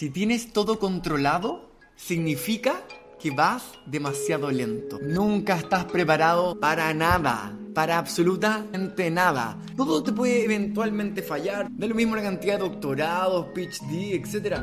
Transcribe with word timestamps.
Si 0.00 0.08
tienes 0.08 0.54
todo 0.54 0.78
controlado, 0.78 1.74
significa 1.94 2.86
que 3.20 3.32
vas 3.32 3.62
demasiado 3.84 4.50
lento. 4.50 4.98
Nunca 5.02 5.56
estás 5.56 5.84
preparado 5.84 6.58
para 6.58 6.94
nada, 6.94 7.54
para 7.74 7.98
absolutamente 7.98 9.10
nada. 9.10 9.58
Todo 9.76 10.02
te 10.02 10.12
puede 10.12 10.46
eventualmente 10.46 11.20
fallar. 11.20 11.68
Da 11.70 11.86
lo 11.86 11.94
mismo 11.94 12.16
la 12.16 12.22
cantidad 12.22 12.54
de 12.54 12.66
doctorados, 12.66 13.48
PhD, 13.54 14.14
etc. 14.14 14.56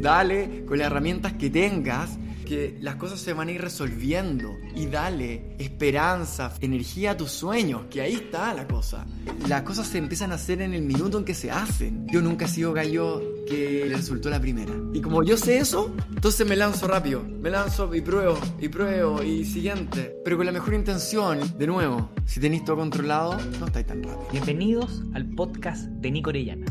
Dale 0.00 0.64
con 0.64 0.78
las 0.78 0.86
herramientas 0.86 1.32
que 1.32 1.50
tengas 1.50 2.16
que 2.48 2.78
las 2.80 2.96
cosas 2.96 3.20
se 3.20 3.34
van 3.34 3.48
a 3.48 3.52
ir 3.52 3.60
resolviendo 3.60 4.56
y 4.74 4.86
dale 4.86 5.54
esperanza, 5.58 6.54
energía 6.60 7.10
a 7.10 7.16
tus 7.16 7.30
sueños, 7.30 7.82
que 7.90 8.00
ahí 8.00 8.14
está 8.14 8.54
la 8.54 8.66
cosa. 8.66 9.06
Las 9.46 9.62
cosas 9.62 9.86
se 9.86 9.98
empiezan 9.98 10.32
a 10.32 10.36
hacer 10.36 10.62
en 10.62 10.72
el 10.72 10.82
minuto 10.82 11.18
en 11.18 11.24
que 11.24 11.34
se 11.34 11.50
hacen. 11.50 12.06
Yo 12.08 12.22
nunca 12.22 12.46
he 12.46 12.48
sido 12.48 12.72
gallo 12.72 13.22
que 13.46 13.86
resultó 13.90 14.30
la 14.30 14.40
primera. 14.40 14.72
Y 14.94 15.00
como 15.02 15.22
yo 15.22 15.36
sé 15.36 15.58
eso, 15.58 15.94
entonces 16.08 16.46
me 16.48 16.56
lanzo 16.56 16.88
rápido. 16.88 17.22
Me 17.22 17.50
lanzo 17.50 17.94
y 17.94 18.00
pruebo, 18.00 18.38
y 18.58 18.68
pruebo, 18.68 19.22
y 19.22 19.44
siguiente. 19.44 20.16
Pero 20.24 20.38
con 20.38 20.46
la 20.46 20.52
mejor 20.52 20.72
intención, 20.72 21.40
de 21.58 21.66
nuevo, 21.66 22.10
si 22.24 22.40
tenéis 22.40 22.64
todo 22.64 22.76
controlado, 22.76 23.38
no 23.60 23.66
estáis 23.66 23.86
tan 23.86 24.02
rápido. 24.02 24.28
Bienvenidos 24.32 25.02
al 25.12 25.28
podcast 25.34 25.84
de 25.84 26.10
Nico 26.10 26.30
Orellana. 26.30 26.66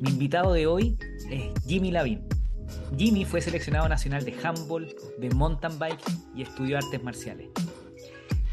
Mi 0.00 0.10
invitado 0.10 0.54
de 0.54 0.66
hoy 0.66 0.96
es 1.30 1.52
Jimmy 1.66 1.90
Lavín 1.90 2.41
Jimmy 2.96 3.24
fue 3.24 3.40
seleccionado 3.40 3.88
nacional 3.88 4.24
de 4.24 4.34
handball, 4.42 4.94
de 5.18 5.30
mountain 5.30 5.78
bike 5.78 6.02
y 6.34 6.42
estudió 6.42 6.78
artes 6.78 7.02
marciales. 7.02 7.48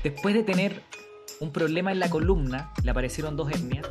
Después 0.04 0.34
de 0.34 0.44
tener 0.44 0.82
un 1.40 1.52
problema 1.52 1.92
en 1.92 2.00
la 2.00 2.10
columna, 2.10 2.74
le 2.84 2.92
aparecieron 2.92 3.36
dos 3.36 3.52
hernias, 3.52 3.86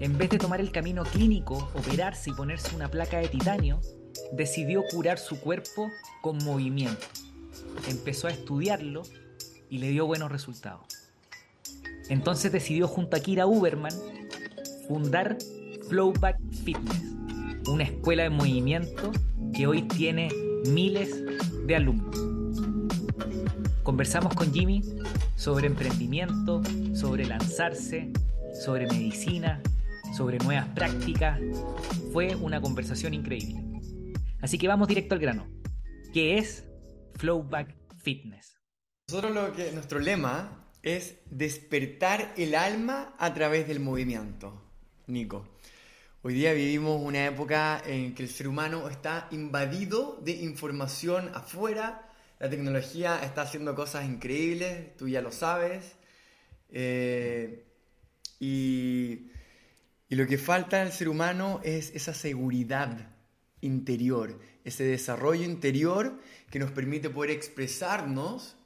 en 0.00 0.18
vez 0.18 0.30
de 0.30 0.38
tomar 0.38 0.60
el 0.60 0.72
camino 0.72 1.04
clínico, 1.04 1.70
operarse 1.74 2.30
y 2.30 2.32
ponerse 2.32 2.74
una 2.74 2.90
placa 2.90 3.18
de 3.18 3.28
titanio, 3.28 3.80
decidió 4.32 4.82
curar 4.90 5.18
su 5.18 5.40
cuerpo 5.40 5.90
con 6.22 6.38
movimiento. 6.44 7.06
Empezó 7.88 8.26
a 8.26 8.30
estudiarlo 8.30 9.02
y 9.70 9.78
le 9.78 9.90
dio 9.90 10.06
buenos 10.06 10.30
resultados. 10.30 10.86
Entonces 12.08 12.52
decidió 12.52 12.88
junto 12.88 13.16
a 13.16 13.20
Kira 13.20 13.46
Uberman 13.46 13.92
fundar 14.86 15.36
Flowback 15.88 16.38
Fitness, 16.64 17.02
una 17.68 17.84
escuela 17.84 18.24
de 18.24 18.30
movimiento 18.30 19.12
que 19.56 19.66
hoy 19.66 19.82
tiene 19.82 20.28
miles 20.68 21.24
de 21.66 21.76
alumnos. 21.76 22.14
Conversamos 23.82 24.34
con 24.34 24.52
Jimmy 24.52 24.82
sobre 25.34 25.66
emprendimiento, 25.66 26.62
sobre 26.94 27.24
lanzarse, 27.24 28.12
sobre 28.62 28.86
medicina, 28.86 29.62
sobre 30.14 30.36
nuevas 30.38 30.66
prácticas. 30.68 31.40
Fue 32.12 32.34
una 32.34 32.60
conversación 32.60 33.14
increíble. 33.14 33.64
Así 34.42 34.58
que 34.58 34.68
vamos 34.68 34.88
directo 34.88 35.14
al 35.14 35.22
grano. 35.22 35.46
¿Qué 36.12 36.36
es 36.36 36.64
Flowback 37.14 37.74
Fitness? 37.96 38.60
Nosotros 39.08 39.54
nuestro 39.72 40.00
lema 40.00 40.70
es 40.82 41.18
despertar 41.30 42.34
el 42.36 42.54
alma 42.54 43.14
a 43.18 43.32
través 43.32 43.66
del 43.66 43.80
movimiento. 43.80 44.62
Nico. 45.06 45.55
Hoy 46.22 46.34
día 46.34 46.54
vivimos 46.54 47.00
una 47.00 47.26
época 47.26 47.80
en 47.86 48.14
que 48.14 48.24
el 48.24 48.28
ser 48.28 48.48
humano 48.48 48.88
está 48.88 49.28
invadido 49.30 50.18
de 50.24 50.32
información 50.32 51.30
afuera, 51.34 52.10
la 52.40 52.50
tecnología 52.50 53.20
está 53.22 53.42
haciendo 53.42 53.76
cosas 53.76 54.06
increíbles, 54.06 54.96
tú 54.96 55.08
ya 55.08 55.20
lo 55.20 55.30
sabes, 55.30 55.94
eh, 56.70 57.64
y, 58.40 59.30
y 60.08 60.16
lo 60.16 60.26
que 60.26 60.36
falta 60.36 60.82
al 60.82 60.90
ser 60.90 61.08
humano 61.08 61.60
es 61.62 61.94
esa 61.94 62.12
seguridad 62.12 63.14
interior, 63.60 64.40
ese 64.64 64.82
desarrollo 64.82 65.44
interior 65.44 66.18
que 66.50 66.58
nos 66.58 66.72
permite 66.72 67.08
poder 67.08 67.30
expresarnos 67.30 68.56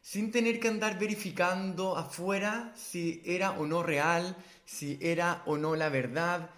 sin 0.00 0.30
tener 0.30 0.60
que 0.60 0.68
andar 0.68 0.98
verificando 0.98 1.98
afuera 1.98 2.72
si 2.74 3.22
era 3.26 3.50
o 3.52 3.66
no 3.66 3.82
real, 3.82 4.36
si 4.64 4.98
era 5.02 5.42
o 5.44 5.58
no 5.58 5.76
la 5.76 5.90
verdad, 5.90 6.50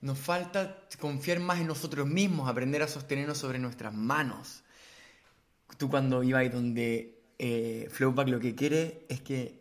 nos 0.00 0.18
falta 0.18 0.86
confiar 1.00 1.40
más 1.40 1.60
en 1.60 1.66
nosotros 1.66 2.06
mismos, 2.06 2.48
aprender 2.48 2.82
a 2.82 2.88
sostenernos 2.88 3.38
sobre 3.38 3.58
nuestras 3.58 3.92
manos. 3.92 4.62
Tú 5.76 5.90
cuando 5.90 6.22
ibas 6.22 6.52
donde 6.52 7.22
eh, 7.38 7.88
Flowback 7.90 8.28
lo 8.28 8.40
que 8.40 8.54
quiere 8.54 9.06
es 9.08 9.20
que 9.20 9.60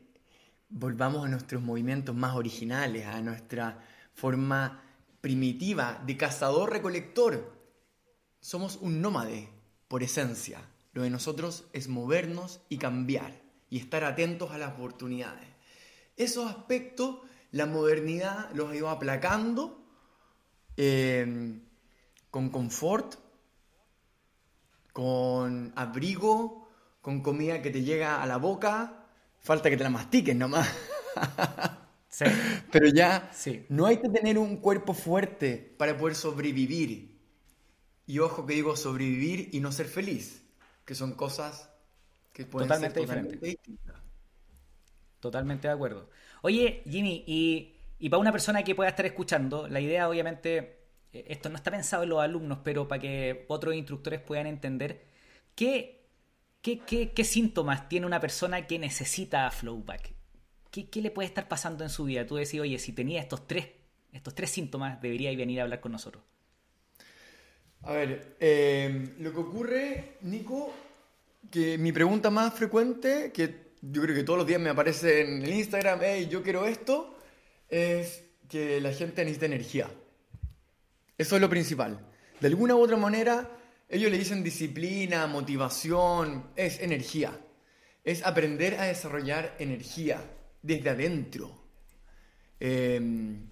volvamos 0.70 1.26
a 1.26 1.30
nuestros 1.30 1.62
movimientos 1.62 2.16
más 2.16 2.36
originales, 2.36 3.06
a 3.06 3.22
nuestra 3.22 3.84
forma 4.14 4.84
primitiva 5.22 6.02
de 6.06 6.18
cazador-recolector. 6.18 7.54
Somos 8.40 8.78
un 8.78 9.02
nómade 9.02 9.50
por 9.88 10.04
esencia. 10.04 10.62
Lo 10.94 11.04
de 11.04 11.10
nosotros 11.10 11.66
es 11.74 11.88
movernos 11.88 12.62
y 12.70 12.78
cambiar 12.78 13.42
y 13.70 13.78
estar 13.78 14.04
atentos 14.04 14.52
a 14.52 14.58
las 14.58 14.74
oportunidades. 14.74 15.48
Esos 16.16 16.50
aspectos 16.50 17.18
la 17.52 17.66
modernidad 17.66 18.50
los 18.54 18.72
ha 18.72 18.76
ido 18.76 18.90
aplacando 18.90 19.77
Em, 20.78 21.60
con 22.30 22.50
confort, 22.50 23.16
con 24.94 25.74
abrigo, 25.76 26.70
con 27.02 27.22
comida 27.22 27.62
que 27.64 27.72
te 27.72 27.82
llega 27.82 28.22
a 28.22 28.28
la 28.28 28.38
boca, 28.38 29.06
falta 29.40 29.72
que 29.72 29.78
te 29.78 29.84
la 29.84 29.90
mastiques 29.90 30.36
nomás. 30.36 30.68
Sí. 32.10 32.26
Pero 32.72 32.88
ya 32.88 33.30
sí. 33.32 33.66
no 33.70 33.86
hay 33.86 33.98
que 33.98 34.10
tener 34.10 34.40
un 34.40 34.58
cuerpo 34.58 34.96
fuerte 34.96 35.76
para 35.78 35.96
poder 35.96 36.16
sobrevivir. 36.16 37.20
Y 38.08 38.18
ojo 38.20 38.46
que 38.48 38.56
digo 38.56 38.76
sobrevivir 38.76 39.50
y 39.52 39.60
no 39.60 39.72
ser 39.72 39.86
feliz, 39.86 40.42
que 40.84 40.96
son 40.96 41.12
cosas 41.14 41.70
que 42.34 42.46
pueden 42.46 42.70
totalmente 42.70 43.02
ser 43.02 43.08
totalmente 43.08 43.46
diferentes. 43.46 43.96
Totalmente 45.20 45.68
de 45.68 45.74
acuerdo. 45.76 46.10
Oye, 46.42 46.82
Jimmy, 46.90 47.24
y 47.28 47.77
y 48.00 48.10
para 48.10 48.20
una 48.20 48.32
persona 48.32 48.64
que 48.64 48.76
pueda 48.76 48.90
estar 48.90 49.06
escuchando, 49.06 49.68
la 49.68 49.80
idea 49.80 50.08
obviamente, 50.08 50.80
eh, 51.14 51.26
esto 51.30 51.50
no 51.50 51.56
está 51.56 51.72
pensado 51.72 52.04
en 52.04 52.10
los 52.10 52.22
alumnos, 52.22 52.60
pero 52.64 52.88
para 52.88 53.02
que 53.02 53.46
otros 53.48 53.76
instructores 53.76 54.22
puedan 54.22 54.48
entender 54.48 55.06
qué, 55.56 56.06
síntomas 57.24 57.90
tiene 57.90 58.06
una 58.06 58.20
persona 58.20 58.68
que 58.68 58.80
necesita 58.80 59.50
flowback. 59.52 60.14
¿Qué, 60.72 60.90
¿Qué, 60.90 61.02
le 61.02 61.12
puede 61.12 61.28
estar 61.28 61.48
pasando 61.48 61.84
en 61.84 61.90
su 61.90 62.06
vida? 62.06 62.26
Tú 62.26 62.36
decís, 62.36 62.60
oye, 62.60 62.78
si 62.78 62.94
tenía 62.94 63.22
estos 63.22 63.48
tres, 63.48 63.68
estos 64.12 64.36
tres 64.36 64.50
síntomas, 64.50 65.02
debería 65.02 65.36
venir 65.36 65.60
a 65.60 65.64
hablar 65.64 65.80
con 65.80 65.92
nosotros. 65.92 66.24
A 67.84 67.94
ver, 67.94 68.36
eh, 68.40 69.14
lo 69.20 69.32
que 69.32 69.40
ocurre, 69.40 70.18
Nico, 70.22 70.74
que 71.50 71.78
mi 71.78 71.92
pregunta 71.92 72.30
más 72.30 72.54
frecuente, 72.54 73.32
que 73.32 73.68
yo 73.82 74.02
creo 74.02 74.16
que 74.16 74.24
todos 74.24 74.40
los 74.40 74.48
días 74.48 74.60
me 74.60 74.70
aparece 74.70 75.22
en 75.22 75.44
el 75.44 75.54
Instagram, 75.54 76.00
hey, 76.02 76.28
yo 76.30 76.44
quiero 76.44 76.66
esto, 76.66 77.17
es 77.70 78.24
que 78.50 78.80
la 78.82 78.94
gente 78.94 79.24
necesita 79.24 79.46
energía. 79.46 79.90
Eso 81.18 81.36
es 81.36 81.42
lo 81.42 81.50
principal. 81.50 82.00
De 82.40 82.48
alguna 82.48 82.76
u 82.76 82.82
otra 82.82 82.98
manera, 82.98 83.50
ellos 83.90 84.12
le 84.12 84.18
dicen 84.18 84.44
disciplina, 84.44 85.28
motivación, 85.28 86.52
es 86.56 86.80
energía. 86.80 87.40
Es 88.04 88.26
aprender 88.26 88.80
a 88.80 88.86
desarrollar 88.86 89.56
energía 89.60 90.22
desde 90.62 90.90
adentro. 90.90 91.52
Em, 92.60 93.48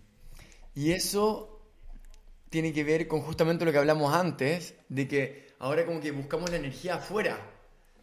y 0.74 0.92
eso 0.92 1.62
tiene 2.50 2.72
que 2.72 2.84
ver 2.84 3.08
con 3.08 3.22
justamente 3.22 3.66
lo 3.66 3.72
que 3.72 3.78
hablamos 3.78 4.14
antes, 4.14 4.76
de 4.88 5.08
que 5.08 5.48
ahora 5.60 5.86
como 5.86 6.00
que 6.00 6.12
buscamos 6.12 6.50
la 6.52 6.58
energía 6.58 6.96
afuera. 6.96 7.38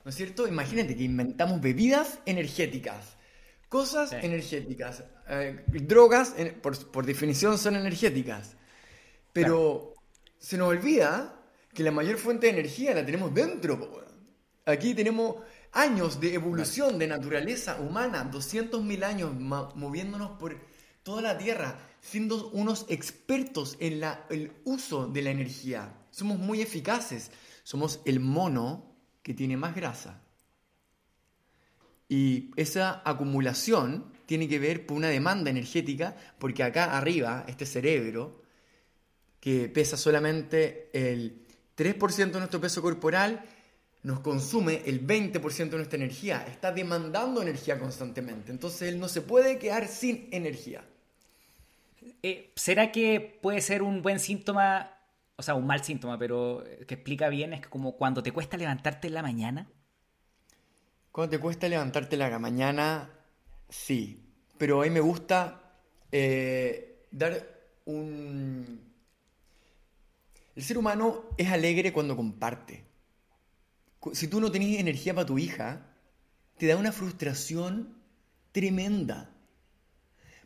¿No 0.05 0.11
es 0.11 0.17
cierto? 0.17 0.49
Imagínate 0.49 0.97
que 0.97 1.05
inventamos 1.05 1.61
bebidas 1.61 2.19
energéticas 2.27 3.17
Cosas 3.73 4.13
energéticas. 4.13 5.03
Eh, 5.27 5.65
drogas, 5.67 6.35
por, 6.61 7.07
definición, 7.07 7.57
son 7.57 7.75
energéticas. 7.77 8.55
Pero 9.33 9.95
se 10.39 10.59
nos 10.59 10.69
olvida 10.69 11.41
que 11.73 11.83
la 11.83 11.91
mayor 11.91 12.19
fuente 12.19 12.49
de 12.49 12.53
energía 12.53 12.95
la 12.95 13.03
tenemos 13.03 13.33
dentro. 13.33 14.05
Aquí 14.67 14.93
tenemos 14.93 15.37
años 15.73 16.21
de 16.21 16.35
evolución 16.35 16.99
de 16.99 17.07
naturaleza 17.07 17.81
humana, 17.81 18.31
200.000 18.31 19.05
años 19.05 19.33
moviéndonos 19.75 20.39
por 20.39 20.61
toda 21.03 21.23
la 21.23 21.39
Tierra, 21.39 21.79
siendo 22.03 22.51
unos 22.51 22.85
expertos 22.91 23.79
en 23.81 24.01
la, 24.01 24.27
el 24.29 24.53
uso 24.65 25.07
de 25.07 25.23
la 25.23 25.31
energía. 25.31 25.95
Somos 26.11 26.39
muy 26.39 26.61
eficaces. 26.61 27.31
Somos 27.63 28.03
el 28.05 28.21
mono 28.21 28.85
que 29.23 29.33
tiene 29.33 29.57
más 29.57 29.75
grasa. 29.75 30.22
Y 32.13 32.51
esa 32.57 33.01
acumulación 33.07 34.05
tiene 34.27 34.47
que 34.47 34.59
ver 34.59 34.85
por 34.85 34.99
una 34.99 35.09
demanda 35.09 35.49
energética, 35.49 36.15
porque 36.39 36.63
acá 36.63 36.99
arriba, 36.99 37.47
este 37.49 37.65
cerebro, 37.65 38.43
que 39.41 39.71
pesa 39.71 39.97
solamente 39.97 40.91
el 40.93 41.47
3% 41.75 42.33
de 42.33 42.39
nuestro 42.39 42.61
peso 42.61 42.83
corporal, 42.83 43.43
nos 44.03 44.21
consume 44.21 44.83
el 44.85 45.07
20% 45.07 45.71
de 45.71 45.77
nuestra 45.79 45.97
energía. 45.97 46.45
Está 46.47 46.71
demandando 46.71 47.41
energía 47.41 47.79
constantemente. 47.79 48.53
Entonces 48.53 48.91
él 48.91 49.01
no 49.01 49.09
se 49.09 49.23
puede 49.23 49.59
quedar 49.59 49.89
sin 49.89 50.29
energía. 50.33 50.85
Eh, 52.23 52.53
¿Será 52.55 52.93
que 52.93 53.39
puede 53.41 53.63
ser 53.63 53.83
un 53.83 54.03
buen 54.03 54.21
síntoma? 54.21 54.99
O 55.37 55.41
o 55.41 55.43
sea, 55.43 55.55
un 55.55 55.67
mal 55.67 55.83
síntoma, 55.83 56.19
pero 56.19 56.63
que 56.87 56.93
explica 56.93 57.31
bien 57.31 57.55
es 57.55 57.63
que 57.63 57.71
como 57.71 57.97
cuando 57.97 58.23
te 58.23 58.33
cuesta 58.33 58.59
levantarte 58.59 59.07
en 59.07 59.15
la 59.15 59.23
mañana. 59.23 59.67
Cuando 61.13 61.37
te 61.37 61.39
cuesta 61.39 61.69
levantarte 61.69 62.17
la 62.17 62.39
mañana, 62.39 63.11
sí. 63.69 64.19
Pero 64.57 64.81
a 64.81 64.85
mí 64.85 64.91
me 64.91 65.01
gusta 65.01 65.77
eh, 66.11 67.05
dar 67.11 67.47
un... 67.85 68.81
El 70.57 70.63
ser 70.63 70.79
humano 70.79 71.25
es 71.37 71.51
alegre 71.51 71.93
cuando 71.93 72.17
comparte. 72.17 72.85
Si 74.13 74.27
tú 74.29 74.41
no 74.41 74.51
tenés 74.51 74.81
energía 74.81 75.15
para 75.15 75.27
tu 75.27 75.39
hija, 75.39 75.87
te 76.57 76.67
da 76.67 76.77
una 76.77 76.93
frustración 76.93 77.99
tremenda. 78.51 79.31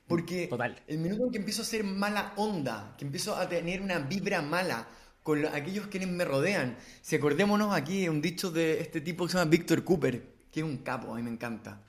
Porque 0.09 0.51
el 0.89 0.99
minuto 0.99 1.27
en 1.27 1.31
que 1.33 1.39
empiezo 1.39 1.62
a 1.62 1.65
hacer 1.65 1.85
mala 1.85 2.33
onda, 2.37 2.95
que 2.99 3.05
empiezo 3.05 3.37
a 3.37 3.49
tener 3.49 3.81
una 3.83 4.01
vibra 4.01 4.43
mala 4.43 4.89
con 5.23 5.45
aquellos 5.47 5.87
quienes 5.89 6.09
me 6.09 6.25
rodean, 6.25 6.77
si 7.03 7.17
acordémonos 7.17 7.75
aquí 7.75 8.09
un 8.09 8.21
dicho 8.21 8.51
de 8.51 8.81
este 8.81 9.01
tipo 9.01 9.27
que 9.27 9.33
se 9.33 9.39
llama 9.39 9.51
Víctor 9.51 9.83
Cooper, 9.83 10.36
que 10.56 10.61
es 10.61 10.67
un 10.67 10.79
capo, 10.79 11.12
a 11.12 11.17
mí 11.17 11.23
me 11.23 11.29
encanta, 11.29 11.82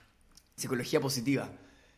psicología 0.54 1.00
positiva, 1.00 1.50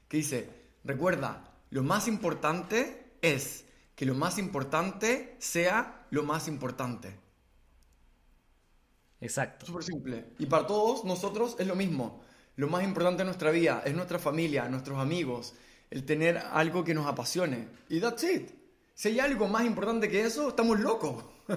que 0.07 0.17
dice, 0.17 0.47
recuerda, 0.83 1.51
lo 1.71 1.81
más 1.81 2.07
importante 2.07 3.15
es 3.23 3.65
que 3.95 4.05
lo 4.05 4.13
más 4.13 4.37
importante 4.37 5.35
sea 5.39 6.05
lo 6.11 6.21
más 6.21 6.47
importante. 6.47 7.15
Exacto. 9.19 9.65
Súper 9.65 9.83
simple. 9.83 10.25
Y 10.37 10.45
para 10.45 10.67
todos 10.67 11.05
nosotros 11.05 11.55
es 11.57 11.65
lo 11.65 11.75
mismo. 11.75 12.21
Lo 12.55 12.67
más 12.67 12.83
importante 12.83 13.23
en 13.23 13.29
nuestra 13.29 13.49
vida 13.49 13.81
es 13.83 13.95
nuestra 13.95 14.19
familia, 14.19 14.69
nuestros 14.69 14.99
amigos, 14.99 15.55
el 15.89 16.05
tener 16.05 16.37
algo 16.37 16.83
que 16.83 16.93
nos 16.93 17.07
apasione. 17.07 17.67
Y 17.89 17.99
that's 17.99 18.23
it. 18.25 18.51
Si 18.93 19.09
hay 19.09 19.19
algo 19.19 19.47
más 19.47 19.65
importante 19.65 20.07
que 20.07 20.21
eso, 20.21 20.49
estamos 20.49 20.79
locos. 20.79 21.25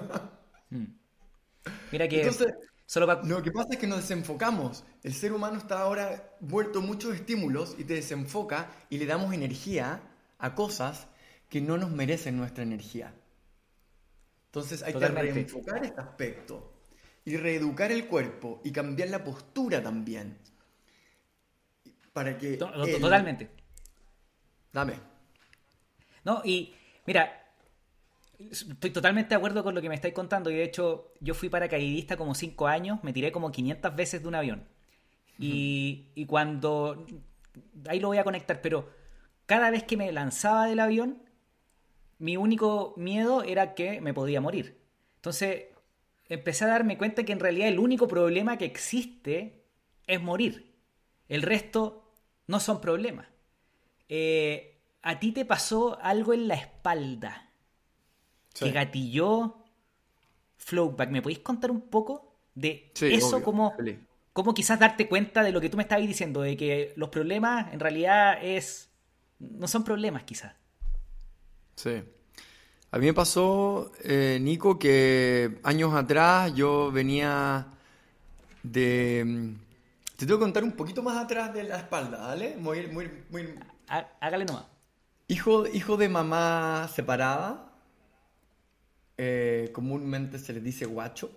Hmm. 0.71 0.85
Mira 1.91 2.07
que 2.07 2.27
solo 2.93 3.07
lo 3.23 3.41
que 3.41 3.51
pasa 3.51 3.69
es 3.71 3.79
que 3.79 3.87
nos 3.87 4.01
desenfocamos. 4.01 4.83
El 5.01 5.15
ser 5.15 5.33
humano 5.33 5.57
está 5.57 5.79
ahora 5.79 6.35
vuelto 6.39 6.79
muchos 6.79 7.15
estímulos 7.15 7.75
y 7.79 7.85
te 7.85 7.95
desenfoca 7.95 8.69
y 8.87 8.99
le 8.99 9.07
damos 9.07 9.33
energía 9.33 9.99
a 10.37 10.53
cosas 10.53 11.07
que 11.49 11.59
no 11.59 11.75
nos 11.79 11.89
merecen 11.89 12.37
nuestra 12.37 12.61
energía. 12.61 13.11
Entonces 14.45 14.83
hay 14.83 14.93
que 14.93 15.07
reenfocar 15.07 15.83
este 15.83 15.99
aspecto 15.99 16.71
y 17.25 17.35
reeducar 17.35 17.91
el 17.91 18.05
cuerpo 18.05 18.61
y 18.63 18.71
cambiar 18.71 19.09
la 19.09 19.23
postura 19.23 19.81
también. 19.81 20.37
Para 22.13 22.37
que... 22.37 22.57
Totalmente. 22.57 23.49
Dame. 24.71 24.99
No, 26.23 26.43
y 26.45 26.75
mira, 27.07 27.42
estoy 28.51 28.91
totalmente 28.91 29.29
de 29.29 29.35
acuerdo 29.35 29.63
con 29.63 29.75
lo 29.75 29.81
que 29.81 29.89
me 29.89 29.95
estáis 29.95 30.13
contando. 30.13 30.49
Y 30.49 30.55
de 30.55 30.63
hecho, 30.63 31.13
yo 31.19 31.33
fui 31.33 31.49
paracaidista 31.49 32.17
como 32.17 32.35
5 32.35 32.67
años, 32.67 32.99
me 33.03 33.13
tiré 33.13 33.31
como 33.31 33.51
500 33.51 33.95
veces 33.95 34.21
de 34.21 34.27
un 34.27 34.35
avión. 34.35 34.67
y, 35.39 36.07
y 36.15 36.25
cuando. 36.25 37.05
Ahí 37.87 37.99
lo 37.99 38.07
voy 38.07 38.17
a 38.17 38.23
conectar, 38.23 38.61
pero 38.61 38.89
cada 39.45 39.69
vez 39.69 39.83
que 39.83 39.97
me 39.97 40.11
lanzaba 40.11 40.65
del 40.67 40.79
avión, 40.79 41.21
mi 42.19 42.37
único 42.37 42.93
miedo 42.97 43.43
era 43.43 43.75
que 43.75 44.01
me 44.01 44.13
podía 44.13 44.41
morir. 44.41 44.79
Entonces, 45.17 45.65
empecé 46.29 46.65
a 46.65 46.69
darme 46.69 46.97
cuenta 46.97 47.23
que 47.23 47.33
en 47.33 47.39
realidad 47.39 47.67
el 47.67 47.79
único 47.79 48.07
problema 48.07 48.57
que 48.57 48.65
existe 48.65 49.65
es 50.07 50.21
morir. 50.21 50.73
El 51.27 51.41
resto 51.41 52.11
no 52.47 52.59
son 52.59 52.81
problemas. 52.81 53.27
Eh, 54.09 54.79
a 55.01 55.19
ti 55.19 55.31
te 55.31 55.45
pasó 55.45 55.99
algo 56.01 56.33
en 56.33 56.47
la 56.47 56.55
espalda 56.55 57.42
que 58.53 58.71
gatilló 58.71 59.57
Flowback. 60.57 61.09
¿Me 61.09 61.21
podéis 61.21 61.39
contar 61.39 61.71
un 61.71 61.81
poco 61.81 62.35
de 62.55 62.91
eso? 63.01 63.41
como, 63.41 63.73
como 64.31 64.53
quizás 64.53 64.79
darte 64.79 65.07
cuenta 65.07 65.43
de 65.43 65.51
lo 65.51 65.59
que 65.61 65.69
tú 65.69 65.77
me 65.77 65.83
estabas 65.83 66.07
diciendo, 66.07 66.41
de 66.41 66.55
que 66.57 66.93
los 66.95 67.09
problemas 67.09 67.73
en 67.73 67.79
realidad 67.79 68.43
es 68.43 68.89
no 69.39 69.67
son 69.67 69.83
problemas 69.83 70.23
quizás. 70.23 70.53
Sí. 71.75 72.03
A 72.91 72.97
mí 72.99 73.07
me 73.07 73.13
pasó, 73.13 73.91
eh, 74.03 74.37
Nico, 74.39 74.77
que 74.77 75.59
años 75.63 75.93
atrás 75.95 76.53
yo 76.53 76.91
venía 76.91 77.67
de... 78.61 79.23
Mm, 79.25 79.55
te 80.15 80.27
tengo 80.27 80.37
que 80.37 80.43
contar 80.43 80.63
un 80.63 80.73
poquito 80.73 81.01
más 81.01 81.17
atrás 81.17 81.53
de 81.53 81.63
la 81.63 81.77
espalda, 81.77 82.19
¿vale? 82.19 82.55
Muy, 82.57 82.87
muy, 82.87 83.09
muy, 83.29 83.55
Hágale 84.19 84.45
nomás. 84.45 84.65
Hijo, 85.27 85.67
hijo 85.67 85.97
de 85.97 86.07
mamá 86.07 86.87
separada. 86.93 87.72
Eh, 89.17 89.69
comúnmente 89.73 90.39
se 90.39 90.53
le 90.53 90.61
dice 90.61 90.85
guacho. 90.85 91.31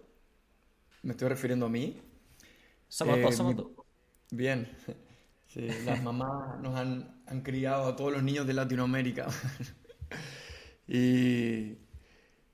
Me 1.02 1.12
estoy 1.12 1.28
refiriendo 1.28 1.66
a 1.66 1.68
mí. 1.68 2.00
Somos 2.88 3.20
dos, 3.20 3.32
eh, 3.32 3.36
somos 3.36 3.56
dos. 3.56 3.68
Bien. 4.30 4.68
las 5.84 6.02
mamás 6.02 6.60
nos 6.60 6.74
han, 6.76 7.22
han, 7.26 7.40
criado 7.42 7.86
a 7.86 7.96
todos 7.96 8.12
los 8.12 8.22
niños 8.22 8.46
de 8.46 8.54
Latinoamérica. 8.54 9.26
y 10.88 11.78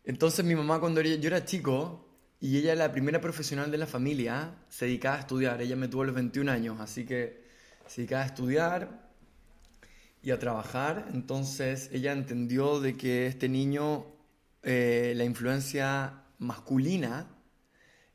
entonces 0.04 0.44
mi 0.44 0.54
mamá 0.54 0.80
cuando 0.80 1.00
yo 1.00 1.26
era 1.28 1.44
chico, 1.44 2.08
y 2.40 2.58
ella 2.58 2.74
la 2.74 2.90
primera 2.90 3.20
profesional 3.20 3.70
de 3.70 3.78
la 3.78 3.86
familia, 3.86 4.56
se 4.68 4.86
dedicaba 4.86 5.16
a 5.16 5.20
estudiar. 5.20 5.62
Ella 5.62 5.76
me 5.76 5.86
tuvo 5.86 6.02
a 6.02 6.06
los 6.06 6.14
21 6.14 6.50
años, 6.50 6.80
así 6.80 7.06
que 7.06 7.44
se 7.86 8.00
dedicaba 8.00 8.24
a 8.24 8.26
estudiar 8.26 9.12
y 10.22 10.32
a 10.32 10.40
trabajar. 10.40 11.08
Entonces 11.12 11.88
ella 11.92 12.10
entendió 12.10 12.80
de 12.80 12.96
que 12.96 13.26
este 13.26 13.48
niño, 13.48 14.06
eh, 14.62 15.12
la 15.16 15.24
influencia 15.24 16.24
masculina, 16.38 17.28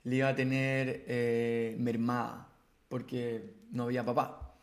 le 0.03 0.15
iba 0.15 0.29
a 0.29 0.35
tener 0.35 1.03
eh, 1.07 1.75
mermada, 1.79 2.47
porque 2.87 3.55
no 3.71 3.83
había 3.83 4.05
papá. 4.05 4.57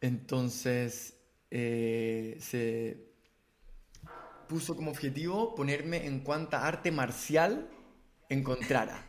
Entonces 0.00 1.14
eh, 1.50 2.36
se 2.40 3.06
puso 4.48 4.76
como 4.76 4.90
objetivo 4.90 5.54
ponerme 5.54 6.06
en 6.06 6.20
cuanta 6.20 6.66
arte 6.66 6.90
marcial 6.90 7.68
encontrara. 8.28 9.04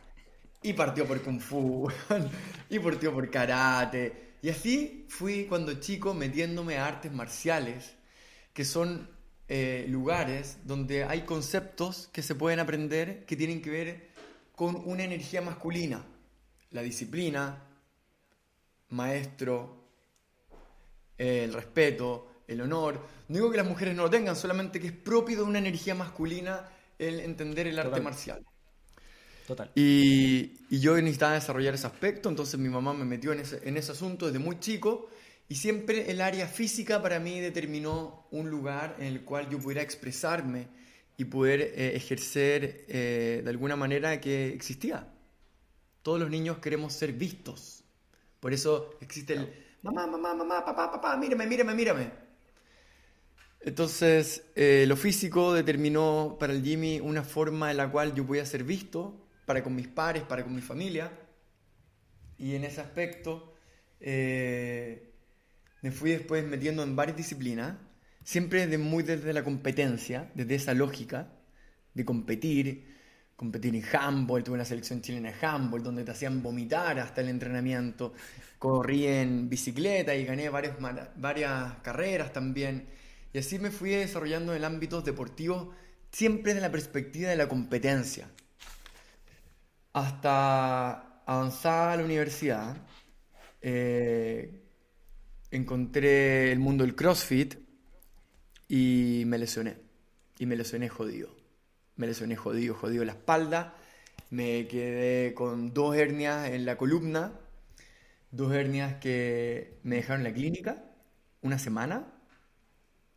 Y 0.62 0.72
partió 0.72 1.06
por 1.06 1.22
kung 1.22 1.40
fu, 1.40 1.88
y 2.70 2.78
partió 2.80 3.12
por 3.14 3.30
karate, 3.30 4.28
y 4.42 4.50
así 4.50 5.06
fui 5.08 5.46
cuando 5.46 5.74
chico 5.74 6.14
metiéndome 6.14 6.78
a 6.78 6.86
artes 6.86 7.12
marciales, 7.12 7.94
que 8.52 8.64
son 8.64 9.08
eh, 9.48 9.86
lugares 9.88 10.58
donde 10.64 11.04
hay 11.04 11.22
conceptos 11.22 12.10
que 12.12 12.22
se 12.22 12.34
pueden 12.34 12.60
aprender 12.60 13.24
que 13.24 13.34
tienen 13.34 13.62
que 13.62 13.70
ver 13.70 14.08
con 14.54 14.76
una 14.84 15.04
energía 15.04 15.40
masculina. 15.40 16.04
La 16.72 16.82
disciplina, 16.82 17.62
maestro, 18.90 19.84
el 21.16 21.52
respeto, 21.52 22.42
el 22.46 22.60
honor. 22.60 23.00
No 23.28 23.36
digo 23.36 23.50
que 23.50 23.56
las 23.56 23.66
mujeres 23.66 23.94
no 23.96 24.02
lo 24.02 24.10
tengan, 24.10 24.36
solamente 24.36 24.80
que 24.80 24.88
es 24.88 24.92
propio 24.92 25.38
de 25.38 25.42
una 25.44 25.58
energía 25.58 25.94
masculina 25.94 26.68
el 26.98 27.20
entender 27.20 27.66
el 27.68 27.78
arte 27.78 28.00
marcial. 28.00 28.44
Y, 29.74 30.58
yo 30.68 30.94
necesitaba 30.96 31.32
desarrollar 31.32 31.72
ese 31.72 31.86
aspecto, 31.86 32.28
entonces 32.28 32.60
mi 32.60 32.68
mamá 32.68 32.92
me 32.92 33.06
metió 33.06 33.32
en 33.32 33.40
ese, 33.40 33.66
en 33.66 33.78
ese 33.78 33.92
asunto 33.92 34.26
desde 34.26 34.38
muy 34.38 34.60
chico 34.60 35.08
y 35.48 35.54
siempre 35.54 36.10
el 36.10 36.20
área 36.20 36.46
física 36.46 37.00
para 37.00 37.18
mí 37.18 37.40
determinó 37.40 38.26
un 38.30 38.50
lugar 38.50 38.96
en 38.98 39.06
el 39.06 39.24
cual 39.24 39.48
yo 39.48 39.58
pudiera 39.58 39.82
expresarme 39.82 40.68
y 41.16 41.24
poder 41.24 41.60
eh, 41.60 41.96
ejercer 41.96 42.84
eh, 42.88 43.40
de 43.42 43.50
alguna 43.50 43.74
manera 43.74 44.20
que 44.20 44.48
existía. 44.48 45.08
Todos 46.02 46.20
los 46.20 46.30
niños 46.30 46.58
queremos 46.58 46.92
ser 46.92 47.12
vistos. 47.12 47.82
Por 48.40 48.52
eso 48.52 48.96
existe 49.00 49.34
el 49.34 49.52
mamá, 49.82 50.06
mamá, 50.06 50.34
mamá, 50.34 50.64
papá, 50.64 50.90
papá, 50.92 51.16
mírame, 51.16 51.46
mírame, 51.46 51.74
mírame. 51.74 52.10
Entonces, 53.60 54.44
eh, 54.54 54.84
lo 54.86 54.96
físico 54.96 55.52
determinó 55.52 56.36
para 56.38 56.52
el 56.52 56.62
Jimmy 56.62 57.00
una 57.00 57.24
forma 57.24 57.70
en 57.70 57.78
la 57.78 57.90
cual 57.90 58.14
yo 58.14 58.24
podía 58.26 58.46
ser 58.46 58.64
visto, 58.64 59.26
para 59.46 59.62
con 59.64 59.74
mis 59.74 59.88
pares, 59.88 60.22
para 60.22 60.44
con 60.44 60.54
mi 60.54 60.60
familia. 60.60 61.10
Y 62.36 62.54
en 62.54 62.64
ese 62.64 62.80
aspecto 62.80 63.54
eh, 64.00 65.07
me 65.82 65.90
fui 65.90 66.10
después 66.10 66.44
metiendo 66.44 66.82
en 66.82 66.96
varias 66.96 67.16
disciplinas, 67.16 67.76
siempre 68.24 68.66
de 68.66 68.78
muy 68.78 69.02
desde 69.02 69.32
la 69.32 69.44
competencia, 69.44 70.30
desde 70.34 70.56
esa 70.56 70.74
lógica 70.74 71.32
de 71.94 72.04
competir, 72.04 72.96
competir 73.36 73.74
en 73.74 73.84
handball, 73.92 74.42
tuve 74.42 74.56
una 74.56 74.64
selección 74.64 75.00
chilena 75.00 75.30
de 75.30 75.46
handball 75.46 75.82
donde 75.82 76.04
te 76.04 76.10
hacían 76.10 76.42
vomitar 76.42 76.98
hasta 76.98 77.20
el 77.20 77.28
entrenamiento, 77.28 78.12
corrí 78.58 79.06
en 79.06 79.48
bicicleta 79.48 80.14
y 80.14 80.24
gané 80.24 80.50
varias, 80.50 81.74
carreras 81.82 82.32
también, 82.32 82.88
y 83.32 83.38
así 83.38 83.58
me 83.58 83.70
fui 83.70 83.90
desarrollando 83.90 84.52
en 84.52 84.58
el 84.58 84.64
ámbito 84.64 85.00
deportivo 85.02 85.72
siempre 86.10 86.54
desde 86.54 86.66
la 86.66 86.72
perspectiva 86.72 87.30
de 87.30 87.36
la 87.36 87.48
competencia, 87.48 88.28
hasta 89.92 91.22
avanzar 91.24 91.90
a 91.90 91.96
la 91.96 92.04
universidad, 92.04 92.76
eh, 93.60 94.67
encontré 95.50 96.52
el 96.52 96.58
mundo 96.58 96.84
del 96.84 96.94
CrossFit 96.94 97.54
y 98.68 99.22
me 99.26 99.38
lesioné. 99.38 99.76
Y 100.38 100.46
me 100.46 100.56
lesioné 100.56 100.88
jodido. 100.88 101.36
me 101.96 102.06
lesioné 102.06 102.36
jodido, 102.36 102.74
jodido 102.74 103.04
la 103.04 103.12
espalda, 103.12 103.74
me 104.30 104.68
quedé 104.68 105.34
con 105.34 105.74
dos 105.74 105.96
hernias 105.96 106.48
en 106.50 106.64
la 106.64 106.76
columna, 106.76 107.32
dos 108.30 108.52
hernias 108.52 108.94
que 109.00 109.78
me 109.82 109.96
dejaron 109.96 110.20
en 110.20 110.32
la 110.32 110.34
clínica 110.34 110.84
una 111.42 111.58
semana, 111.58 112.06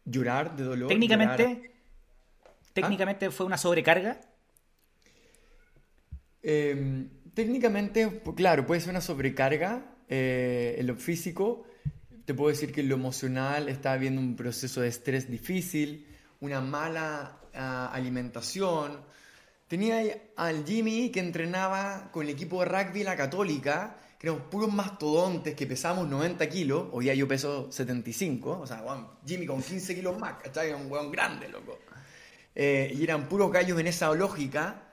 llorar 0.05 0.55
de 0.55 0.63
dolor. 0.63 0.87
Técnicamente, 0.87 1.73
técnicamente 2.73 3.29
fue 3.29 3.45
una 3.45 3.57
sobrecarga. 3.57 4.21
Em, 6.41 7.09
técnicamente, 7.33 8.21
claro, 8.35 8.65
puede 8.65 8.81
ser 8.81 8.91
una 8.91 9.01
sobrecarga 9.01 9.95
eh, 10.07 10.75
en 10.79 10.87
lo 10.87 10.95
físico. 10.95 11.65
Te 12.31 12.35
puedo 12.35 12.49
decir 12.49 12.71
que 12.71 12.81
lo 12.81 12.95
emocional 12.95 13.67
estaba 13.67 13.97
viendo 13.97 14.21
un 14.21 14.37
proceso 14.37 14.79
de 14.79 14.87
estrés 14.87 15.29
difícil, 15.29 16.07
una 16.39 16.61
mala 16.61 17.39
ah, 17.53 17.91
alimentación. 17.91 19.01
Tenía 19.67 20.01
al 20.37 20.65
Jimmy 20.65 21.09
que 21.09 21.19
entrenaba 21.19 22.09
con 22.09 22.23
el 22.23 22.29
equipo 22.29 22.61
de 22.61 22.69
rugby 22.69 23.03
La 23.03 23.17
Católica, 23.17 23.97
que 24.17 24.27
éramos 24.27 24.43
puros 24.43 24.71
mastodontes 24.71 25.55
que 25.55 25.67
pesamos 25.67 26.07
90 26.07 26.47
kilos. 26.47 26.87
Hoy 26.93 27.03
día 27.03 27.15
yo 27.15 27.27
peso 27.27 27.69
75, 27.69 28.59
o 28.61 28.65
sea, 28.65 28.81
Jimmy 29.27 29.45
con 29.45 29.61
15 29.61 29.93
kilos 29.93 30.17
más, 30.17 30.41
¿cachai? 30.41 30.71
Un 30.71 30.89
weón 30.89 31.11
grande, 31.11 31.49
loco. 31.49 31.79
Eh, 32.55 32.93
y 32.95 33.03
eran 33.03 33.27
puros 33.27 33.51
gallos 33.51 33.77
en 33.77 33.87
esa 33.87 34.09
lógica. 34.13 34.90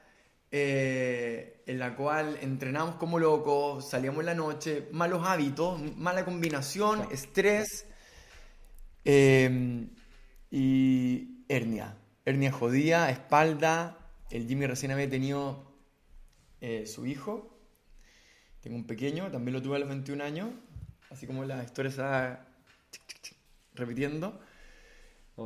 Eh, 0.50 1.62
en 1.66 1.78
la 1.78 1.94
cual 1.94 2.38
entrenamos 2.40 2.94
como 2.94 3.18
locos, 3.18 3.90
salíamos 3.90 4.20
en 4.20 4.26
la 4.26 4.34
noche, 4.34 4.88
malos 4.92 5.26
hábitos, 5.26 5.78
mala 5.96 6.24
combinación, 6.24 7.06
estrés 7.12 7.86
eh, 9.04 9.86
y 10.50 11.44
hernia. 11.48 11.98
Hernia 12.24 12.52
jodida, 12.52 13.10
espalda. 13.10 13.98
El 14.30 14.46
Jimmy 14.46 14.66
recién 14.66 14.92
había 14.92 15.08
tenido 15.08 15.70
eh, 16.60 16.86
su 16.86 17.06
hijo. 17.06 17.58
Tengo 18.60 18.76
un 18.76 18.86
pequeño, 18.86 19.30
también 19.30 19.54
lo 19.54 19.62
tuve 19.62 19.76
a 19.76 19.78
los 19.80 19.88
21 19.88 20.24
años. 20.24 20.48
Así 21.10 21.26
como 21.26 21.44
la 21.44 21.62
historia 21.62 21.90
se 21.90 22.02
va 22.02 22.46
repitiendo. 23.74 24.40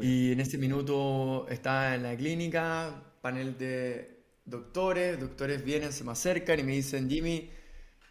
Y 0.01 0.33
en 0.33 0.41
ese 0.41 0.57
minuto 0.57 1.47
estaba 1.49 1.95
en 1.95 2.05
la 2.05 2.17
clínica, 2.17 3.03
panel 3.21 3.59
de 3.59 4.12
doctores, 4.45 5.21
doctores 5.21 5.65
vienen, 5.65 5.93
se 5.93 6.05
me 6.05 6.13
acercan 6.13 6.61
y 6.61 6.63
me 6.63 6.73
dicen, 6.73 7.09
Jimmy, 7.09 7.51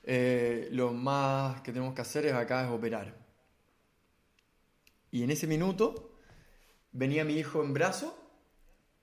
eh, 0.04 0.70
lo 0.72 0.94
más 0.94 1.62
que 1.62 1.72
tenemos 1.72 1.94
que 1.94 2.02
hacer 2.02 2.26
es 2.26 2.34
acá 2.34 2.64
es 2.64 2.72
operar. 2.72 3.18
Y 5.12 5.24
en 5.24 5.32
ese 5.32 5.48
minuto 5.48 6.18
venía 6.92 7.26
mi 7.26 7.34
hijo 7.34 7.64
en 7.64 7.74
brazo, 7.74 8.18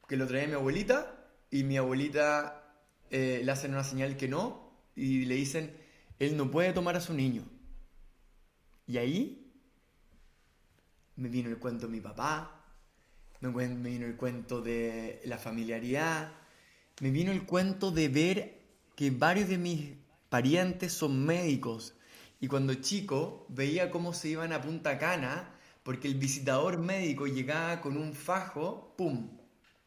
que 0.08 0.16
lo 0.16 0.26
traía 0.26 0.48
mi 0.48 0.54
abuelita, 0.54 1.14
y 1.50 1.64
mi 1.64 1.76
abuelita 1.76 2.74
eh, 3.10 3.42
le 3.44 3.52
hacen 3.52 3.72
una 3.72 3.84
señal 3.84 4.16
que 4.16 4.28
no, 4.28 4.72
y 4.94 5.26
le 5.26 5.34
dicen, 5.34 5.76
él 6.18 6.36
no 6.36 6.50
puede 6.50 6.72
tomar 6.72 6.96
a 6.96 7.00
su 7.00 7.14
niño. 7.14 7.44
Y 8.86 8.96
ahí 8.96 9.52
me 11.16 11.28
vino 11.28 11.50
el 11.50 11.58
cuento 11.58 11.86
de 11.86 11.92
mi 11.92 12.00
papá, 12.00 12.64
me 13.40 13.50
vino 13.50 14.06
el 14.06 14.16
cuento 14.16 14.62
de 14.62 15.20
la 15.24 15.38
familiaridad, 15.38 16.32
me 17.00 17.10
vino 17.10 17.32
el 17.32 17.44
cuento 17.44 17.90
de 17.90 18.08
ver 18.08 18.58
que 18.96 19.10
varios 19.10 19.48
de 19.48 19.58
mis 19.58 19.90
parientes 20.28 20.92
son 20.92 21.24
médicos. 21.24 21.94
Y 22.40 22.48
cuando 22.48 22.74
chico 22.74 23.46
veía 23.48 23.90
cómo 23.90 24.12
se 24.12 24.28
iban 24.28 24.52
a 24.52 24.60
Punta 24.60 24.98
Cana 24.98 25.54
porque 25.82 26.08
el 26.08 26.16
visitador 26.16 26.78
médico 26.78 27.26
llegaba 27.26 27.80
con 27.80 27.96
un 27.96 28.12
fajo, 28.12 28.94
¡pum! 28.96 29.38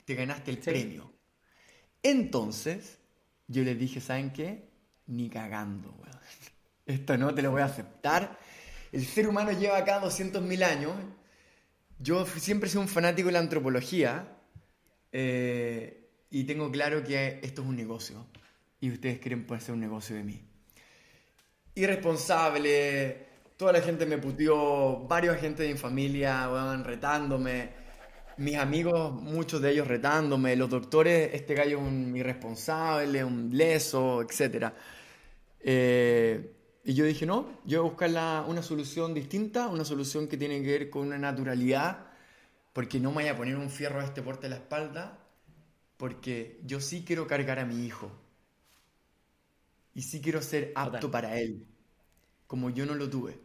Te 0.06 0.16
ganaste 0.16 0.52
el 0.52 0.58
premio. 0.58 1.14
Entonces, 2.02 2.98
yo 3.48 3.64
les 3.64 3.78
dije, 3.78 4.02
¿saben 4.02 4.32
qué? 4.32 4.70
Ni 5.08 5.30
cagando, 5.30 5.92
weón. 6.00 6.20
Esto 6.86 7.18
no 7.18 7.34
te 7.36 7.42
lo 7.42 7.52
voy 7.52 7.62
a 7.62 7.66
aceptar. 7.66 8.40
El 8.92 9.06
ser 9.06 9.28
humano 9.28 9.52
lleva 9.52 9.78
acá 9.78 10.02
200.000 10.02 10.64
años. 10.64 10.94
Yo 12.00 12.26
siempre 12.26 12.68
he 12.68 12.72
sido 12.72 12.82
un 12.82 12.88
fanático 12.88 13.28
de 13.28 13.34
la 13.34 13.40
antropología 13.40 14.38
eh, 15.12 16.01
y 16.32 16.46
tengo 16.46 16.72
claro 16.72 17.04
que 17.04 17.40
esto 17.44 17.62
es 17.62 17.68
un 17.68 17.76
negocio 17.76 18.26
y 18.80 18.92
ustedes 18.92 19.20
quieren 19.20 19.46
poder 19.46 19.62
hacer 19.62 19.76
un 19.76 19.82
negocio 19.82 20.16
de 20.16 20.24
mí. 20.24 20.42
Irresponsable, 21.76 23.32
Toda 23.62 23.74
la 23.74 23.82
gente 23.82 24.08
me 24.08 24.18
puteó, 24.18 25.06
varios 25.08 25.36
agentes 25.36 25.68
de 25.68 25.74
mi 25.74 25.78
familia, 25.78 26.50
weón, 26.52 26.84
retándome. 26.84 27.70
Mis 28.38 28.58
amigos, 28.58 29.14
muchos 29.14 29.62
de 29.62 29.70
ellos 29.70 29.88
retándome. 29.88 30.56
Los 30.56 30.68
doctores, 30.68 31.30
este 31.32 31.54
gallo 31.54 31.78
es 31.78 31.84
un 31.84 32.18
irresponsable, 32.18 33.24
un 33.24 33.56
leso, 33.56 34.24
etc. 34.24 34.72
Eh, 35.60 36.56
y 36.84 36.96
yo 36.96 37.06
dije, 37.06 37.28
no, 37.28 37.60
yo 37.64 37.84
voy 37.84 37.90
a 37.90 37.92
buscar 37.92 38.50
una 38.50 38.64
solución 38.64 39.14
distinta, 39.14 39.68
una 39.68 39.86
solución 39.86 40.28
que 40.28 40.38
tiene 40.38 40.60
que 40.64 40.68
ver 40.68 40.90
con 40.90 41.06
una 41.06 41.20
naturalidad, 41.20 42.08
porque 42.74 43.00
no 43.00 43.12
me 43.12 43.22
voy 43.22 43.28
a 43.28 43.38
poner 43.38 43.58
un 43.58 43.70
fierro 43.70 44.00
a 44.00 44.06
este 44.06 44.24
porte 44.24 44.48
de 44.48 44.50
la 44.50 44.56
espalda, 44.56 45.20
porque 46.02 46.60
yo 46.66 46.82
sí 46.82 47.04
quiero 47.06 47.28
cargar 47.28 47.60
a 47.60 47.66
mi 47.66 47.86
hijo. 47.86 48.12
Y 49.94 50.02
sí 50.02 50.20
quiero 50.20 50.42
ser 50.42 50.72
apto 50.74 51.12
para 51.12 51.40
él, 51.40 51.68
como 52.48 52.72
yo 52.72 52.88
no 52.88 52.96
lo 52.96 53.08
tuve. 53.08 53.38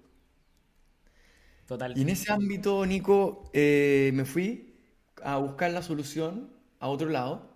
Y 1.95 2.01
en 2.01 2.09
ese 2.09 2.33
ámbito, 2.33 2.87
Nico, 2.87 3.51
eh, 3.53 4.11
me 4.15 4.25
fui 4.25 4.75
a 5.23 5.37
buscar 5.37 5.71
la 5.71 5.83
solución 5.83 6.51
a 6.81 6.89
otro 6.89 7.11
lado. 7.11 7.47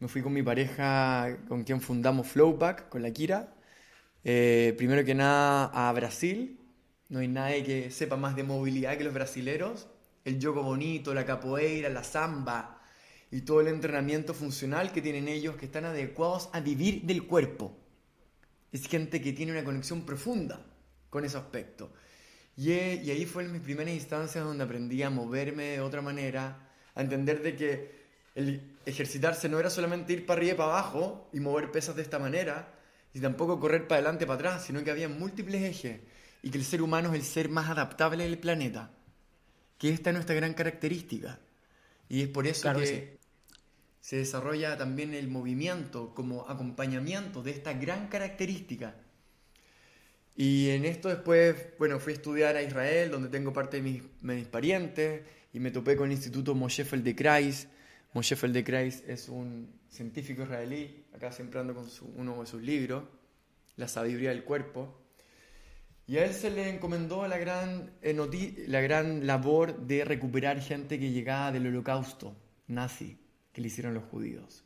Me 0.00 0.08
fui 0.08 0.22
con 0.22 0.32
mi 0.32 0.42
pareja, 0.42 1.38
con 1.46 1.62
quien 1.62 1.80
fundamos 1.80 2.26
Flowback, 2.26 2.88
con 2.88 3.02
la 3.02 3.12
Kira. 3.12 3.54
Eh, 4.24 4.74
primero 4.76 5.04
que 5.04 5.14
nada 5.14 5.66
a 5.66 5.92
Brasil. 5.92 6.58
No 7.10 7.20
hay 7.20 7.28
nadie 7.28 7.62
que 7.62 7.92
sepa 7.92 8.16
más 8.16 8.34
de 8.34 8.42
movilidad 8.42 8.98
que 8.98 9.04
los 9.04 9.14
brasileros. 9.14 9.86
El 10.24 10.40
yoga 10.40 10.62
bonito, 10.62 11.14
la 11.14 11.24
capoeira, 11.24 11.88
la 11.90 12.02
samba 12.02 12.77
y 13.30 13.42
todo 13.42 13.60
el 13.60 13.68
entrenamiento 13.68 14.34
funcional 14.34 14.92
que 14.92 15.02
tienen 15.02 15.28
ellos 15.28 15.56
que 15.56 15.66
están 15.66 15.84
adecuados 15.84 16.48
a 16.52 16.60
vivir 16.60 17.02
del 17.02 17.26
cuerpo. 17.26 17.76
Es 18.72 18.86
gente 18.86 19.20
que 19.20 19.32
tiene 19.32 19.52
una 19.52 19.64
conexión 19.64 20.04
profunda 20.04 20.64
con 21.10 21.24
ese 21.24 21.36
aspecto. 21.36 21.90
Y, 22.56 22.72
ahí 22.72 23.24
fue 23.24 23.44
en 23.44 23.52
mis 23.52 23.62
primeras 23.62 23.94
instancias 23.94 24.44
donde 24.44 24.64
aprendí 24.64 25.02
a 25.02 25.10
moverme 25.10 25.64
de 25.64 25.80
otra 25.80 26.02
manera, 26.02 26.68
a 26.94 27.00
entender 27.00 27.42
de 27.42 27.54
que 27.54 27.98
el 28.34 28.76
ejercitarse 28.84 29.48
no 29.48 29.60
era 29.60 29.70
solamente 29.70 30.12
ir 30.12 30.26
para 30.26 30.38
arriba 30.38 30.54
y 30.54 30.56
para 30.56 30.70
abajo 30.70 31.30
y 31.32 31.40
mover 31.40 31.70
pesas 31.70 31.94
de 31.96 32.02
esta 32.02 32.18
manera, 32.18 32.74
y 33.14 33.20
tampoco 33.20 33.60
correr 33.60 33.86
para 33.86 34.00
adelante 34.00 34.24
y 34.24 34.26
para 34.26 34.38
atrás, 34.38 34.64
sino 34.64 34.82
que 34.82 34.90
había 34.90 35.08
múltiples 35.08 35.62
ejes 35.62 36.00
y 36.42 36.50
que 36.50 36.58
el 36.58 36.64
ser 36.64 36.82
humano 36.82 37.10
es 37.10 37.14
el 37.14 37.24
ser 37.24 37.48
más 37.48 37.70
adaptable 37.70 38.24
del 38.24 38.38
planeta, 38.38 38.90
que 39.78 39.90
esta 39.90 40.10
es 40.10 40.14
nuestra 40.14 40.34
gran 40.34 40.54
característica. 40.54 41.38
Y 42.08 42.22
es 42.22 42.28
por 42.28 42.46
eso 42.46 42.72
que 42.74 43.17
se 44.08 44.16
desarrolla 44.16 44.78
también 44.78 45.12
el 45.12 45.28
movimiento 45.28 46.14
como 46.14 46.48
acompañamiento 46.48 47.42
de 47.42 47.50
esta 47.50 47.74
gran 47.74 48.08
característica 48.08 48.94
y 50.34 50.70
en 50.70 50.86
esto 50.86 51.10
después, 51.10 51.76
bueno, 51.78 52.00
fui 52.00 52.14
a 52.14 52.16
estudiar 52.16 52.56
a 52.56 52.62
Israel, 52.62 53.10
donde 53.10 53.28
tengo 53.28 53.52
parte 53.52 53.82
de 53.82 54.00
mis, 54.22 54.46
parientes, 54.46 55.24
y 55.52 55.60
me 55.60 55.70
topé 55.70 55.94
con 55.94 56.06
el 56.06 56.12
Instituto 56.12 56.54
Moshe 56.54 56.84
de. 56.84 57.68
Moshe 58.14 58.36
de 58.36 59.02
es 59.08 59.28
un 59.28 59.78
científico 59.90 60.44
israelí, 60.44 61.04
acá 61.14 61.30
siempre 61.30 61.60
ando 61.60 61.74
con 61.74 61.86
uno 62.16 62.40
de 62.40 62.46
sus 62.46 62.62
libros, 62.62 63.04
La 63.76 63.88
sabiduría 63.88 64.30
del 64.30 64.42
cuerpo. 64.42 65.02
Y 66.06 66.16
a 66.16 66.24
él 66.24 66.32
se 66.32 66.48
le 66.48 66.70
encomendó 66.70 67.28
la 67.28 67.36
gran, 67.36 67.90
eh, 68.00 68.64
la 68.68 68.80
gran 68.80 69.26
labor 69.26 69.86
de 69.86 70.06
recuperar 70.06 70.62
gente 70.62 70.98
que 70.98 71.10
llegaba 71.10 71.52
del 71.52 71.66
holocausto 71.66 72.34
nazi 72.68 73.18
que 73.58 73.62
le 73.62 73.66
hicieron 73.66 73.92
los 73.92 74.04
judíos. 74.04 74.62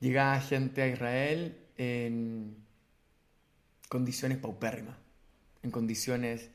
Llegaba 0.00 0.40
gente 0.40 0.80
a 0.80 0.88
Israel 0.88 1.66
en 1.76 2.56
condiciones 3.90 4.38
paupérrimas, 4.38 4.96
en 5.62 5.70
condiciones 5.70 6.48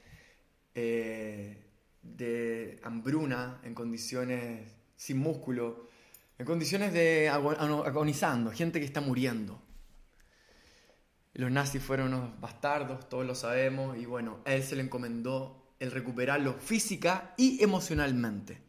eh, 0.74 1.63
de 2.01 2.79
hambruna, 2.82 3.62
en 3.63 3.75
condiciones 3.75 4.74
sin 4.96 5.20
músculo, 5.20 5.88
en 6.39 6.48
condiciones 6.48 6.93
de 6.93 7.29
agonizando, 7.29 8.50
gente 8.50 8.79
que 8.79 8.86
está 8.88 9.00
muriendo. 9.00 9.62
Los 11.36 11.51
nazis 11.51 11.84
fueron 11.84 12.12
unos 12.12 12.39
bastardos, 12.39 13.08
todos 13.08 13.24
lo 13.24 13.36
sabemos, 13.36 14.00
y 14.00 14.08
bueno, 14.08 14.39
a 14.46 14.55
él 14.55 14.63
se 14.63 14.75
le 14.75 14.82
encomendó 14.82 15.75
el 15.79 15.91
recuperarlo 15.91 16.53
física 16.53 17.36
y 17.38 17.63
emocionalmente. 17.63 18.63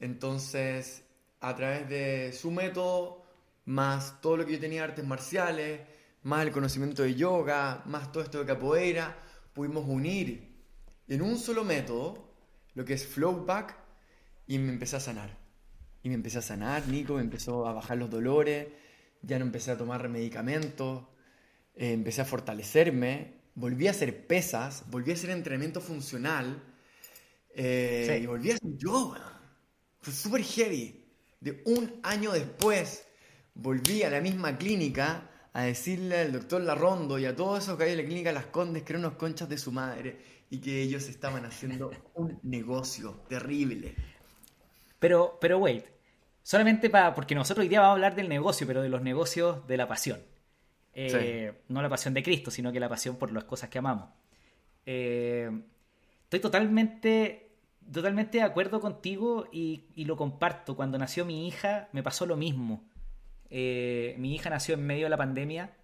Entonces, 0.00 1.05
a 1.40 1.54
través 1.54 1.88
de 1.88 2.32
su 2.32 2.50
método, 2.50 3.24
más 3.64 4.20
todo 4.20 4.36
lo 4.36 4.46
que 4.46 4.52
yo 4.52 4.60
tenía 4.60 4.84
artes 4.84 5.04
marciales, 5.04 5.80
más 6.22 6.44
el 6.44 6.52
conocimiento 6.52 7.02
de 7.02 7.14
yoga, 7.14 7.82
más 7.86 8.10
todo 8.10 8.22
esto 8.22 8.40
de 8.40 8.46
capoeira, 8.46 9.16
pudimos 9.52 9.84
unir 9.86 10.56
en 11.08 11.22
un 11.22 11.38
solo 11.38 11.64
método 11.64 12.34
lo 12.74 12.84
que 12.84 12.94
es 12.94 13.06
flowback 13.06 13.76
y 14.46 14.58
me 14.58 14.72
empecé 14.72 14.96
a 14.96 15.00
sanar. 15.00 15.36
Y 16.02 16.08
me 16.08 16.14
empecé 16.14 16.38
a 16.38 16.42
sanar, 16.42 16.86
Nico, 16.88 17.14
me 17.14 17.22
empezó 17.22 17.66
a 17.66 17.72
bajar 17.72 17.96
los 17.96 18.10
dolores, 18.10 18.68
ya 19.22 19.38
no 19.38 19.44
empecé 19.44 19.72
a 19.72 19.76
tomar 19.76 20.08
medicamentos, 20.08 21.04
eh, 21.74 21.92
empecé 21.92 22.20
a 22.20 22.24
fortalecerme, 22.24 23.34
volví 23.54 23.88
a 23.88 23.90
hacer 23.90 24.26
pesas, 24.26 24.84
volví 24.90 25.10
a 25.10 25.14
hacer 25.14 25.30
entrenamiento 25.30 25.80
funcional 25.80 26.62
eh, 27.54 28.20
y 28.22 28.26
volví 28.26 28.50
a 28.50 28.54
hacer 28.54 28.76
yoga. 28.76 29.40
Fue 30.00 30.12
súper 30.12 30.42
heavy. 30.42 31.05
De 31.40 31.62
un 31.66 32.00
año 32.02 32.32
después 32.32 33.06
volví 33.54 34.02
a 34.02 34.10
la 34.10 34.20
misma 34.20 34.56
clínica 34.56 35.30
a 35.52 35.62
decirle 35.62 36.18
al 36.18 36.32
doctor 36.32 36.60
Larrondo 36.60 37.18
y 37.18 37.24
a 37.24 37.34
todos 37.34 37.62
esos 37.62 37.78
que 37.78 37.84
hay 37.84 37.92
en 37.92 37.98
la 37.98 38.04
clínica 38.04 38.32
Las 38.32 38.46
Condes 38.46 38.82
que 38.82 38.92
eran 38.92 39.06
unos 39.06 39.16
conchas 39.16 39.48
de 39.48 39.56
su 39.56 39.72
madre 39.72 40.18
y 40.50 40.58
que 40.58 40.82
ellos 40.82 41.08
estaban 41.08 41.44
haciendo 41.44 41.90
un 42.14 42.38
negocio 42.42 43.22
terrible. 43.28 43.94
Pero, 44.98 45.38
pero 45.40 45.58
wait, 45.58 45.84
solamente 46.42 46.90
para, 46.90 47.14
porque 47.14 47.34
nosotros 47.34 47.64
hoy 47.64 47.68
día 47.68 47.80
vamos 47.80 47.92
a 47.92 47.94
hablar 47.94 48.14
del 48.14 48.28
negocio, 48.28 48.66
pero 48.66 48.82
de 48.82 48.88
los 48.88 49.02
negocios 49.02 49.66
de 49.66 49.76
la 49.76 49.88
pasión. 49.88 50.20
Eh, 50.98 51.52
no 51.68 51.82
la 51.82 51.90
pasión 51.90 52.14
de 52.14 52.22
Cristo, 52.22 52.50
sino 52.50 52.72
que 52.72 52.80
la 52.80 52.88
pasión 52.88 53.16
por 53.16 53.30
las 53.30 53.44
cosas 53.44 53.68
que 53.68 53.78
amamos. 53.78 54.08
Eh, 54.86 55.50
estoy 56.22 56.40
totalmente, 56.40 57.45
totalmente 57.92 58.38
de 58.38 58.44
acuerdo 58.44 58.80
contigo 58.80 59.46
y, 59.52 59.84
lo 60.04 60.16
comparto. 60.16 60.76
Cuando 60.76 60.98
nació 60.98 61.24
mi 61.24 61.46
hija 61.46 61.88
me 61.92 62.02
pasó 62.02 62.26
lo 62.26 62.36
mismo. 62.36 62.84
Eh, 63.50 64.14
mi 64.18 64.34
hija 64.34 64.50
nació 64.50 64.74
en 64.74 64.86
medio 64.86 65.06
de 65.06 65.10
la 65.10 65.16
pandemia 65.16 65.76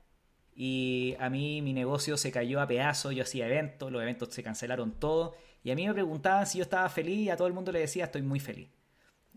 y 0.55 1.15
a 1.19 1.31
mí 1.31 1.63
mi 1.63 1.73
negocio 1.73 2.17
se 2.17 2.33
cayó 2.33 2.61
a 2.61 2.67
pedazos, 2.67 3.15
yo 3.15 3.23
hacía 3.23 3.47
eventos, 3.47 3.91
los 3.91 4.03
eventos 4.03 4.29
se 4.35 4.43
cancelaron 4.43 4.93
todos 4.93 5.35
y 5.63 5.71
a 5.71 5.77
mí 5.77 5.87
me 5.87 5.95
preguntaban 5.95 6.47
si 6.47 6.59
yo 6.59 6.63
estaba 6.63 6.89
feliz 6.89 7.19
y 7.19 7.31
a 7.31 7.37
todo 7.37 7.47
el 7.47 7.55
mundo 7.55 7.73
le 7.73 7.79
decía 7.79 8.05
estoy 8.05 8.23
muy 8.23 8.41
feliz. 8.41 8.69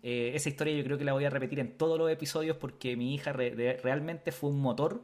esa 0.01 0.49
historia 0.49 0.75
yo 0.75 0.83
creo 0.83 0.97
que 0.97 1.05
la 1.05 1.13
voy 1.13 1.25
a 1.25 1.29
repetir 1.29 1.59
en 1.59 1.77
todos 1.77 1.99
los 1.99 2.11
episodios 2.11 2.57
porque 2.57 2.97
mi 2.97 3.13
hija 3.13 3.31
realmente 3.31 4.31
fue 4.31 4.49
un 4.49 4.59
motor 4.59 5.03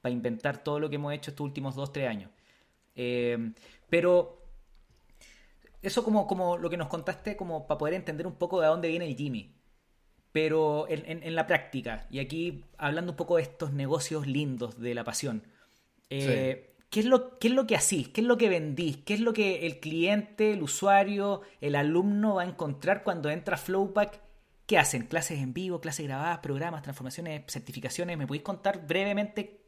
para 0.00 0.12
inventar 0.12 0.62
todo 0.62 0.78
lo 0.78 0.88
que 0.88 0.96
hemos 0.96 1.12
hecho 1.12 1.30
estos 1.30 1.44
últimos 1.44 1.76
2-3 1.76 2.06
años. 2.06 2.30
Eh, 2.94 3.52
pero 3.88 4.37
eso 5.82 6.04
como, 6.04 6.26
como 6.26 6.56
lo 6.56 6.70
que 6.70 6.76
nos 6.76 6.88
contaste, 6.88 7.36
como 7.36 7.66
para 7.66 7.78
poder 7.78 7.94
entender 7.94 8.26
un 8.26 8.34
poco 8.34 8.60
de 8.60 8.66
dónde 8.66 8.88
viene 8.88 9.06
el 9.06 9.16
Jimmy. 9.16 9.54
Pero 10.32 10.86
en, 10.88 11.34
la 11.34 11.46
práctica, 11.46 12.06
y 12.10 12.18
aquí 12.18 12.64
hablando 12.76 13.12
un 13.12 13.16
poco 13.16 13.36
de 13.36 13.42
estos 13.42 13.72
negocios 13.72 14.26
lindos 14.26 14.78
de 14.78 14.94
la 14.94 15.02
pasión, 15.02 15.42
eh, 16.10 16.74
¿qué, 16.90 17.00
es 17.00 17.06
lo, 17.06 17.38
¿qué 17.38 17.48
es 17.48 17.54
lo 17.54 17.66
que 17.66 17.76
hacís? 17.76 18.08
¿Qué 18.08 18.20
es 18.20 18.26
lo 18.26 18.36
que 18.36 18.48
vendís? 18.48 18.98
¿Qué 18.98 19.14
es 19.14 19.20
lo 19.20 19.32
que 19.32 19.66
el 19.66 19.80
cliente, 19.80 20.52
el 20.52 20.62
usuario, 20.62 21.40
el 21.60 21.74
alumno 21.74 22.36
va 22.36 22.42
a 22.42 22.46
encontrar 22.46 23.02
cuando 23.02 23.30
entra 23.30 23.56
Flowback? 23.56 24.20
¿Qué 24.66 24.76
hacen? 24.76 25.06
¿Clases 25.06 25.38
en 25.38 25.54
vivo, 25.54 25.80
clases 25.80 26.06
grabadas, 26.06 26.38
programas, 26.40 26.82
transformaciones, 26.82 27.44
certificaciones? 27.46 28.18
¿Me 28.18 28.26
podéis 28.26 28.44
contar 28.44 28.86
brevemente 28.86 29.58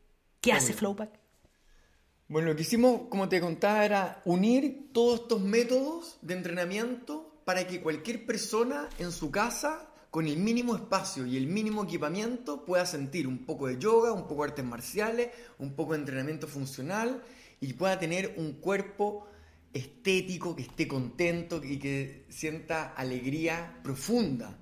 ¿Qué 0.41 0.53
hace 0.53 0.73
Flowback? 0.73 1.11
Bueno, 2.31 2.47
lo 2.47 2.55
que 2.55 2.63
hicimos, 2.63 3.09
como 3.09 3.29
te 3.29 3.41
contaba, 3.41 3.85
era 3.85 4.23
unir 4.25 4.91
todos 4.93 5.23
estos 5.23 5.41
métodos 5.41 6.17
de 6.23 6.35
entrenamiento 6.35 7.43
para 7.45 7.67
que 7.67 7.81
cualquier 7.81 8.25
persona 8.25 8.89
en 9.01 9.11
su 9.11 9.33
casa, 9.33 9.91
con 10.13 10.29
el 10.29 10.37
mínimo 10.37 10.77
espacio 10.77 11.27
y 11.27 11.37
el 11.37 11.49
mínimo 11.49 11.83
equipamiento, 11.83 12.65
pueda 12.65 12.87
sentir 12.87 13.27
un 13.27 13.45
poco 13.45 13.67
de 13.67 13.79
yoga, 13.79 14.13
un 14.13 14.29
poco 14.29 14.45
de 14.45 14.51
artes 14.51 14.65
marciales, 14.65 15.31
un 15.59 15.75
poco 15.75 15.95
de 15.95 15.99
entrenamiento 15.99 16.47
funcional 16.47 17.21
y 17.61 17.73
pueda 17.73 17.99
tener 17.99 18.37
un 18.37 18.61
cuerpo 18.61 19.27
estético, 19.73 20.55
que 20.55 20.63
esté 20.63 20.87
contento 20.87 21.61
y 21.65 21.81
que 21.81 22.27
sienta 22.29 22.95
alegría 22.95 23.81
profunda 23.83 24.57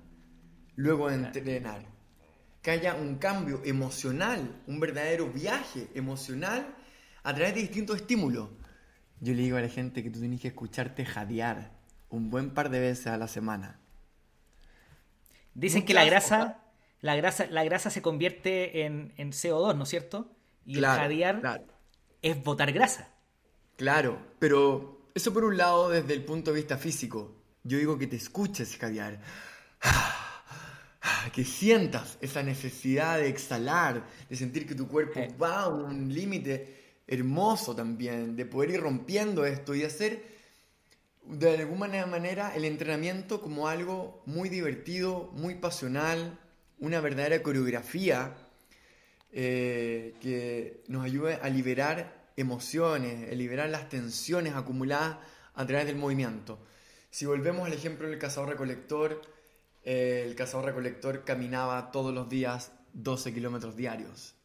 luego 0.75 1.07
de 1.09 1.17
entrenar. 1.17 1.85
Que 2.63 2.71
haya 2.71 2.95
un 2.95 3.19
cambio 3.19 3.61
emocional, 3.63 4.63
un 4.65 4.79
verdadero 4.79 5.31
viaje 5.31 5.87
emocional 5.93 6.78
a 7.23 7.33
través 7.33 7.55
de 7.55 7.61
distintos 7.61 7.97
estímulos. 7.97 8.49
Yo 9.19 9.33
le 9.33 9.41
digo 9.41 9.57
a 9.57 9.61
la 9.61 9.69
gente 9.69 10.03
que 10.03 10.09
tú 10.09 10.19
tienes 10.19 10.41
que 10.41 10.49
escucharte 10.49 11.05
jadear 11.05 11.71
un 12.09 12.29
buen 12.29 12.51
par 12.51 12.69
de 12.69 12.79
veces 12.79 13.07
a 13.07 13.17
la 13.17 13.27
semana. 13.27 13.79
Dicen 15.53 15.85
que 15.85 15.93
la 15.93 16.05
grasa, 16.05 16.63
la 17.01 17.15
grasa, 17.15 17.47
la 17.47 17.63
grasa 17.63 17.89
se 17.89 18.01
convierte 18.01 18.85
en, 18.85 19.13
CO2, 19.17 19.75
¿no 19.75 19.83
es 19.83 19.89
cierto? 19.89 20.31
Y 20.65 20.77
el 20.77 20.85
jadear 20.85 21.63
es 22.21 22.43
botar 22.43 22.71
grasa. 22.71 23.09
Claro, 23.75 24.19
pero 24.39 25.09
eso 25.13 25.33
por 25.33 25.43
un 25.43 25.57
lado 25.57 25.89
desde 25.89 26.13
el 26.13 26.23
punto 26.23 26.51
de 26.51 26.57
vista 26.57 26.77
físico. 26.77 27.35
Yo 27.63 27.77
digo 27.77 27.97
que 27.97 28.07
te 28.07 28.15
escuches 28.15 28.77
jadear 28.77 29.19
que 31.33 31.43
sientas 31.43 32.17
esa 32.21 32.41
necesidad 32.41 33.17
de 33.17 33.27
exhalar, 33.27 34.05
de 34.29 34.35
sentir 34.35 34.65
que 34.67 34.75
tu 34.75 34.87
cuerpo 34.87 35.19
eh. 35.19 35.35
va 35.41 35.63
a 35.63 35.67
un 35.67 36.13
límite 36.13 36.78
hermoso 37.09 37.75
también, 37.75 38.35
de 38.35 38.45
poder 38.45 38.69
ir 38.69 38.81
rompiendo 38.81 39.45
esto 39.45 39.73
y 39.73 39.83
hacer 39.83 40.23
de 41.25 41.57
alguna 41.57 42.05
manera 42.05 42.55
el 42.55 42.65
entrenamiento 42.65 43.41
como 43.41 43.67
algo 43.67 44.21
muy 44.27 44.47
divertido, 44.47 45.31
muy 45.33 45.55
pasional, 45.55 46.39
una 46.77 47.01
verdadera 47.01 47.41
coreografía 47.41 48.35
eh, 49.31 50.13
que 50.21 50.83
nos 50.87 51.03
ayude 51.03 51.39
a 51.41 51.49
liberar 51.49 52.31
emociones, 52.37 53.31
a 53.31 53.35
liberar 53.35 53.69
las 53.69 53.89
tensiones 53.89 54.53
acumuladas 54.53 55.17
a 55.55 55.65
través 55.65 55.87
del 55.87 55.95
movimiento. 55.95 56.59
Si 57.09 57.25
volvemos 57.25 57.65
al 57.65 57.73
ejemplo 57.73 58.07
del 58.07 58.19
cazador-recolector, 58.19 59.21
el 59.83 60.35
cazador-recolector 60.35 61.25
caminaba 61.25 61.91
todos 61.91 62.13
los 62.13 62.29
días 62.29 62.71
12 62.93 63.33
kilómetros 63.33 63.75
diarios. 63.75 64.38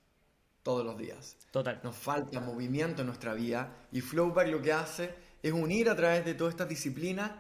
Todos 0.64 0.85
los 0.85 0.98
días. 0.98 1.37
Total. 1.53 1.79
Nos 1.85 1.94
falta 1.94 2.40
movimiento 2.40 3.03
en 3.03 3.07
nuestra 3.07 3.35
vida 3.35 3.87
y 3.92 4.00
Flowback 4.00 4.48
lo 4.48 4.61
que 4.61 4.72
hace 4.72 5.14
es 5.40 5.53
unir 5.53 5.88
a 5.88 5.94
través 5.94 6.24
de 6.24 6.35
todas 6.35 6.55
estas 6.55 6.68
disciplinas 6.68 7.31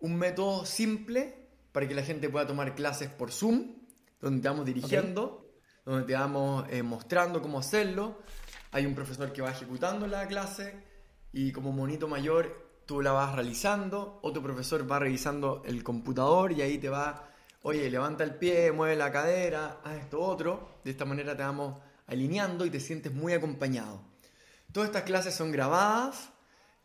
un 0.00 0.16
método 0.16 0.64
simple 0.64 1.34
para 1.72 1.86
que 1.86 1.94
la 1.94 2.02
gente 2.02 2.28
pueda 2.28 2.46
tomar 2.46 2.74
clases 2.74 3.08
por 3.10 3.30
Zoom, 3.30 3.74
donde 4.20 4.42
te 4.42 4.48
vamos 4.48 4.66
dirigiendo, 4.66 5.52
donde 5.84 6.06
te 6.06 6.14
vamos 6.14 6.64
eh, 6.70 6.82
mostrando 6.82 7.40
cómo 7.40 7.58
hacerlo. 7.58 8.18
Hay 8.72 8.86
un 8.86 8.94
profesor 8.94 9.32
que 9.32 9.42
va 9.42 9.50
ejecutando 9.50 10.06
la 10.06 10.26
clase 10.26 10.82
y 11.32 11.52
como 11.52 11.72
monito 11.72 12.08
mayor 12.08 12.70
tú 12.86 13.02
la 13.02 13.12
vas 13.12 13.34
realizando, 13.34 14.18
otro 14.22 14.42
profesor 14.42 14.90
va 14.90 14.98
revisando 14.98 15.62
el 15.64 15.84
computador 15.84 16.52
y 16.52 16.62
ahí 16.62 16.78
te 16.78 16.88
va, 16.88 17.28
oye, 17.62 17.88
levanta 17.88 18.24
el 18.24 18.34
pie, 18.34 18.72
mueve 18.72 18.96
la 18.96 19.12
cadera, 19.12 19.80
haz 19.84 19.98
esto 19.98 20.20
otro. 20.20 20.80
De 20.82 20.90
esta 20.90 21.04
manera 21.04 21.36
te 21.36 21.42
vamos 21.42 21.76
alineando 22.10 22.66
y 22.66 22.70
te 22.70 22.80
sientes 22.80 23.12
muy 23.12 23.32
acompañado. 23.32 24.02
Todas 24.72 24.88
estas 24.88 25.04
clases 25.04 25.34
son 25.34 25.52
grabadas, 25.52 26.30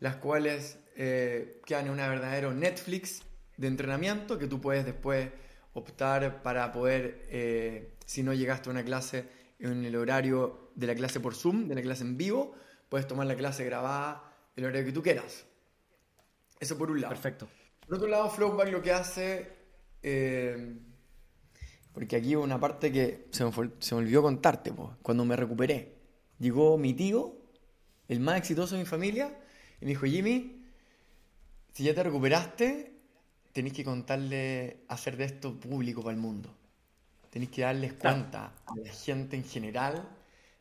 las 0.00 0.16
cuales 0.16 0.78
eh, 0.96 1.60
quedan 1.66 1.86
en 1.86 1.92
una 1.92 2.08
verdadero 2.08 2.52
Netflix 2.54 3.22
de 3.56 3.68
entrenamiento 3.68 4.38
que 4.38 4.46
tú 4.46 4.60
puedes 4.60 4.84
después 4.84 5.30
optar 5.72 6.42
para 6.42 6.72
poder, 6.72 7.26
eh, 7.28 7.94
si 8.06 8.22
no 8.22 8.32
llegaste 8.32 8.68
a 8.68 8.72
una 8.72 8.84
clase 8.84 9.28
en 9.58 9.84
el 9.84 9.96
horario 9.96 10.70
de 10.74 10.86
la 10.86 10.94
clase 10.94 11.20
por 11.20 11.34
Zoom, 11.34 11.68
de 11.68 11.74
la 11.74 11.82
clase 11.82 12.04
en 12.04 12.16
vivo, 12.16 12.54
puedes 12.88 13.06
tomar 13.06 13.26
la 13.26 13.36
clase 13.36 13.64
grabada 13.64 14.32
el 14.54 14.64
horario 14.64 14.86
que 14.86 14.92
tú 14.92 15.02
quieras. 15.02 15.44
Eso 16.58 16.78
por 16.78 16.90
un 16.90 17.00
lado. 17.00 17.14
Perfecto. 17.14 17.48
Por 17.86 17.96
otro 17.96 18.08
lado, 18.08 18.30
Flowback 18.30 18.70
lo 18.70 18.82
que 18.82 18.92
hace. 18.92 19.56
Eh, 20.02 20.78
porque 21.96 22.16
aquí 22.16 22.36
hubo 22.36 22.44
una 22.44 22.60
parte 22.60 22.92
que 22.92 23.26
se 23.30 23.42
me, 23.42 23.50
olvidó 23.92 24.20
contarte, 24.20 24.70
cuando 25.00 25.24
me 25.24 25.34
recuperé. 25.34 25.94
Llegó 26.38 26.76
mi 26.76 26.92
tío, 26.92 27.38
el 28.06 28.20
más 28.20 28.36
exitoso 28.36 28.74
de 28.74 28.82
mi 28.82 28.86
familia, 28.86 29.34
y 29.80 29.86
me 29.86 29.92
dijo: 29.92 30.04
Jimmy, 30.04 30.62
si 31.72 31.84
ya 31.84 31.94
te 31.94 32.02
recuperaste, 32.02 32.92
tenéis 33.50 33.72
que 33.72 33.82
contarle, 33.82 34.84
hacer 34.88 35.16
de 35.16 35.24
esto 35.24 35.58
público 35.58 36.02
para 36.02 36.14
el 36.14 36.20
mundo. 36.20 36.54
Tenéis 37.30 37.50
que 37.50 37.62
darles 37.62 37.94
cuenta 37.94 38.52
a 38.66 38.76
la 38.76 38.92
gente 38.92 39.34
en 39.34 39.44
general 39.44 40.06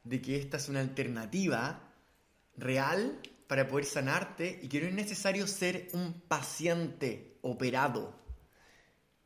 de 0.05 0.21
que 0.21 0.37
esta 0.37 0.55
es 0.55 0.69
una 0.69 0.79
alternativa 0.79 1.81
real 2.55 3.19
para 3.47 3.67
poder 3.67 3.83
sanarte 3.83 4.57
y 4.63 4.69
que 4.69 4.79
no 4.79 4.87
es 4.87 4.93
necesario 4.93 5.47
ser 5.47 5.89
un 5.91 6.13
paciente 6.13 7.35
operado 7.41 8.15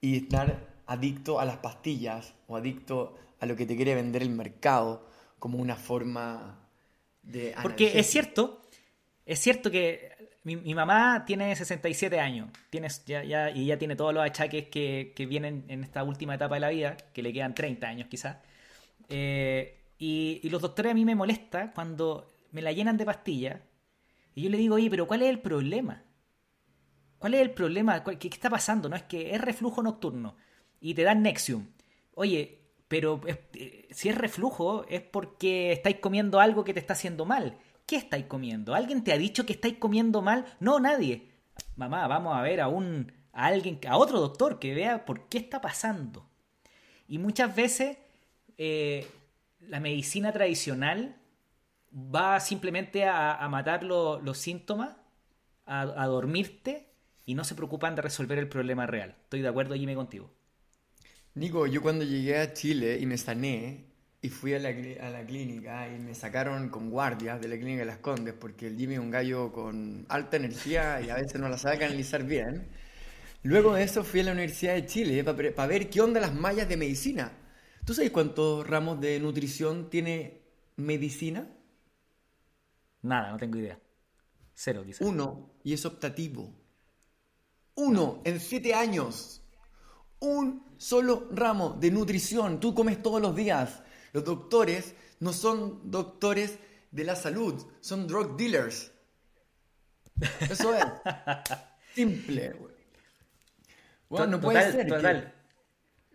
y 0.02 0.18
estar 0.18 0.70
adicto 0.90 1.40
a 1.40 1.46
las 1.46 1.58
pastillas 1.58 2.34
o 2.48 2.58
adicto 2.58 3.16
a 3.40 3.46
lo 3.46 3.56
que 3.56 3.66
te 3.66 3.76
quiere 3.76 3.96
vender 3.96 4.22
el 4.22 4.30
mercado 4.30 5.08
como 5.40 5.58
una 5.58 5.76
forma 5.76 6.60
de... 7.22 7.56
Porque 7.62 8.00
es 8.00 8.08
cierto, 8.08 8.62
es 9.26 9.40
cierto 9.40 9.72
que 9.72 10.12
mi, 10.44 10.74
mamá 10.74 11.24
tiene 11.26 11.56
67 11.56 12.20
años 12.20 12.50
tiene, 12.70 12.88
ya, 13.06 13.52
y 13.52 13.68
ya 13.68 13.78
tiene 13.78 13.96
todos 13.96 14.14
los 14.14 14.24
achaques 14.24 14.68
que, 14.68 15.14
vienen 15.30 15.66
en 15.68 15.84
esta 15.84 16.04
última 16.04 16.36
etapa 16.36 16.56
de 16.56 16.62
la 16.62 16.70
vida, 16.70 16.98
que 17.14 17.22
le 17.22 17.32
quedan 17.32 17.54
30 17.54 17.88
años 17.88 18.08
quizás. 18.10 18.38
Eh, 19.10 19.78
y, 19.98 20.40
y 20.44 20.50
los 20.50 20.62
doctores 20.62 20.92
a 20.92 20.96
mí 20.96 21.06
me 21.06 21.16
molesta 21.16 21.72
cuando 21.74 22.28
me 22.52 22.62
la 22.62 22.72
llenan 22.72 22.98
de 22.98 23.06
pastillas 23.06 23.62
y 24.36 24.44
yo 24.44 24.50
le 24.50 24.58
digo, 24.58 24.76
oye, 24.76 24.90
pero 24.90 25.08
¿cuál 25.08 25.22
es 25.22 25.30
el 25.30 25.40
problema? 25.40 26.04
¿Cuál 27.18 27.34
es 27.34 27.42
el 27.42 27.52
problema? 27.52 28.04
¿Qué, 28.04 28.28
está 28.28 28.50
pasando? 28.50 28.88
No 28.88 28.96
es 28.96 29.04
que 29.04 29.36
es 29.36 29.42
reflujo 29.42 29.84
nocturno. 29.84 30.38
Y 30.80 30.94
te 30.94 31.04
dan 31.04 31.22
Nexium. 31.22 31.68
Oye, 32.16 32.60
pero 32.88 33.22
eh, 33.28 33.88
si 33.92 34.10
es 34.10 34.18
reflujo 34.18 34.86
es 34.90 35.02
porque 35.02 35.72
estáis 35.72 35.98
comiendo 35.98 36.40
algo 36.40 36.64
que 36.64 36.74
te 36.74 36.80
está 36.80 36.94
haciendo 36.94 37.26
mal. 37.26 37.58
¿Qué 37.86 37.96
estáis 37.96 38.26
comiendo? 38.26 38.76
¿Alguien 38.76 39.04
te 39.04 39.14
ha 39.14 39.18
dicho 39.18 39.46
que 39.46 39.54
estáis 39.54 39.78
comiendo 39.78 40.22
mal? 40.22 40.46
No, 40.60 40.80
nadie. 40.80 41.30
Mamá, 41.76 42.08
vamos 42.08 42.36
a 42.36 42.42
ver 42.42 42.62
a 42.62 42.68
un 42.68 43.12
a 43.32 43.46
alguien, 43.46 43.80
a 43.88 43.98
otro 43.98 44.20
doctor 44.20 44.60
que 44.60 44.74
vea 44.74 45.06
por 45.06 45.28
qué 45.30 45.38
está 45.38 45.62
pasando. 45.62 46.28
Y 47.08 47.18
muchas 47.18 47.56
veces 47.56 47.98
eh, 48.58 49.08
la 49.62 49.80
medicina 49.80 50.32
tradicional 50.32 51.16
va 51.94 52.40
simplemente 52.40 53.06
a, 53.06 53.48
matar 53.50 53.84
los 53.84 54.38
síntomas, 54.38 54.96
a, 55.66 56.06
dormirte 56.06 56.90
y 57.26 57.36
no 57.36 57.44
se 57.44 57.56
preocupan 57.56 57.96
de 57.96 58.02
resolver 58.02 58.38
el 58.38 58.50
problema 58.50 58.86
real. 58.86 59.16
Estoy 59.24 59.42
de 59.42 59.48
acuerdo, 59.48 59.76
Jimmy, 59.76 59.96
contigo. 59.96 60.32
Nico, 61.36 61.68
yo 61.68 61.82
cuando 61.82 62.04
llegué 62.04 62.38
a 62.38 62.54
Chile 62.54 62.98
y 63.00 63.06
me 63.06 63.18
sané 63.18 63.86
y 64.22 64.30
fui 64.30 64.54
a 64.54 64.60
la, 64.60 64.70
a 64.70 65.10
la 65.10 65.26
clínica 65.26 65.88
y 65.88 66.00
me 66.00 66.14
sacaron 66.16 66.70
con 66.70 66.90
guardias 66.90 67.40
de 67.40 67.48
la 67.48 67.56
clínica 67.56 67.80
de 67.82 67.86
Las 67.86 68.00
Condes 68.00 68.34
porque 68.34 68.68
el 68.68 68.78
Jimmy 68.78 68.96
es 68.96 69.00
un 69.00 69.12
gallo 69.12 69.52
con 69.52 70.06
alta 70.10 70.38
energía 70.38 71.02
y 71.02 71.10
a 71.10 71.16
veces 71.16 71.40
no 71.40 71.48
la 71.48 71.58
sabe 71.58 71.78
canalizar 71.78 72.24
bien. 72.24 72.68
Luego 73.44 73.76
de 73.76 73.84
eso 73.84 74.04
fui 74.04 74.20
a 74.20 74.24
la 74.24 74.32
Universidad 74.34 74.74
de 74.74 74.86
Chile 74.86 75.24
para 75.24 75.68
ver 75.68 75.90
qué 75.90 76.02
onda 76.02 76.20
las 76.20 76.34
mallas 76.34 76.68
de 76.68 76.76
medicina. 76.76 77.32
¿Tú 77.86 77.94
sabes 77.94 78.12
cuántos 78.12 78.68
ramos 78.68 79.00
de 79.00 79.20
nutrición 79.20 79.90
tiene 79.90 80.42
medicina? 80.76 81.48
Nada, 83.02 83.32
no 83.32 83.38
tengo 83.38 83.58
idea. 83.58 83.80
Cero, 84.54 84.84
quizás. 84.86 85.08
Uno, 85.08 85.54
y 85.64 85.74
es 85.74 85.86
optativo. 85.86 86.54
Uno 87.76 88.22
en 88.26 88.42
siete 88.42 88.74
años. 88.74 89.42
Un 90.20 90.69
solo 90.80 91.28
ramo 91.32 91.78
de 91.80 91.92
nutrición. 91.92 92.60
Tú 92.60 92.74
comes 92.74 93.04
todos 93.04 93.22
los 93.22 93.36
días. 93.36 93.84
Los 94.14 94.24
doctores 94.24 94.96
no 95.20 95.34
son 95.34 95.92
doctores 95.92 96.58
de 96.90 97.04
la 97.04 97.16
salud, 97.16 97.64
son 97.82 98.08
drug 98.08 98.36
dealers. 98.36 98.92
Eso 100.50 100.74
es. 100.74 100.84
Simple. 101.94 102.56
Bueno, 104.08 104.28
no 104.28 104.42
puede 104.42 104.72
ser. 104.72 104.88
Total. 104.88 105.36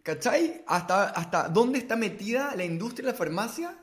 ¿Cachai? 0.02 0.64
¿Hasta, 0.66 1.10
¿Hasta 1.10 1.48
dónde 1.48 1.78
está 1.78 1.96
metida 1.96 2.54
la 2.56 2.64
industria 2.64 3.06
de 3.06 3.12
la 3.12 3.18
farmacia? 3.18 3.78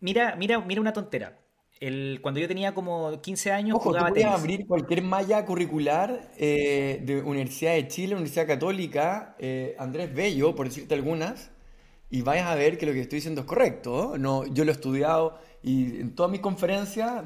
Mira, 0.00 0.34
mira, 0.36 0.60
mira 0.60 0.80
una 0.80 0.92
tontera. 0.92 1.38
El, 1.80 2.20
cuando 2.20 2.40
yo 2.40 2.46
tenía 2.46 2.74
como 2.74 3.22
15 3.22 3.52
años 3.52 3.76
Ojo, 3.76 3.88
jugaba 3.88 4.12
tú 4.12 4.22
abrir 4.26 4.66
cualquier 4.66 5.00
malla 5.02 5.46
curricular 5.46 6.30
eh, 6.36 7.00
de 7.02 7.22
Universidad 7.22 7.72
de 7.72 7.88
Chile, 7.88 8.12
Universidad 8.14 8.46
Católica, 8.46 9.34
eh, 9.38 9.74
Andrés 9.78 10.14
Bello, 10.14 10.54
por 10.54 10.68
decirte 10.68 10.92
algunas, 10.92 11.50
y 12.10 12.20
vayas 12.20 12.48
a 12.48 12.54
ver 12.54 12.76
que 12.76 12.84
lo 12.84 12.92
que 12.92 13.00
estoy 13.00 13.16
diciendo 13.16 13.40
es 13.40 13.46
correcto. 13.46 14.18
No, 14.18 14.44
yo 14.44 14.64
lo 14.66 14.70
he 14.70 14.74
estudiado 14.74 15.38
y 15.62 16.00
en 16.00 16.14
todas 16.14 16.30
mis 16.30 16.40
conferencias 16.40 17.24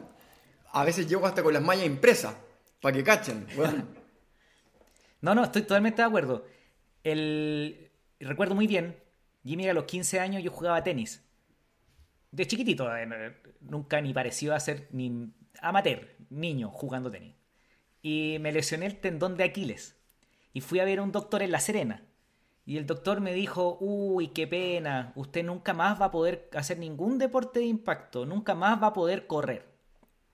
a 0.70 0.84
veces 0.84 1.08
llego 1.08 1.26
hasta 1.26 1.42
con 1.42 1.52
las 1.52 1.62
mallas 1.62 1.86
impresas, 1.86 2.36
para 2.80 2.96
que 2.96 3.02
cachen. 3.02 3.48
no, 5.20 5.34
no, 5.34 5.42
estoy 5.42 5.62
totalmente 5.62 6.00
de 6.00 6.06
acuerdo. 6.06 6.44
El... 7.02 7.90
Recuerdo 8.20 8.54
muy 8.54 8.68
bien, 8.68 8.96
Jimmy 9.44 9.68
a 9.68 9.74
los 9.74 9.84
15 9.84 10.20
años 10.20 10.44
yo 10.44 10.52
jugaba 10.52 10.84
tenis. 10.84 11.24
De 12.34 12.48
chiquitito, 12.48 12.92
eh, 12.96 13.32
nunca 13.60 14.00
ni 14.00 14.12
pareció 14.12 14.56
a 14.56 14.60
ser 14.60 14.88
ni 14.90 15.32
amateur, 15.60 16.16
niño 16.30 16.68
jugando 16.68 17.08
tenis. 17.08 17.36
Y 18.02 18.38
me 18.40 18.50
lesioné 18.50 18.86
el 18.86 18.98
tendón 18.98 19.36
de 19.36 19.44
Aquiles. 19.44 19.96
Y 20.52 20.60
fui 20.60 20.80
a 20.80 20.84
ver 20.84 20.98
a 20.98 21.04
un 21.04 21.12
doctor 21.12 21.42
en 21.42 21.52
La 21.52 21.60
Serena. 21.60 22.02
Y 22.66 22.76
el 22.76 22.86
doctor 22.86 23.20
me 23.20 23.34
dijo, 23.34 23.78
uy, 23.80 24.28
qué 24.28 24.48
pena, 24.48 25.12
usted 25.14 25.44
nunca 25.44 25.74
más 25.74 26.00
va 26.00 26.06
a 26.06 26.10
poder 26.10 26.50
hacer 26.54 26.78
ningún 26.78 27.18
deporte 27.18 27.60
de 27.60 27.66
impacto, 27.66 28.26
nunca 28.26 28.56
más 28.56 28.82
va 28.82 28.88
a 28.88 28.92
poder 28.94 29.28
correr, 29.28 29.68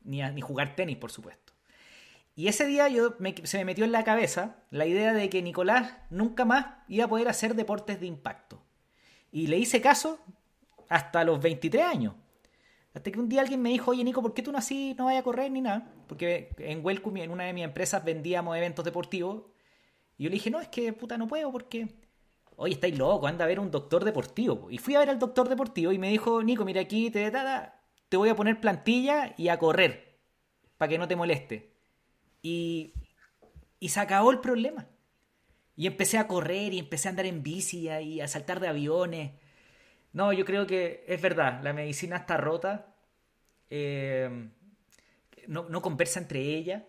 ni, 0.02 0.22
ni 0.22 0.40
jugar 0.40 0.76
tenis, 0.76 0.96
por 0.96 1.10
supuesto. 1.10 1.52
Y 2.34 2.48
ese 2.48 2.64
día 2.64 2.88
yo 2.88 3.16
se 3.44 3.58
me 3.58 3.66
metió 3.66 3.84
en 3.84 3.92
la 3.92 4.04
cabeza 4.04 4.56
la 4.70 4.86
idea 4.86 5.12
de 5.12 5.28
que 5.28 5.42
Nicolás 5.42 5.98
nunca 6.08 6.46
más 6.46 6.66
iba 6.88 7.04
a 7.04 7.08
poder 7.08 7.28
hacer 7.28 7.54
deportes 7.54 8.00
de 8.00 8.06
impacto. 8.06 8.62
Y 9.30 9.48
le 9.48 9.58
hice 9.58 9.82
caso 9.82 10.18
hasta 10.90 11.24
los 11.24 11.40
23 11.40 11.82
años. 11.82 12.14
Hasta 12.92 13.10
que 13.10 13.18
un 13.18 13.28
día 13.28 13.40
alguien 13.40 13.62
me 13.62 13.70
dijo, 13.70 13.92
oye 13.92 14.02
Nico, 14.02 14.20
¿por 14.20 14.34
qué 14.34 14.42
tú 14.42 14.50
no 14.50 14.58
así 14.58 14.94
no 14.98 15.06
vayas 15.06 15.20
a 15.20 15.24
correr 15.24 15.50
ni 15.50 15.60
nada? 15.60 15.90
Porque 16.08 16.50
en 16.58 16.84
Welcome, 16.84 17.22
en 17.22 17.30
una 17.30 17.44
de 17.44 17.52
mis 17.52 17.64
empresas, 17.64 18.04
vendíamos 18.04 18.56
eventos 18.56 18.84
deportivos. 18.84 19.44
Y 20.18 20.24
yo 20.24 20.30
le 20.30 20.34
dije, 20.34 20.50
no, 20.50 20.60
es 20.60 20.68
que 20.68 20.92
puta 20.92 21.16
no 21.16 21.26
puedo 21.26 21.50
porque... 21.50 21.88
Oye, 22.56 22.74
estáis 22.74 22.98
loco, 22.98 23.26
anda 23.26 23.46
a 23.46 23.48
ver 23.48 23.58
un 23.58 23.70
doctor 23.70 24.04
deportivo. 24.04 24.66
Y 24.70 24.76
fui 24.76 24.94
a 24.94 24.98
ver 24.98 25.08
al 25.08 25.18
doctor 25.18 25.48
deportivo 25.48 25.92
y 25.92 25.98
me 25.98 26.10
dijo, 26.10 26.42
Nico, 26.42 26.64
mira 26.66 26.82
aquí, 26.82 27.10
te, 27.10 27.32
te 28.08 28.16
voy 28.18 28.28
a 28.28 28.36
poner 28.36 28.60
plantilla 28.60 29.32
y 29.38 29.48
a 29.48 29.58
correr. 29.58 30.18
Para 30.76 30.90
que 30.90 30.98
no 30.98 31.08
te 31.08 31.16
moleste. 31.16 31.72
Y, 32.42 32.92
y 33.78 33.88
se 33.88 34.00
acabó 34.00 34.30
el 34.30 34.40
problema. 34.40 34.88
Y 35.76 35.86
empecé 35.86 36.18
a 36.18 36.26
correr 36.26 36.74
y 36.74 36.80
empecé 36.80 37.08
a 37.08 37.10
andar 37.10 37.24
en 37.24 37.42
bici 37.42 37.88
y 37.88 38.20
a 38.20 38.28
saltar 38.28 38.60
de 38.60 38.68
aviones. 38.68 39.30
No, 40.12 40.32
yo 40.32 40.44
creo 40.44 40.66
que 40.66 41.04
es 41.06 41.20
verdad, 41.20 41.62
la 41.62 41.72
medicina 41.72 42.16
está 42.16 42.36
rota. 42.36 42.94
Eh, 43.70 44.50
no, 45.46 45.82
conversa 45.82 46.20
entre 46.20 46.40
ellas, 46.40 46.82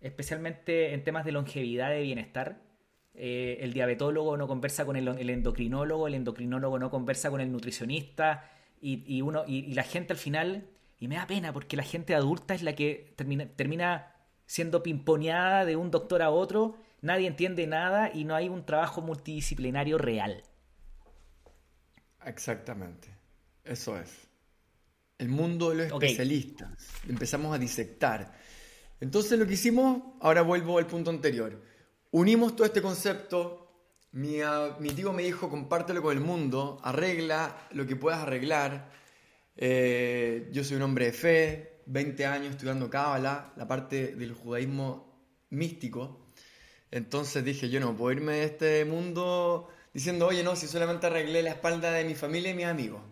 especialmente 0.00 0.94
en 0.94 1.04
temas 1.04 1.24
de 1.24 1.32
longevidad, 1.32 1.90
de 1.90 2.02
bienestar. 2.02 2.60
Eh, 3.14 3.58
el 3.60 3.72
diabetólogo 3.72 4.36
no 4.36 4.48
conversa 4.48 4.84
con 4.84 4.96
el, 4.96 5.06
endocrinólogo, 5.08 6.06
el 6.08 6.14
endocrinólogo 6.14 6.78
no 6.78 6.90
conversa 6.90 7.30
con 7.30 7.40
el 7.40 7.52
nutricionista 7.52 8.50
y, 8.80 9.20
uno, 9.20 9.44
y, 9.46 9.74
la 9.74 9.84
gente 9.84 10.12
al 10.12 10.18
final, 10.18 10.66
y 10.98 11.08
me 11.08 11.16
da 11.16 11.26
pena 11.26 11.52
porque 11.52 11.76
la 11.76 11.84
gente 11.84 12.14
adulta 12.14 12.54
es 12.54 12.62
la 12.62 12.74
que 12.74 13.12
termina, 13.16 13.46
termina 13.46 14.12
siendo 14.46 14.82
pimponeada 14.82 15.64
de 15.64 15.76
un 15.76 15.90
doctor 15.90 16.22
a 16.22 16.30
otro, 16.30 16.76
nadie 17.00 17.28
entiende 17.28 17.66
nada 17.66 18.10
y 18.12 18.24
no 18.24 18.34
hay 18.34 18.48
un 18.48 18.64
trabajo 18.64 19.02
multidisciplinario 19.02 19.98
real. 19.98 20.42
Exactamente, 22.26 23.08
eso 23.64 23.98
es. 23.98 24.10
El 25.18 25.28
mundo 25.28 25.70
de 25.70 25.88
los 25.88 26.02
especialistas. 26.02 26.70
Empezamos 27.08 27.54
a 27.54 27.58
disectar. 27.58 28.36
Entonces 29.00 29.38
lo 29.38 29.46
que 29.46 29.54
hicimos, 29.54 30.02
ahora 30.20 30.42
vuelvo 30.42 30.78
al 30.78 30.86
punto 30.86 31.10
anterior. 31.10 31.62
Unimos 32.10 32.54
todo 32.56 32.66
este 32.66 32.82
concepto. 32.82 33.58
Mi, 34.12 34.38
mi 34.80 34.90
tío 34.90 35.12
me 35.12 35.22
dijo, 35.22 35.48
compártelo 35.48 36.02
con 36.02 36.16
el 36.16 36.22
mundo, 36.22 36.80
arregla 36.82 37.68
lo 37.72 37.86
que 37.86 37.96
puedas 37.96 38.20
arreglar. 38.20 38.90
Eh, 39.56 40.48
yo 40.52 40.64
soy 40.64 40.76
un 40.76 40.82
hombre 40.82 41.06
de 41.06 41.12
fe, 41.12 41.82
20 41.86 42.26
años 42.26 42.50
estudiando 42.50 42.90
Cábala, 42.90 43.52
la 43.56 43.66
parte 43.66 44.14
del 44.14 44.34
judaísmo 44.34 45.12
místico. 45.50 46.26
Entonces 46.90 47.44
dije, 47.44 47.70
yo 47.70 47.80
no 47.80 47.96
puedo 47.96 48.12
irme 48.12 48.32
de 48.34 48.44
este 48.44 48.84
mundo 48.84 49.68
diciendo, 49.92 50.26
oye, 50.26 50.42
no, 50.42 50.56
si 50.56 50.66
solamente 50.66 51.06
arreglé 51.06 51.42
la 51.42 51.50
espalda 51.50 51.92
de 51.92 52.04
mi 52.04 52.14
familia 52.14 52.50
y 52.50 52.54
mis 52.54 52.66
amigos. 52.66 53.02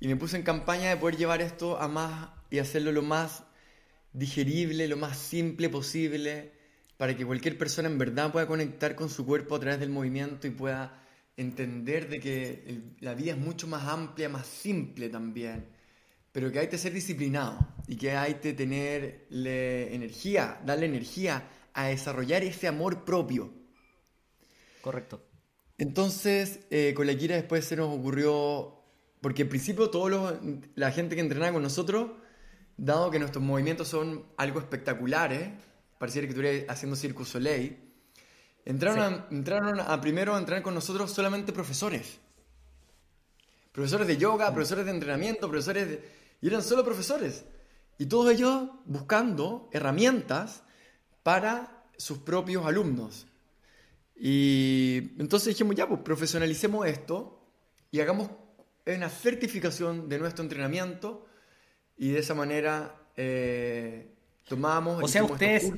Y 0.00 0.08
me 0.08 0.16
puse 0.16 0.36
en 0.36 0.42
campaña 0.42 0.90
de 0.90 0.96
poder 0.96 1.16
llevar 1.16 1.40
esto 1.40 1.80
a 1.80 1.88
más 1.88 2.30
y 2.50 2.58
hacerlo 2.58 2.92
lo 2.92 3.02
más 3.02 3.44
digerible, 4.12 4.86
lo 4.88 4.96
más 4.96 5.16
simple 5.18 5.68
posible, 5.68 6.52
para 6.96 7.16
que 7.16 7.24
cualquier 7.24 7.58
persona 7.58 7.88
en 7.88 7.98
verdad 7.98 8.32
pueda 8.32 8.46
conectar 8.46 8.94
con 8.94 9.08
su 9.08 9.24
cuerpo 9.24 9.56
a 9.56 9.60
través 9.60 9.80
del 9.80 9.90
movimiento 9.90 10.46
y 10.46 10.50
pueda 10.50 11.00
entender 11.36 12.08
de 12.08 12.20
que 12.20 12.82
la 13.00 13.14
vida 13.14 13.32
es 13.32 13.38
mucho 13.38 13.66
más 13.66 13.88
amplia, 13.88 14.28
más 14.28 14.46
simple 14.46 15.08
también 15.08 15.74
pero 16.34 16.50
que 16.50 16.58
hay 16.58 16.66
que 16.66 16.78
ser 16.78 16.92
disciplinado 16.92 17.56
y 17.86 17.94
que 17.94 18.10
hay 18.10 18.34
que 18.34 18.54
tenerle 18.54 19.94
energía, 19.94 20.60
darle 20.66 20.86
energía 20.86 21.48
a 21.72 21.86
desarrollar 21.86 22.42
ese 22.42 22.66
amor 22.66 23.04
propio. 23.04 23.52
Correcto. 24.80 25.23
Entonces, 25.78 26.60
eh, 26.70 26.94
con 26.94 27.06
la 27.06 27.16
Kira 27.16 27.34
después 27.34 27.64
se 27.64 27.76
nos 27.76 27.88
ocurrió, 27.96 28.80
porque 29.20 29.42
en 29.42 29.48
principio 29.48 29.90
toda 29.90 30.38
la 30.74 30.90
gente 30.92 31.14
que 31.14 31.20
entrenaba 31.20 31.52
con 31.52 31.62
nosotros, 31.62 32.12
dado 32.76 33.10
que 33.10 33.18
nuestros 33.18 33.42
movimientos 33.42 33.88
son 33.88 34.24
algo 34.36 34.60
espectaculares, 34.60 35.50
pareciera 35.98 36.26
que 36.26 36.32
estuviera 36.32 36.72
haciendo 36.72 36.96
Circus 36.96 37.28
Soleil, 37.28 37.78
entraron, 38.64 39.26
entraron 39.30 39.80
a 39.80 40.00
primero 40.00 40.34
a 40.34 40.38
entrenar 40.38 40.62
con 40.62 40.74
nosotros 40.74 41.10
solamente 41.10 41.52
profesores. 41.52 42.18
Profesores 43.72 44.06
de 44.06 44.16
yoga, 44.16 44.52
profesores 44.52 44.84
de 44.84 44.92
entrenamiento, 44.92 45.48
profesores 45.48 45.88
de 45.88 46.24
y 46.44 46.48
eran 46.48 46.62
solo 46.62 46.84
profesores. 46.84 47.46
Y 47.96 48.04
todos 48.04 48.30
ellos 48.30 48.68
buscando 48.84 49.70
herramientas 49.72 50.62
para 51.22 51.86
sus 51.96 52.18
propios 52.18 52.66
alumnos. 52.66 53.26
Y 54.26 55.12
entonces 55.18 55.48
dijimos, 55.48 55.74
ya, 55.74 55.86
pues 55.86 56.00
profesionalicemos 56.00 56.86
esto 56.86 57.46
y 57.90 58.00
hagamos 58.00 58.30
una 58.86 59.10
certificación 59.10 60.08
de 60.08 60.18
nuestro 60.18 60.42
entrenamiento 60.42 61.26
y 61.98 62.08
de 62.08 62.20
esa 62.20 62.34
manera 62.34 62.94
eh, 63.18 64.14
tomamos... 64.48 65.04
O 65.04 65.08
sea, 65.08 65.24
ustedes... 65.24 65.70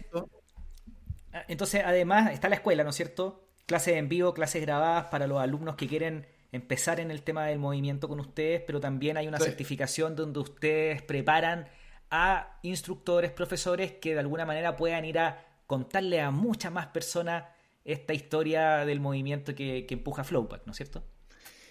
Entonces, 1.48 1.82
además, 1.84 2.32
está 2.32 2.48
la 2.48 2.54
escuela, 2.54 2.84
¿no 2.84 2.90
es 2.90 2.96
cierto? 2.96 3.46
clases 3.66 3.96
en 3.96 4.08
vivo, 4.08 4.32
clases 4.32 4.62
grabadas 4.62 5.06
para 5.06 5.26
los 5.26 5.40
alumnos 5.40 5.74
que 5.74 5.88
quieren 5.88 6.26
empezar 6.52 7.00
en 7.00 7.10
el 7.10 7.22
tema 7.22 7.46
del 7.46 7.58
movimiento 7.58 8.08
con 8.08 8.20
ustedes, 8.20 8.62
pero 8.64 8.80
también 8.80 9.16
hay 9.16 9.26
una 9.26 9.38
certificación 9.38 10.14
donde 10.14 10.38
ustedes 10.38 11.02
preparan 11.02 11.68
a 12.10 12.58
instructores, 12.62 13.32
profesores 13.32 13.90
que 13.94 14.14
de 14.14 14.20
alguna 14.20 14.46
manera 14.46 14.76
puedan 14.76 15.04
ir 15.04 15.18
a 15.18 15.44
contarle 15.66 16.20
a 16.20 16.30
muchas 16.30 16.70
más 16.70 16.86
personas 16.86 17.44
esta 17.86 18.12
historia 18.12 18.84
del 18.84 19.00
movimiento 19.00 19.54
que, 19.54 19.86
empuja 19.88 20.24
Flowback, 20.24 20.66
¿no 20.66 20.72
es 20.72 20.76
cierto? 20.76 21.04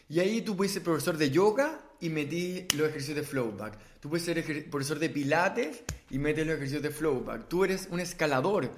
Y 0.08 0.19
ahí 0.19 0.41
tú 0.41 0.56
puedes 0.56 0.73
ser 0.73 0.82
profesor 0.82 1.17
de 1.17 1.30
yoga 1.30 1.82
y 1.99 2.10
metí 2.10 2.67
los 2.78 2.88
ejercicios 2.88 3.17
de 3.17 3.23
Flowback. 3.23 3.78
Tú 3.99 4.10
puedes 4.10 4.23
ser 4.23 4.69
profesor 4.69 4.97
de 4.97 5.10
pilates 5.10 5.84
y 6.10 6.17
metes 6.17 6.45
los 6.45 6.56
ejercicios 6.56 6.84
de 6.84 6.91
Flowback. 6.91 7.49
Tú 7.49 7.65
eres 7.65 7.89
un 7.91 7.99
escalador. 7.99 8.71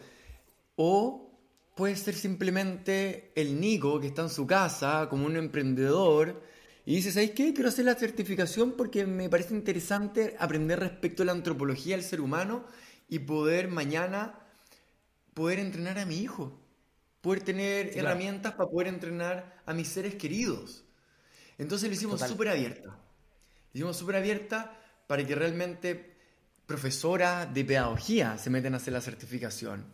O 0.77 1.39
puedes 1.75 1.99
ser 1.99 2.15
simplemente 2.15 3.31
el 3.35 3.59
Nico 3.59 3.99
que 3.99 4.07
está 4.07 4.23
en 4.23 4.29
su 4.29 4.47
casa 4.47 5.07
como 5.09 5.25
un 5.25 5.35
emprendedor 5.35 6.41
y 6.85 6.95
dices, 6.95 7.15
¿sabes 7.15 7.31
qué? 7.31 7.53
Quiero 7.53 7.69
hacer 7.69 7.85
la 7.85 7.95
certificación 7.95 8.71
porque 8.71 9.05
me 9.05 9.29
parece 9.29 9.53
interesante 9.53 10.35
aprender 10.39 10.79
respecto 10.79 11.21
a 11.21 11.25
la 11.27 11.33
antropología 11.33 11.97
del 11.97 12.05
ser 12.05 12.21
humano 12.21 12.65
y 13.09 13.19
poder 13.19 13.67
mañana 13.67 14.39
poder 15.33 15.59
entrenar 15.59 15.99
a 15.99 16.05
mi 16.05 16.17
hijo 16.17 16.66
poder 17.21 17.41
tener 17.41 17.97
herramientas 17.97 18.53
para 18.53 18.69
poder 18.69 18.87
entrenar 18.87 19.61
a 19.65 19.73
mis 19.73 19.87
seres 19.87 20.15
queridos. 20.15 20.83
Entonces 21.57 21.89
lo 21.89 21.95
hicimos 21.95 22.21
súper 22.21 22.49
abierta. 22.49 22.89
Lo 22.89 23.73
hicimos 23.73 23.97
súper 23.97 24.17
abierta 24.17 24.79
para 25.07 25.25
que 25.25 25.35
realmente 25.35 26.17
profesoras 26.65 27.51
de 27.53 27.63
pedagogía 27.63 28.37
se 28.37 28.49
meten 28.49 28.73
a 28.73 28.77
hacer 28.77 28.93
la 28.93 29.01
certificación, 29.01 29.85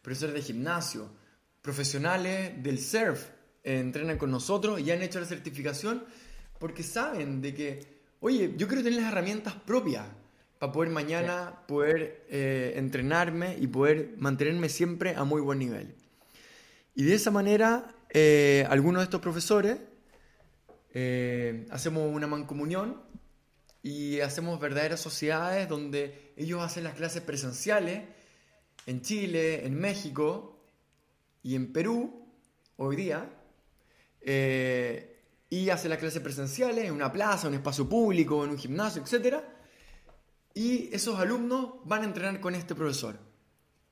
profesores 0.00 0.34
de 0.34 0.42
gimnasio, 0.42 1.10
profesionales 1.60 2.62
del 2.62 2.78
surf 2.78 3.26
eh, 3.64 3.78
entrenan 3.78 4.18
con 4.18 4.30
nosotros 4.30 4.80
y 4.80 4.90
han 4.90 5.02
hecho 5.02 5.20
la 5.20 5.26
certificación 5.26 6.04
porque 6.58 6.82
saben 6.82 7.40
de 7.42 7.54
que, 7.54 7.80
oye, 8.20 8.54
yo 8.56 8.68
quiero 8.68 8.82
tener 8.82 9.00
las 9.00 9.10
herramientas 9.10 9.54
propias 9.54 10.06
para 10.58 10.72
poder 10.72 10.90
mañana 10.90 11.64
poder 11.66 12.24
eh, 12.28 12.74
entrenarme 12.76 13.56
y 13.58 13.66
poder 13.66 14.14
mantenerme 14.16 14.68
siempre 14.68 15.16
a 15.16 15.24
muy 15.24 15.40
buen 15.40 15.58
nivel. 15.58 15.94
Y 16.94 17.04
de 17.04 17.14
esa 17.14 17.30
manera, 17.30 17.94
eh, 18.10 18.66
algunos 18.68 19.00
de 19.00 19.04
estos 19.04 19.20
profesores 19.20 19.78
eh, 20.92 21.66
hacemos 21.70 22.14
una 22.14 22.26
mancomunión 22.26 23.00
y 23.82 24.20
hacemos 24.20 24.60
verdaderas 24.60 25.00
sociedades 25.00 25.68
donde 25.68 26.34
ellos 26.36 26.62
hacen 26.62 26.84
las 26.84 26.94
clases 26.94 27.22
presenciales 27.22 28.02
en 28.86 29.00
Chile, 29.00 29.66
en 29.66 29.74
México 29.74 30.68
y 31.42 31.54
en 31.54 31.72
Perú, 31.72 32.28
hoy 32.76 32.96
día, 32.96 33.28
eh, 34.20 35.20
y 35.48 35.70
hacen 35.70 35.90
las 35.90 35.98
clases 35.98 36.20
presenciales 36.22 36.84
en 36.84 36.92
una 36.92 37.10
plaza, 37.10 37.46
en 37.46 37.54
un 37.54 37.58
espacio 37.60 37.88
público, 37.88 38.44
en 38.44 38.50
un 38.50 38.58
gimnasio, 38.58 39.02
etc. 39.02 39.36
Y 40.54 40.94
esos 40.94 41.18
alumnos 41.18 41.76
van 41.84 42.02
a 42.02 42.04
entrenar 42.04 42.40
con 42.40 42.54
este 42.54 42.74
profesor. 42.74 43.18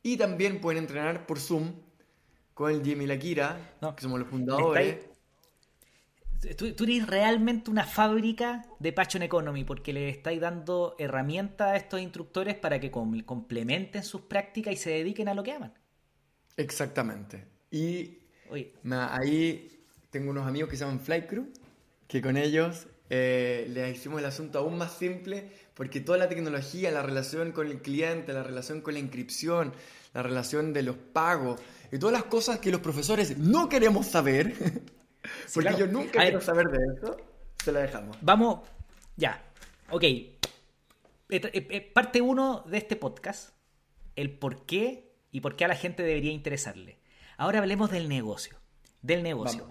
Y 0.02 0.16
también 0.16 0.60
pueden 0.60 0.84
entrenar 0.84 1.26
por 1.26 1.38
Zoom 1.38 1.74
con 2.60 2.70
el 2.70 2.84
Jimmy 2.84 3.06
Lakira, 3.06 3.58
que 3.96 4.02
somos 4.02 4.20
los 4.20 4.28
fundadores. 4.28 4.98
Tú, 6.58 6.84
eres 6.84 7.06
realmente 7.06 7.70
una 7.70 7.84
fábrica 7.84 8.66
de 8.78 8.92
Passion 8.92 9.22
Economy 9.22 9.64
porque 9.64 9.94
le 9.94 10.10
estáis 10.10 10.42
dando 10.42 10.94
herramientas 10.98 11.68
a 11.68 11.76
estos 11.76 12.02
instructores 12.02 12.56
para 12.56 12.78
que 12.78 12.90
complementen 12.90 14.02
sus 14.02 14.20
prácticas 14.20 14.74
y 14.74 14.76
se 14.76 14.90
dediquen 14.90 15.28
a 15.28 15.34
lo 15.34 15.42
que 15.42 15.52
aman. 15.52 15.72
Exactamente. 16.58 17.46
Y 17.70 18.18
ahí 18.90 19.86
tengo 20.10 20.30
unos 20.30 20.46
amigos 20.46 20.68
que 20.68 20.76
se 20.76 20.84
llaman 20.84 21.00
Flight 21.00 21.28
Crew, 21.28 21.46
que 22.06 22.20
con 22.20 22.36
ellos 22.36 22.88
eh, 23.08 23.68
les 23.70 23.96
hicimos 23.96 24.18
el 24.18 24.26
asunto 24.26 24.58
aún 24.58 24.76
más 24.76 24.92
simple 24.92 25.48
porque 25.72 26.00
toda 26.00 26.18
la 26.18 26.28
tecnología, 26.28 26.90
la 26.90 27.02
relación 27.02 27.52
con 27.52 27.68
el 27.68 27.80
cliente, 27.80 28.34
la 28.34 28.42
relación 28.42 28.82
con 28.82 28.92
la 28.92 29.00
inscripción, 29.00 29.72
la 30.12 30.22
relación 30.22 30.72
de 30.72 30.82
los 30.82 30.96
pagos, 30.96 31.60
y 31.92 31.98
todas 31.98 32.12
las 32.12 32.24
cosas 32.24 32.58
que 32.58 32.70
los 32.70 32.80
profesores 32.80 33.36
no 33.38 33.68
queremos 33.68 34.06
saber, 34.06 34.54
porque 35.54 35.76
yo 35.78 35.86
nunca 35.86 36.20
quiero 36.20 36.40
saber 36.40 36.68
de 36.68 36.78
eso, 36.94 37.16
se 37.62 37.72
la 37.72 37.80
dejamos. 37.80 38.16
Vamos, 38.20 38.60
ya, 39.16 39.42
ok. 39.90 40.02
Eh, 40.02 40.38
eh, 41.28 41.50
eh, 41.52 41.80
parte 41.80 42.20
uno 42.20 42.64
de 42.66 42.78
este 42.78 42.96
podcast, 42.96 43.50
el 44.16 44.30
por 44.30 44.66
qué 44.66 45.14
y 45.30 45.40
por 45.40 45.56
qué 45.56 45.64
a 45.64 45.68
la 45.68 45.76
gente 45.76 46.02
debería 46.02 46.32
interesarle. 46.32 46.98
Ahora 47.36 47.60
hablemos 47.60 47.90
del 47.90 48.08
negocio. 48.08 48.56
Del 49.02 49.22
negocio. 49.22 49.70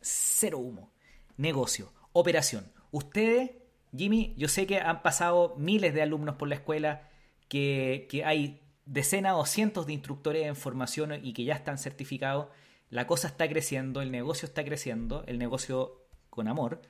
Cero 0.00 0.58
humo. 0.58 0.92
Negocio. 1.36 1.92
Operación. 2.12 2.72
Ustedes, 2.90 3.50
Jimmy, 3.96 4.34
yo 4.38 4.48
sé 4.48 4.66
que 4.66 4.78
han 4.78 5.02
pasado 5.02 5.54
miles 5.58 5.92
de 5.92 6.02
alumnos 6.02 6.36
por 6.36 6.48
la 6.48 6.54
escuela, 6.54 7.10
que, 7.48 8.06
que 8.10 8.24
hay 8.24 8.61
decenas 8.84 9.34
o 9.36 9.46
cientos 9.46 9.86
de 9.86 9.92
instructores 9.92 10.46
en 10.46 10.56
formación 10.56 11.24
y 11.24 11.32
que 11.32 11.44
ya 11.44 11.54
están 11.54 11.78
certificados, 11.78 12.48
la 12.90 13.06
cosa 13.06 13.28
está 13.28 13.48
creciendo, 13.48 14.02
el 14.02 14.10
negocio 14.10 14.46
está 14.46 14.64
creciendo, 14.64 15.24
el 15.26 15.38
negocio 15.38 16.02
con 16.30 16.48
amor. 16.48 16.82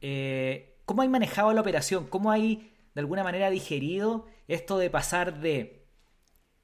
Eh, 0.00 0.76
¿Cómo 0.84 1.02
hay 1.02 1.08
manejado 1.08 1.52
la 1.52 1.60
operación? 1.60 2.06
¿Cómo 2.08 2.30
hay 2.30 2.72
de 2.94 3.00
alguna 3.00 3.22
manera 3.22 3.50
digerido 3.50 4.26
esto 4.48 4.78
de 4.78 4.90
pasar 4.90 5.40
de 5.40 5.86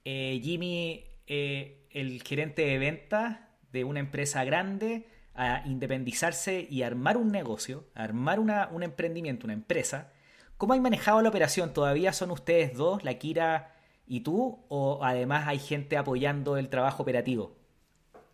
eh, 0.04 0.40
Jimmy, 0.42 1.04
eh, 1.26 1.86
el 1.90 2.22
gerente 2.22 2.66
de 2.66 2.78
ventas 2.78 3.38
de 3.72 3.84
una 3.84 4.00
empresa 4.00 4.44
grande, 4.44 5.08
a 5.34 5.62
independizarse 5.66 6.66
y 6.68 6.82
armar 6.82 7.18
un 7.18 7.30
negocio, 7.30 7.88
armar 7.94 8.40
una, 8.40 8.68
un 8.72 8.82
emprendimiento, 8.82 9.46
una 9.46 9.52
empresa? 9.54 10.12
¿Cómo 10.56 10.72
hay 10.72 10.80
manejado 10.80 11.20
la 11.22 11.28
operación? 11.28 11.74
¿Todavía 11.74 12.12
son 12.12 12.30
ustedes 12.30 12.74
dos, 12.74 13.04
la 13.04 13.14
Kira 13.14 13.75
y 14.06 14.20
tú 14.20 14.64
o 14.68 15.00
además 15.02 15.46
hay 15.46 15.58
gente 15.58 15.96
apoyando 15.96 16.56
el 16.56 16.68
trabajo 16.68 17.02
operativo? 17.02 17.56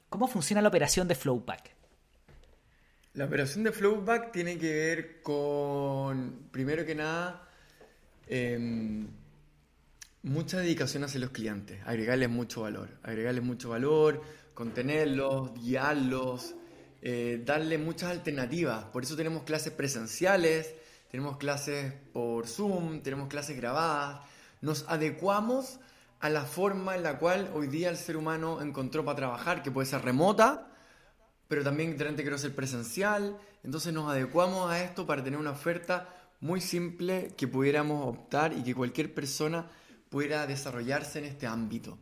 ¿Cómo 0.09 0.29
funciona 0.29 0.61
la 0.61 0.69
operación 0.69 1.09
de 1.09 1.15
Flowback? 1.15 1.71
La 3.15 3.27
operación 3.27 3.65
de 3.65 3.73
Flowback 3.73 4.33
tiene 4.33 4.59
que 4.59 4.73
ver 4.73 5.23
con, 5.23 6.49
primero 6.51 6.85
que 6.85 6.95
nada, 6.95 7.47
em, 8.27 9.07
mucha 10.23 10.59
dedicación 10.59 11.05
hacia 11.05 11.21
los 11.21 11.31
clientes, 11.31 11.81
agregarles 11.85 12.31
mucho 12.31 12.63
valor, 12.63 12.89
agregarles 13.03 13.45
mucho 13.45 13.71
valor, 13.71 14.23
contenerlos, 14.55 15.53
guiarlos, 15.55 16.55
eh, 17.03 17.43
darle 17.45 17.79
muchas 17.79 18.11
alternativas. 18.11 18.85
Por 18.85 19.03
eso 19.03 19.17
tenemos 19.17 19.43
clases 19.43 19.73
presenciales, 19.73 20.75
tenemos 21.11 21.37
clases 21.37 21.93
por 22.13 22.47
Zoom, 22.47 23.03
tenemos 23.03 23.29
clases 23.29 23.57
grabadas, 23.57 24.21
nos 24.63 24.89
adecuamos 24.89 25.79
a 26.21 26.31
la 26.31 26.45
forma 26.45 26.95
en 26.95 27.03
la 27.03 27.19
cual 27.19 27.51
hoy 27.53 27.67
día 27.67 27.91
el 27.91 27.97
ser 27.97 28.17
humano 28.17 28.63
encontró 28.63 29.05
para 29.05 29.17
trabajar, 29.17 29.63
que 29.63 29.73
puede 29.73 29.87
ser 29.87 30.03
remota, 30.03 30.69
pero 31.49 31.65
también 31.65 31.97
de 31.99 32.15
quiero 32.15 32.39
ser 32.39 32.55
presencial. 32.55 33.37
Entonces 33.65 33.93
nos 33.93 34.11
adecuamos 34.11 34.71
a 34.71 34.83
esto 34.83 35.05
para 35.05 35.23
tener 35.23 35.39
una 35.39 35.51
oferta 35.51 36.09
muy 36.41 36.61
simple 36.61 37.35
que 37.37 37.49
pudiéramos 37.49 38.07
optar 38.07 38.53
y 38.53 38.63
que 38.63 38.75
cualquier 38.75 39.13
persona 39.13 39.69
pudiera 40.09 40.47
desarrollarse 40.47 41.19
en 41.19 41.25
este 41.25 41.47
ámbito. 41.47 41.99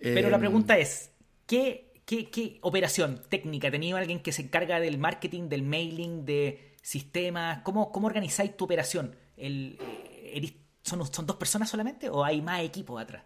Pero 0.00 0.30
la 0.30 0.36
em, 0.36 0.40
pregunta 0.40 0.78
es, 0.78 1.10
¿qué, 1.46 2.00
qué, 2.04 2.58
operación 2.62 3.22
técnica? 3.28 3.70
¿Tenía 3.70 3.96
alguien 3.96 4.20
que 4.20 4.30
se 4.30 4.42
encarga 4.42 4.78
del 4.78 4.98
marketing, 4.98 5.48
del 5.48 5.62
mailing, 5.62 6.24
de 6.24 6.76
sistemas? 6.80 7.62
¿Cómo, 7.62 7.90
cómo 7.90 8.06
organizáis 8.06 8.56
tu 8.56 8.64
operación? 8.66 9.16
El, 9.36 9.78
eh, 9.80 10.58
¿Son, 10.86 11.26
dos 11.26 11.36
personas 11.36 11.68
solamente 11.68 12.08
o 12.08 12.24
hay 12.24 12.40
más 12.40 12.60
equipos 12.60 13.02
atrás? 13.02 13.24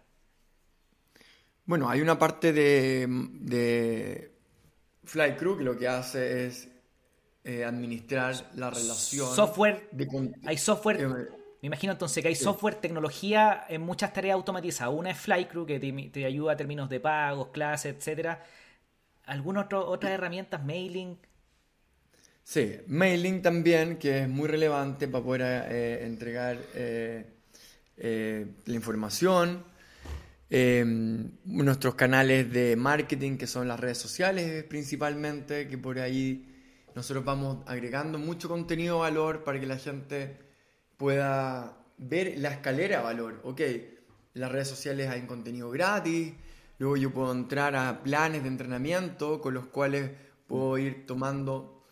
Bueno, 1.65 1.87
hay 1.87 2.01
una 2.01 2.17
parte 2.17 2.51
de, 2.51 3.05
de 3.07 4.31
Fly 5.03 5.35
Crew 5.35 5.59
que 5.59 5.63
lo 5.63 5.77
que 5.77 5.87
hace 5.87 6.47
es 6.47 6.67
eh, 7.43 7.63
administrar 7.63 8.35
la 8.55 8.71
relación. 8.71 9.35
Software. 9.35 9.89
hay 10.43 10.57
software. 10.57 11.01
Eh, 11.01 11.07
me 11.61 11.67
imagino 11.67 11.93
entonces 11.93 12.23
que 12.23 12.29
hay 12.29 12.35
software, 12.35 12.75
tecnología 12.75 13.65
en 13.69 13.81
muchas 13.81 14.11
tareas 14.11 14.33
automatizadas. 14.33 14.95
Una 14.95 15.11
es 15.11 15.17
Flycrew 15.19 15.67
que 15.67 15.79
te, 15.79 16.25
ayuda 16.25 16.53
a 16.53 16.57
términos 16.57 16.89
de 16.89 16.99
pagos, 16.99 17.49
clases, 17.49 17.95
etcétera. 17.95 18.43
¿Alguna 19.25 19.67
otra 19.71 20.11
herramientas, 20.11 20.63
mailing? 20.65 21.19
Sí, 22.43 22.79
mailing 22.87 23.43
también, 23.43 23.97
que 23.97 24.23
es 24.23 24.27
muy 24.27 24.47
relevante 24.47 25.07
para 25.07 25.23
poder 25.23 25.65
eh, 25.71 26.05
entregar 26.05 26.57
eh, 28.03 28.47
la 28.65 28.73
información, 28.73 29.63
eh, 30.49 30.83
nuestros 31.45 31.93
canales 31.93 32.51
de 32.51 32.75
marketing, 32.75 33.37
que 33.37 33.45
son 33.45 33.67
las 33.67 33.79
redes 33.79 33.99
sociales 33.99 34.63
principalmente, 34.63 35.67
que 35.67 35.77
por 35.77 35.99
ahí 35.99 36.47
nosotros 36.95 37.23
vamos 37.23 37.59
agregando 37.67 38.17
mucho 38.17 38.49
contenido 38.49 38.95
de 38.95 39.01
valor 39.01 39.43
para 39.43 39.59
que 39.59 39.67
la 39.67 39.77
gente 39.77 40.35
pueda 40.97 41.77
ver 41.99 42.33
la 42.37 42.49
escalera 42.49 42.97
de 42.97 43.03
valor. 43.03 43.39
Ok, 43.43 43.61
las 44.33 44.51
redes 44.51 44.67
sociales 44.67 45.07
hay 45.07 45.21
contenido 45.21 45.69
gratis, 45.69 46.33
Luego 46.81 46.97
yo 46.97 47.11
puedo 47.11 47.31
entrar 47.31 47.75
a 47.75 48.01
planes 48.01 48.41
de 48.41 48.47
entrenamiento 48.47 49.39
con 49.39 49.53
los 49.53 49.67
cuales 49.67 50.09
puedo 50.47 50.79
ir 50.79 51.05
tomando 51.05 51.85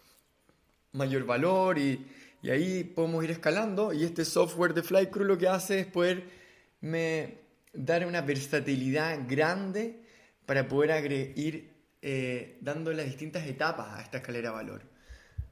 mayor 0.93 1.27
valor 1.27 1.77
y, 1.77 2.07
y 2.41 2.49
ahí 2.49 2.83
podemos 2.83 3.23
ir 3.23 3.31
escalando. 3.31 3.93
Y 3.93 4.03
este 4.03 4.25
software 4.25 4.73
de 4.73 4.83
Flycrew 4.83 5.25
lo 5.25 5.37
que 5.37 5.47
hace 5.47 5.79
es 5.81 5.87
poderme 5.87 7.39
dar 7.73 8.05
una 8.05 8.21
versatilidad 8.21 9.19
grande 9.27 10.01
para 10.45 10.67
poder 10.67 11.11
ir 11.37 11.71
eh, 12.01 12.57
dando 12.61 12.93
las 12.93 13.05
distintas 13.05 13.45
etapas 13.45 13.99
a 13.99 14.01
esta 14.01 14.17
escalera 14.17 14.49
de 14.49 14.55
valor. 14.55 14.81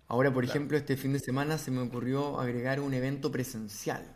Ahora, 0.07 0.33
por 0.33 0.45
ejemplo, 0.45 0.77
este 0.77 0.95
fin 0.95 1.11
de 1.11 1.19
semana 1.19 1.57
se 1.57 1.69
me 1.69 1.81
ocurrió 1.81 2.39
agregar 2.39 2.79
un 2.79 2.93
evento 2.93 3.31
presencial. 3.31 4.15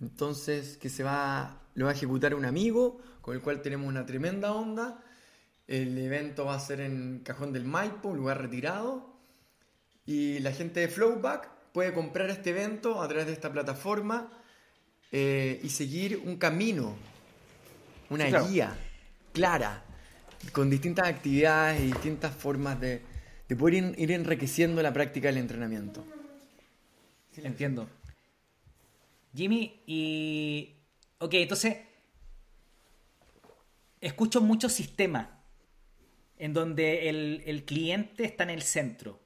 Entonces, 0.00 0.76
que 0.76 0.88
se 0.88 1.02
va, 1.02 1.60
lo 1.74 1.86
va 1.86 1.90
a 1.90 1.94
ejecutar 1.94 2.34
un 2.34 2.44
amigo 2.44 3.00
con 3.20 3.34
el 3.34 3.42
cual 3.42 3.60
tenemos 3.60 3.88
una 3.88 4.06
tremenda 4.06 4.52
onda. 4.52 5.02
El 5.66 5.98
evento 5.98 6.44
va 6.44 6.54
a 6.54 6.60
ser 6.60 6.80
en 6.80 7.20
Cajón 7.24 7.52
del 7.52 7.64
Maipo, 7.64 8.10
un 8.10 8.18
lugar 8.18 8.40
retirado. 8.40 9.18
Y 10.06 10.38
la 10.40 10.52
gente 10.52 10.80
de 10.80 10.88
Flowback 10.88 11.53
puede 11.74 11.92
comprar 11.92 12.30
este 12.30 12.50
evento 12.50 13.02
a 13.02 13.08
través 13.08 13.26
de 13.26 13.32
esta 13.32 13.52
plataforma 13.52 14.30
eh, 15.10 15.60
y 15.60 15.68
seguir 15.70 16.22
un 16.24 16.36
camino, 16.36 16.94
una 18.10 18.26
guía 18.26 18.78
clara, 19.32 19.82
con 20.52 20.70
distintas 20.70 21.08
actividades 21.08 21.80
y 21.80 21.86
distintas 21.86 22.32
formas 22.32 22.80
de, 22.80 23.02
de 23.48 23.56
poder 23.56 23.92
ir, 23.98 24.12
enriqueciendo 24.12 24.80
la 24.82 24.92
práctica 24.92 25.26
del 25.26 25.38
entrenamiento. 25.38 26.04
Entiendo. 27.36 27.90
Jimmy, 29.34 29.82
y... 29.84 30.76
Ok, 31.18 31.34
entonces... 31.34 31.78
Escucho 34.00 34.40
muchos 34.40 34.72
sistemas 34.72 35.26
en 36.38 36.52
donde 36.52 37.08
el, 37.08 37.64
cliente 37.64 38.24
está 38.24 38.44
en 38.44 38.50
el 38.50 38.62
centro, 38.62 39.18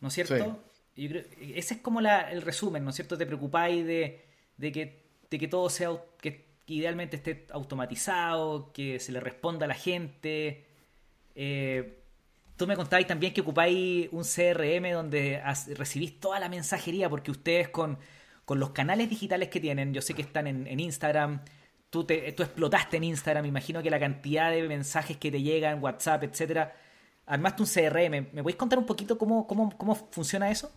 ¿no 0.00 0.08
es 0.08 0.14
cierto? 0.14 0.64
Ese 0.96 1.74
es 1.74 1.80
como 1.80 2.00
el 2.00 2.42
resumen, 2.42 2.84
¿no 2.84 2.90
es 2.90 2.96
cierto? 2.96 3.18
Te 3.18 3.26
preocupáis 3.26 3.84
de, 3.84 4.24
que, 4.58 5.48
todo 5.48 5.68
sea, 5.68 5.90
que 6.20 6.46
idealmente 6.66 7.16
esté 7.16 7.46
automatizado, 7.50 8.72
que 8.72 9.00
se 9.00 9.12
le 9.12 9.20
responda 9.20 9.64
a 9.64 9.68
la 9.68 9.74
gente. 9.74 10.66
Eh, 11.34 12.04
Tú 12.56 12.68
me 12.68 12.76
contabas 12.76 13.06
también 13.06 13.34
que 13.34 13.40
ocupáis 13.40 14.08
un 14.12 14.22
CRM 14.22 14.92
donde 14.92 15.42
recibís 15.74 16.20
toda 16.20 16.38
la 16.38 16.48
mensajería, 16.48 17.10
porque 17.10 17.32
ustedes 17.32 17.68
con, 17.68 17.98
los 18.48 18.70
canales 18.70 19.10
digitales 19.10 19.48
que 19.48 19.58
tienen, 19.58 19.92
yo 19.92 20.00
sé 20.00 20.14
que 20.14 20.22
están 20.22 20.46
en, 20.46 20.78
Instagram, 20.80 21.40
tú, 21.90 22.04
te, 22.04 22.30
tú 22.32 22.44
explotaste 22.44 22.98
en 22.98 23.04
Instagram, 23.04 23.42
me 23.42 23.48
imagino 23.48 23.82
que 23.82 23.90
la 23.90 23.98
cantidad 23.98 24.52
de 24.52 24.62
mensajes 24.68 25.16
que 25.16 25.32
te 25.32 25.42
llegan, 25.42 25.82
WhatsApp, 25.82 26.22
etcétera, 26.22 26.76
armaste 27.26 27.62
un 27.62 27.68
CRM. 27.68 28.28
¿Me 28.32 28.42
podéis 28.42 28.56
contar 28.56 28.78
un 28.78 28.86
poquito 28.86 29.18
cómo, 29.18 29.48
cómo, 29.48 29.94
funciona 30.12 30.48
eso? 30.48 30.70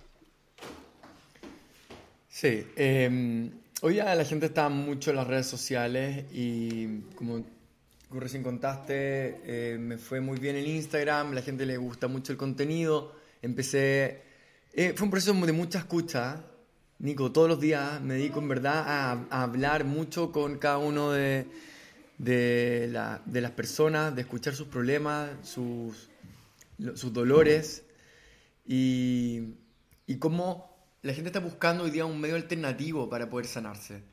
Sí, 2.40 2.68
eh, 2.76 3.50
hoy 3.82 3.96
ya 3.96 4.14
la 4.14 4.24
gente 4.24 4.46
está 4.46 4.70
mucho 4.70 5.10
en 5.10 5.16
las 5.16 5.26
redes 5.26 5.48
sociales 5.48 6.26
y 6.32 7.00
como 7.16 7.44
como 8.08 8.22
recién 8.22 8.44
contaste, 8.44 9.42
eh, 9.44 9.80
me 9.80 9.98
fue 9.98 10.22
muy 10.22 10.38
bien 10.38 10.56
en 10.56 10.68
Instagram, 10.68 11.34
la 11.34 11.42
gente 11.42 11.66
le 11.66 11.78
gusta 11.78 12.08
mucho 12.08 12.32
el 12.32 12.38
contenido. 12.38 13.16
Empecé. 13.42 14.22
Eh, 14.72 14.94
fue 14.96 15.06
un 15.06 15.10
proceso 15.10 15.34
de 15.34 15.52
mucha 15.52 15.80
escucha. 15.80 16.44
Nico, 17.00 17.32
todos 17.32 17.50
los 17.50 17.60
días 17.60 18.00
me 18.02 18.14
dedico 18.14 18.38
en 18.38 18.50
verdad 18.50 18.84
a, 18.86 19.42
hablar 19.42 19.84
mucho 19.86 20.32
con 20.32 20.60
cada 20.60 20.78
uno 20.78 21.14
de, 21.14 21.48
de, 22.20 22.88
las 22.92 23.52
personas, 23.54 24.16
de 24.16 24.22
escuchar 24.22 24.54
sus 24.54 24.68
problemas, 24.68 25.32
sus, 25.42 26.08
sus 26.94 27.12
dolores 27.12 27.84
y, 28.68 29.56
y 30.06 30.18
cómo 30.18 30.67
la 31.08 31.14
gente 31.14 31.30
está 31.30 31.40
buscando 31.40 31.86
hoy 31.86 31.92
día 31.92 32.06
un 32.06 32.20
medio 32.20 32.36
alternativo 32.36 33.10
para 33.10 33.30
poder 33.30 33.48
sanarse. 33.48 34.04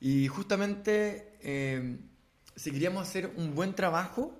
Y 0.00 0.26
justamente. 0.26 1.34
Eh, 1.42 1.98
si 2.56 2.72
queríamos 2.72 3.08
hacer 3.08 3.30
un 3.36 3.54
buen 3.54 3.74
trabajo, 3.74 4.36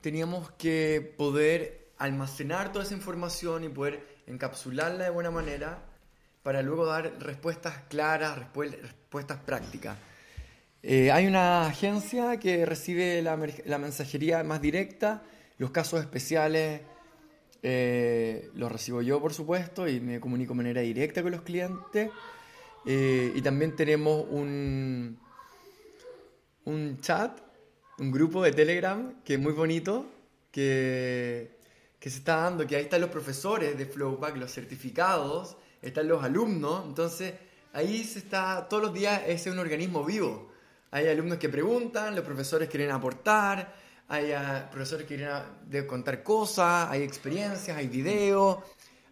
teníamos 0.00 0.52
que 0.52 1.14
poder 1.18 1.90
almacenar 1.98 2.72
toda 2.72 2.84
esa 2.84 2.94
información 2.94 3.64
y 3.64 3.68
poder 3.68 4.06
encapsularla 4.26 5.04
de 5.04 5.10
buena 5.10 5.30
manera 5.30 5.82
para 6.42 6.62
luego 6.62 6.86
dar 6.86 7.18
respuestas 7.18 7.74
claras, 7.88 8.38
respuestas 8.54 9.38
prácticas. 9.44 9.98
Eh, 10.82 11.10
hay 11.10 11.26
una 11.26 11.66
agencia 11.66 12.38
que 12.38 12.64
recibe 12.64 13.20
la, 13.20 13.36
mensajería 13.78 14.42
más 14.44 14.62
directa, 14.62 15.22
los 15.58 15.72
casos 15.72 16.00
especiales 16.00 16.80
eh, 17.62 18.50
recibo 18.54 19.02
yo, 19.02 19.20
por 19.20 19.32
supuesto, 19.32 19.88
y 19.88 20.00
me 20.00 20.20
comunico 20.20 20.52
de 20.52 20.56
manera 20.58 20.80
directa 20.80 21.22
con 21.22 21.32
los 21.32 21.42
clientes. 21.42 22.10
Eh, 22.86 23.32
y 23.34 23.42
también 23.42 23.76
tenemos 23.76 24.24
un, 24.30 25.18
un 26.64 27.00
chat, 27.00 27.38
un 27.98 28.10
grupo 28.10 28.42
de 28.42 28.52
Telegram 28.52 29.22
que 29.22 29.34
es 29.34 29.40
muy 29.40 29.52
bonito, 29.52 30.06
que, 30.50 31.58
que 31.98 32.10
se 32.10 32.18
está 32.18 32.36
dando, 32.36 32.66
que 32.66 32.76
ahí 32.76 32.84
están 32.84 33.02
los 33.02 33.10
profesores 33.10 33.76
de 33.76 33.86
Flowback, 33.86 34.36
los 34.36 34.52
certificados, 34.52 35.56
están 35.82 36.08
los 36.08 36.24
alumnos, 36.24 36.84
entonces 36.86 37.34
ahí 37.72 38.04
se 38.04 38.20
está, 38.20 38.66
todos 38.68 38.82
los 38.82 38.94
días 38.94 39.22
es 39.26 39.46
un 39.46 39.58
organismo 39.58 40.04
vivo. 40.04 40.50
Hay 40.90 41.06
alumnos 41.06 41.38
que 41.38 41.48
preguntan, 41.48 42.16
los 42.16 42.24
profesores 42.24 42.68
quieren 42.68 42.90
aportar, 42.90 43.74
hay 44.10 44.32
ah, 44.32 44.68
profesores 44.70 45.06
que 45.06 45.16
quieren 45.16 45.86
contar 45.86 46.24
cosas, 46.24 46.90
hay 46.90 47.02
experiencias, 47.02 47.76
hay 47.76 47.86
videos, 47.86 48.58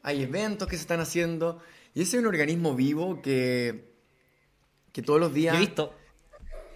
hay 0.02 0.24
eventos 0.24 0.66
que 0.66 0.74
se 0.74 0.82
están 0.82 0.98
haciendo. 0.98 1.60
Y 1.94 2.02
ese 2.02 2.16
es 2.16 2.20
un 2.20 2.26
organismo 2.26 2.74
vivo 2.74 3.22
que, 3.22 3.94
que 4.92 5.00
todos 5.00 5.20
los 5.20 5.32
días... 5.32 5.56
Visto, 5.56 5.94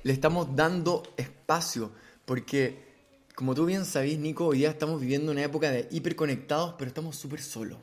le 0.05 0.13
estamos 0.13 0.55
dando 0.55 1.03
espacio, 1.17 1.93
porque 2.25 2.93
como 3.35 3.57
tú 3.57 3.67
bien 3.67 3.85
sabés, 3.85 4.19
Nico, 4.19 4.47
hoy 4.47 4.59
día 4.59 4.71
estamos 4.71 5.01
viviendo 5.01 5.33
una 5.33 5.43
época 5.43 5.71
de 5.71 5.89
hiperconectados, 5.91 6.75
pero 6.79 6.89
estamos 6.89 7.17
súper 7.17 7.41
solos. 7.41 7.79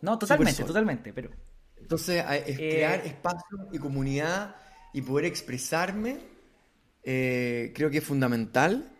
No, 0.00 0.16
totalmente, 0.16 0.62
totalmente, 0.62 1.12
pero... 1.12 1.30
Entonces, 1.76 2.24
es 2.46 2.48
eh, 2.48 2.56
crear 2.56 3.06
espacio 3.06 3.68
y 3.72 3.78
comunidad 3.78 4.56
y 4.92 5.02
poder 5.02 5.24
expresarme, 5.24 6.35
eh, 7.06 7.72
creo 7.74 7.88
que 7.88 7.98
es 7.98 8.04
fundamental. 8.04 8.92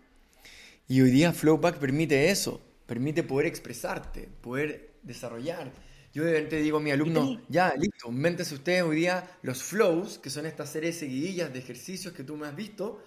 Y 0.88 1.02
hoy 1.02 1.10
día 1.10 1.32
Flowback 1.32 1.78
permite 1.78 2.30
eso, 2.30 2.60
permite 2.86 3.24
poder 3.24 3.46
expresarte, 3.46 4.28
poder 4.40 4.92
desarrollar. 5.02 5.72
Yo 6.14 6.24
de 6.24 6.32
repente 6.32 6.62
digo 6.62 6.78
a 6.78 6.80
mi 6.80 6.92
alumno, 6.92 7.42
ya, 7.48 7.74
listo, 7.76 8.08
invéntese 8.08 8.54
ustedes 8.54 8.84
hoy 8.84 8.96
día 8.96 9.28
los 9.42 9.62
flows, 9.62 10.18
que 10.18 10.30
son 10.30 10.46
estas 10.46 10.70
series 10.70 10.98
seguidillas 10.98 11.52
de 11.52 11.58
ejercicios 11.58 12.14
que 12.14 12.22
tú 12.22 12.36
me 12.36 12.46
has 12.46 12.54
visto, 12.54 13.02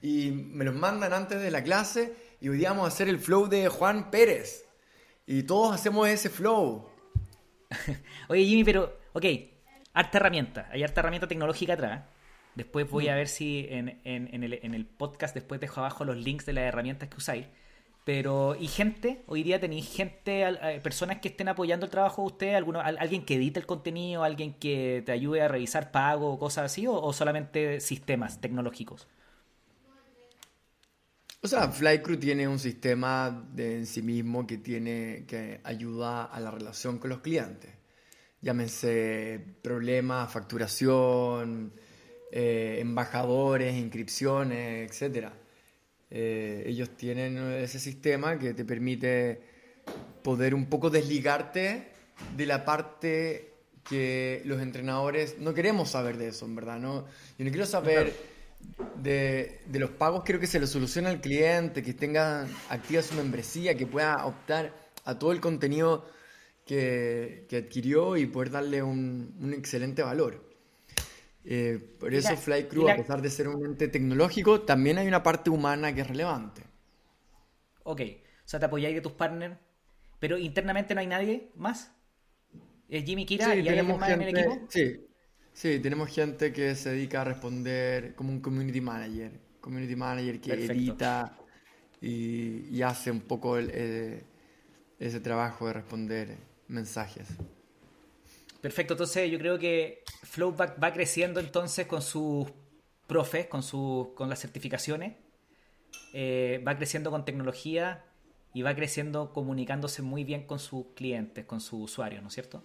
y 0.00 0.30
me 0.30 0.64
los 0.64 0.74
mandan 0.74 1.12
antes 1.12 1.40
de 1.40 1.50
la 1.50 1.62
clase, 1.62 2.14
y 2.40 2.48
hoy 2.48 2.56
día 2.56 2.70
vamos 2.70 2.86
a 2.86 2.88
hacer 2.88 3.08
el 3.08 3.18
flow 3.18 3.46
de 3.48 3.68
Juan 3.68 4.10
Pérez. 4.10 4.64
Y 5.26 5.42
todos 5.42 5.74
hacemos 5.74 6.08
ese 6.08 6.30
flow. 6.30 6.88
Oye, 8.28 8.44
Jimmy, 8.44 8.64
pero, 8.64 8.98
ok, 9.12 9.24
harta 9.92 10.18
herramienta, 10.18 10.68
hay 10.72 10.82
harta 10.82 11.00
herramienta 11.00 11.28
tecnológica 11.28 11.74
atrás. 11.74 12.04
Después 12.58 12.90
voy 12.90 13.06
a 13.06 13.12
mm. 13.12 13.16
ver 13.16 13.28
si 13.28 13.68
en, 13.70 14.00
el, 14.02 14.58
en 14.60 14.74
el 14.74 14.84
podcast, 14.84 15.32
después 15.32 15.60
dejo 15.60 15.78
abajo 15.78 16.04
los 16.04 16.16
links 16.16 16.44
de 16.44 16.54
las 16.54 16.64
herramientas 16.64 17.08
que 17.08 17.16
usáis. 17.16 17.46
Pero, 18.04 18.56
¿y 18.58 18.66
gente? 18.66 19.22
Hoy 19.28 19.44
día 19.44 19.60
tenéis 19.60 19.88
gente, 19.88 20.42
eh, 20.42 20.80
personas 20.82 21.20
que 21.20 21.28
estén 21.28 21.46
apoyando 21.46 21.86
el 21.86 21.90
trabajo 21.92 22.22
de 22.22 22.26
usted, 22.26 22.54
alguno, 22.54 22.80
alguien 22.80 23.24
que 23.24 23.36
edite 23.36 23.60
el 23.60 23.66
contenido, 23.66 24.24
alguien 24.24 24.54
que 24.54 25.04
te 25.06 25.12
ayude 25.12 25.40
a 25.40 25.46
revisar 25.46 25.92
pago 25.92 26.32
o 26.32 26.36
cosas 26.36 26.64
así, 26.64 26.84
o, 26.88 27.12
solamente 27.12 27.78
sistemas 27.80 28.40
tecnológicos? 28.40 29.06
O 31.40 31.46
sea, 31.46 31.68
Flycrew 31.68 32.18
tiene 32.18 32.48
un 32.48 32.58
sistema 32.58 33.46
de 33.52 33.76
en 33.76 33.86
sí 33.86 34.02
mismo 34.02 34.48
que 34.48 34.58
tiene 34.58 35.26
que 35.28 35.60
ayuda 35.62 36.24
a 36.24 36.40
la 36.40 36.50
relación 36.50 36.98
con 36.98 37.10
los 37.10 37.20
clientes. 37.20 37.70
Llámense 38.40 39.38
problemas, 39.62 40.32
facturación, 40.32 41.72
eh, 42.30 42.78
embajadores, 42.80 43.74
inscripciones, 43.76 44.90
etcétera. 44.90 45.32
Eh, 46.10 46.64
ellos 46.66 46.90
tienen 46.96 47.36
ese 47.52 47.78
sistema 47.78 48.38
que 48.38 48.54
te 48.54 48.64
permite 48.64 49.40
poder 50.22 50.54
un 50.54 50.66
poco 50.66 50.90
desligarte 50.90 51.88
de 52.36 52.46
la 52.46 52.64
parte 52.64 53.52
que 53.88 54.42
los 54.44 54.60
entrenadores 54.60 55.38
no 55.38 55.54
queremos 55.54 55.90
saber 55.90 56.16
de 56.18 56.28
eso, 56.28 56.44
en 56.44 56.54
verdad. 56.54 56.78
¿no? 56.78 57.06
Yo 57.38 57.44
no 57.44 57.50
quiero 57.50 57.66
saber 57.66 58.12
de, 58.96 59.60
de 59.66 59.78
los 59.78 59.90
pagos, 59.90 60.24
quiero 60.24 60.40
que 60.40 60.46
se 60.46 60.60
lo 60.60 60.66
solucione 60.66 61.08
al 61.08 61.20
cliente, 61.20 61.82
que 61.82 61.94
tenga 61.94 62.46
activa 62.68 63.02
su 63.02 63.14
membresía, 63.14 63.76
que 63.76 63.86
pueda 63.86 64.26
optar 64.26 64.74
a 65.04 65.18
todo 65.18 65.32
el 65.32 65.40
contenido 65.40 66.06
que, 66.66 67.46
que 67.48 67.56
adquirió 67.56 68.16
y 68.16 68.26
poder 68.26 68.50
darle 68.50 68.82
un, 68.82 69.34
un 69.40 69.54
excelente 69.54 70.02
valor. 70.02 70.47
Eh, 71.50 71.78
por 71.98 72.12
eso 72.12 72.36
Flycrew, 72.36 72.90
a 72.90 72.96
pesar 72.96 73.22
de 73.22 73.30
ser 73.30 73.48
un 73.48 73.64
ente 73.64 73.88
tecnológico, 73.88 74.60
también 74.60 74.98
hay 74.98 75.08
una 75.08 75.22
parte 75.22 75.48
humana 75.48 75.94
que 75.94 76.02
es 76.02 76.06
relevante. 76.06 76.60
Ok, 77.84 78.02
o 78.44 78.48
sea, 78.48 78.60
te 78.60 78.66
apoyáis 78.66 78.94
de 78.94 79.00
tus 79.00 79.12
partners, 79.12 79.56
pero 80.18 80.36
internamente 80.36 80.94
no 80.94 81.00
hay 81.00 81.06
nadie 81.06 81.50
más. 81.54 81.90
¿Es 82.86 83.02
Jimmy 83.02 83.24
Kira 83.24 83.56
y 83.56 83.66
hay 83.66 83.82
más 83.82 84.10
en 84.10 84.20
el 84.20 84.28
equipo? 84.28 84.66
Sí, 84.68 85.00
sí, 85.54 85.80
tenemos 85.80 86.10
gente 86.14 86.52
que 86.52 86.74
se 86.74 86.90
dedica 86.90 87.22
a 87.22 87.24
responder 87.24 88.14
como 88.14 88.30
un 88.30 88.40
community 88.40 88.82
manager. 88.82 89.32
Community 89.62 89.96
manager 89.96 90.40
que 90.42 90.52
edita 90.52 91.34
y, 92.02 92.82
hace 92.82 93.10
un 93.10 93.22
poco 93.22 93.58
eh, 93.58 94.22
ese 94.98 95.20
trabajo 95.20 95.66
de 95.66 95.72
responder 95.72 96.36
mensajes. 96.68 97.26
Perfecto, 98.60 98.92
entonces 98.92 99.30
yo 99.30 99.38
creo 99.38 99.58
que 99.58 100.02
Flowback 100.22 100.82
va 100.82 100.92
creciendo 100.92 101.40
entonces 101.40 101.86
con 101.86 102.02
sus 102.02 102.48
profes, 103.06 103.46
con, 103.46 103.62
su, 103.62 104.12
con 104.16 104.28
las 104.28 104.40
certificaciones, 104.40 105.16
eh, 106.12 106.62
va 106.66 106.76
creciendo 106.76 107.10
con 107.10 107.24
tecnología 107.24 108.04
y 108.52 108.62
va 108.62 108.74
creciendo 108.74 109.32
comunicándose 109.32 110.02
muy 110.02 110.24
bien 110.24 110.46
con 110.46 110.58
sus 110.58 110.86
clientes, 110.94 111.44
con 111.44 111.60
sus 111.60 111.90
usuarios, 111.90 112.22
¿no 112.22 112.28
es 112.28 112.34
cierto? 112.34 112.62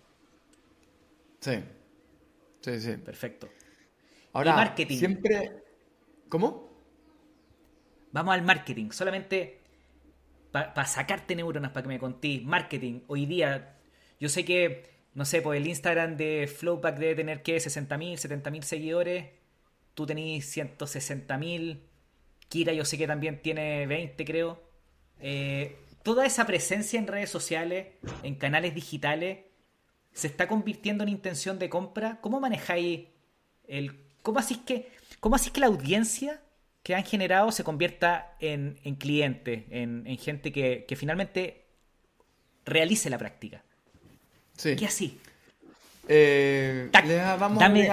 Sí, 1.40 1.60
sí, 2.62 2.80
sí. 2.80 2.98
Perfecto. 2.98 3.50
Ahora, 4.34 4.52
y 4.52 4.54
marketing. 4.54 4.98
Siempre... 4.98 5.64
¿Cómo? 6.30 6.70
Vamos 8.12 8.34
al 8.34 8.42
marketing, 8.44 8.92
solamente 8.92 9.60
para 10.52 10.86
sacarte 10.86 11.36
neuronas, 11.36 11.72
para 11.72 11.84
que 11.84 11.90
me 11.90 12.00
contéis. 12.00 12.44
Marketing, 12.44 13.02
hoy 13.08 13.26
día, 13.26 13.76
yo 14.20 14.30
sé 14.30 14.46
que 14.46 14.93
no 15.16 15.26
sé, 15.26 15.42
pues 15.42 15.62
el 15.62 15.68
Instagram 15.68 16.18
de 16.18 16.48
Flowback 16.48 16.98
debe 16.98 17.16
tener 17.16 17.44
que 17.44 17.58
60.000, 17.58 18.42
70.000 18.42 18.62
seguidores. 18.64 19.30
Tú 19.94 20.06
tenés 20.06 20.58
160.000. 20.58 21.82
Kira 22.50 22.74
yo 22.74 22.84
sé 22.84 22.98
que 22.98 23.08
también 23.08 23.42
tiene 23.42 23.86
20, 23.86 24.26
creo. 24.26 24.64
Eh, 25.20 25.78
toda 26.02 26.26
esa 26.26 26.46
presencia 26.48 27.00
en 27.00 27.08
redes 27.08 27.30
sociales, 27.30 27.88
en 28.24 28.36
canales 28.36 28.74
digitales, 28.74 29.40
se 30.14 30.28
está 30.28 30.48
convirtiendo 30.48 31.04
en 31.04 31.10
intención 31.10 31.60
de 31.60 31.70
compra. 31.70 32.20
¿Cómo 32.22 32.40
manejáis 32.40 33.08
el... 33.68 34.00
¿Cómo 34.24 34.40
así 34.40 34.56
que, 34.56 34.90
cómo 35.20 35.36
así 35.36 35.52
que 35.52 35.60
la 35.60 35.68
audiencia 35.68 36.42
que 36.82 36.96
han 36.96 37.04
generado 37.04 37.52
se 37.52 37.64
convierta 37.64 38.36
en, 38.40 38.80
en 38.84 38.96
cliente, 38.96 39.68
en, 39.70 40.08
en 40.08 40.18
gente 40.18 40.52
que, 40.52 40.86
que 40.88 40.96
finalmente 40.96 41.66
realice 42.66 43.10
la 43.10 43.18
práctica? 43.18 43.64
¿Qué 44.62 44.86
así? 44.86 45.20
Eh, 46.08 46.90
vamos, 47.40 47.60
dame, 47.60 47.90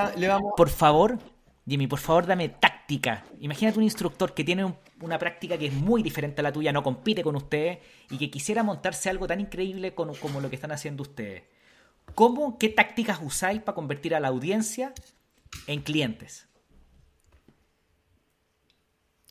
Por 0.57 0.69
favor, 0.69 1.19
Jimmy, 1.67 1.87
por 1.87 2.01
favor, 2.01 2.27
dame 2.27 2.49
táctica. 2.49 3.25
Imagínate 3.41 3.79
un 3.79 3.85
instructor 3.85 4.35
que 4.35 4.45
tiene 4.45 4.75
una 5.01 5.19
práctica 5.19 5.57
que 5.57 5.67
es 5.67 5.73
muy 5.73 6.03
diferente 6.03 6.41
a 6.41 6.43
la 6.43 6.53
tuya, 6.53 6.73
no 6.73 6.83
compite 6.83 7.23
con 7.23 7.37
ustedes 7.37 7.79
y 8.11 8.19
que 8.19 8.31
quisiera 8.31 8.63
montarse 8.63 9.09
algo 9.09 9.27
tan 9.27 9.41
increíble 9.41 9.95
como 9.95 10.41
lo 10.41 10.51
que 10.51 10.57
están 10.57 10.73
haciendo 10.73 11.03
ustedes. 11.03 11.45
¿Cómo, 12.15 12.59
qué 12.59 12.69
tácticas 12.69 13.21
usáis 13.23 13.63
para 13.63 13.75
convertir 13.75 14.15
a 14.15 14.21
la 14.21 14.29
audiencia 14.29 14.93
en 15.67 15.81
clientes? 15.81 16.49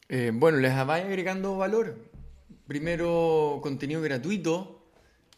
Eh, 0.08 0.32
bueno, 0.34 0.58
les 0.58 0.74
vais 0.86 1.06
agregando 1.06 1.58
valor. 1.58 1.98
Primero, 2.68 3.60
contenido 3.62 4.02
gratuito 4.02 4.79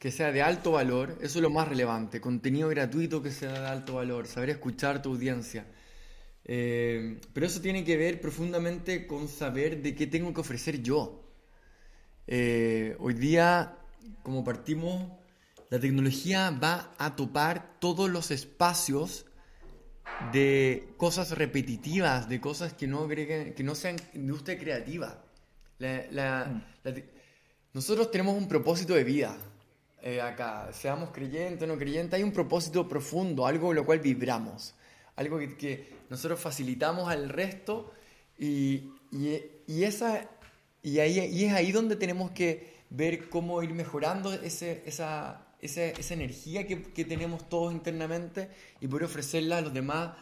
que 0.02 0.10
sea 0.10 0.32
de 0.32 0.42
alto 0.42 0.72
valor, 0.72 1.16
eso 1.22 1.38
es 1.38 1.44
lo 1.44 1.52
más 1.52 1.68
relevante, 1.68 2.20
contenido 2.20 2.68
gratuito 2.70 3.22
que 3.22 3.30
sea 3.30 3.52
de 3.52 3.68
alto 3.68 3.94
valor, 3.94 4.26
saber 4.26 4.50
escuchar 4.50 5.00
tu 5.00 5.12
audiencia. 5.12 5.68
Eh, 6.44 7.22
pero 7.32 7.46
eso 7.46 7.62
tiene 7.62 7.84
que 7.84 7.98
ver 7.98 8.20
profundamente 8.20 9.06
con 9.06 9.28
saber 9.28 9.84
de 9.84 9.94
qué 9.94 10.08
tengo 10.08 10.34
que 10.34 10.42
ofrecer 10.42 10.82
yo. 10.82 11.24
Eh, 12.26 12.96
hoy 12.98 13.14
día, 13.14 13.78
como 14.24 14.44
partimos, 14.44 15.08
la 15.70 15.80
tecnología 15.80 16.50
va 16.50 16.96
a 16.98 17.16
topar 17.16 17.78
todos 17.78 18.10
los 18.10 18.32
espacios 18.32 19.28
de 20.34 20.96
cosas 20.98 21.38
repetitivas, 21.38 22.28
de 22.28 22.42
cosas 22.42 22.74
que 22.74 22.88
no, 22.88 23.04
agreguen, 23.04 23.54
que 23.54 23.64
no 23.64 23.76
sean 23.76 23.98
industria 24.16 24.58
creativa. 24.58 25.24
Mm. 25.78 26.98
nosotros 27.72 28.10
tenemos 28.10 28.36
un 28.36 28.48
propósito 28.48 28.96
de 28.96 29.04
vida. 29.04 29.38
Eh, 30.04 30.20
acá, 30.20 30.74
seamos 30.74 31.12
creyentes 31.12 31.62
o 31.62 31.68
no 31.68 31.78
creyentes, 31.78 32.18
hay 32.18 32.24
un 32.24 32.32
propósito 32.32 32.88
profundo, 32.88 33.46
algo 33.46 33.68
con 33.68 33.76
lo 33.76 33.86
cual 33.86 34.00
vibramos, 34.00 34.74
algo 35.16 35.38
que, 35.38 36.02
nosotros 36.10 36.40
facilitamos 36.40 37.08
al 37.08 37.30
resto 37.30 37.94
y, 38.38 38.90
y, 39.12 39.84
esa, 39.84 40.28
y, 40.82 40.98
ahí, 41.00 41.20
y 41.20 41.46
es 41.46 41.54
ahí 41.54 41.72
donde 41.72 41.96
tenemos 41.96 42.32
que 42.32 42.82
ver 42.90 43.30
cómo 43.30 43.62
ir 43.62 43.76
mejorando 43.76 44.34
ese, 44.34 44.82
esa, 44.88 45.46
esa, 45.62 45.84
esa 45.84 46.14
energía 46.16 46.66
que, 46.66 46.82
que, 46.82 47.06
tenemos 47.06 47.48
todos 47.48 47.72
internamente 47.72 48.50
y 48.82 48.88
poder 48.88 49.06
ofrecerla 49.06 49.60
a 49.60 49.62
los 49.62 49.74
demás 49.74 50.14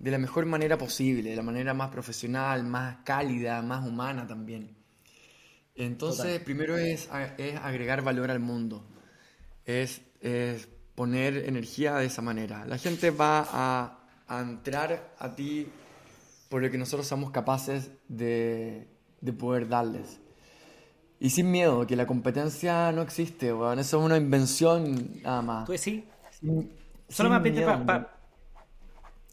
de 0.00 0.10
la 0.10 0.18
mejor 0.18 0.44
manera 0.44 0.76
posible, 0.76 1.30
de 1.30 1.36
la 1.36 1.42
manera 1.42 1.72
más 1.72 1.90
profesional, 1.90 2.64
más 2.64 2.96
cálida, 3.04 3.62
más 3.62 3.86
humana 3.86 4.26
también. 4.26 4.76
Entonces, 5.76 6.40
primero 6.40 6.76
es, 6.76 7.08
es 7.38 7.56
agregar 7.56 8.02
valor 8.02 8.30
al 8.30 8.40
mundo 8.40 8.84
es, 9.64 10.02
poner 10.94 11.36
energía 11.48 11.96
de 11.96 12.06
esa 12.06 12.22
manera. 12.22 12.64
La 12.66 12.78
gente 12.78 13.10
va 13.10 13.46
a, 13.50 13.96
entrar 14.40 15.14
a 15.18 15.34
ti 15.34 15.66
por 16.48 16.62
lo 16.62 16.70
que 16.70 16.78
nosotros 16.78 17.06
somos 17.06 17.30
capaces 17.30 17.90
de, 18.08 18.86
poder 19.38 19.68
darles. 19.68 20.20
Y 21.18 21.30
sin 21.30 21.50
miedo, 21.50 21.86
que 21.86 21.96
la 21.96 22.06
competencia 22.06 22.92
no 22.92 23.02
existe, 23.02 23.48
eso 23.48 23.80
es 23.80 23.92
una 23.94 24.16
invención 24.16 25.20
nada 25.22 25.42
más. 25.42 25.66
Pues 25.66 25.80
sí. 25.80 26.06
Solamente 27.08 27.62
para... 27.62 28.16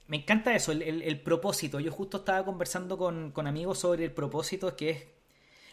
Me 0.07 0.17
encanta 0.17 0.55
eso, 0.55 0.71
el, 0.71 1.21
propósito. 1.21 1.80
Yo 1.80 1.91
justo 1.91 2.17
estaba 2.17 2.45
conversando 2.45 2.97
con, 2.97 3.32
con 3.32 3.45
amigos 3.45 3.80
sobre 3.80 4.05
el 4.05 4.11
propósito, 4.11 4.73
que 4.75 4.89
es 4.89 5.05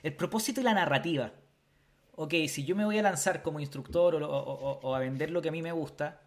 el 0.02 0.14
propósito 0.14 0.61
y 0.61 0.64
la 0.64 0.74
narrativa 0.74 1.32
ok, 2.16 2.34
si 2.48 2.64
yo 2.64 2.76
me 2.76 2.84
voy 2.84 2.98
a 2.98 3.02
lanzar 3.02 3.42
como 3.42 3.60
instructor 3.60 4.22
o, 4.22 4.94
a 4.94 4.98
vender 4.98 5.30
lo 5.30 5.42
que 5.42 5.48
a 5.48 5.52
mí 5.52 5.62
me 5.62 5.72
gusta, 5.72 6.20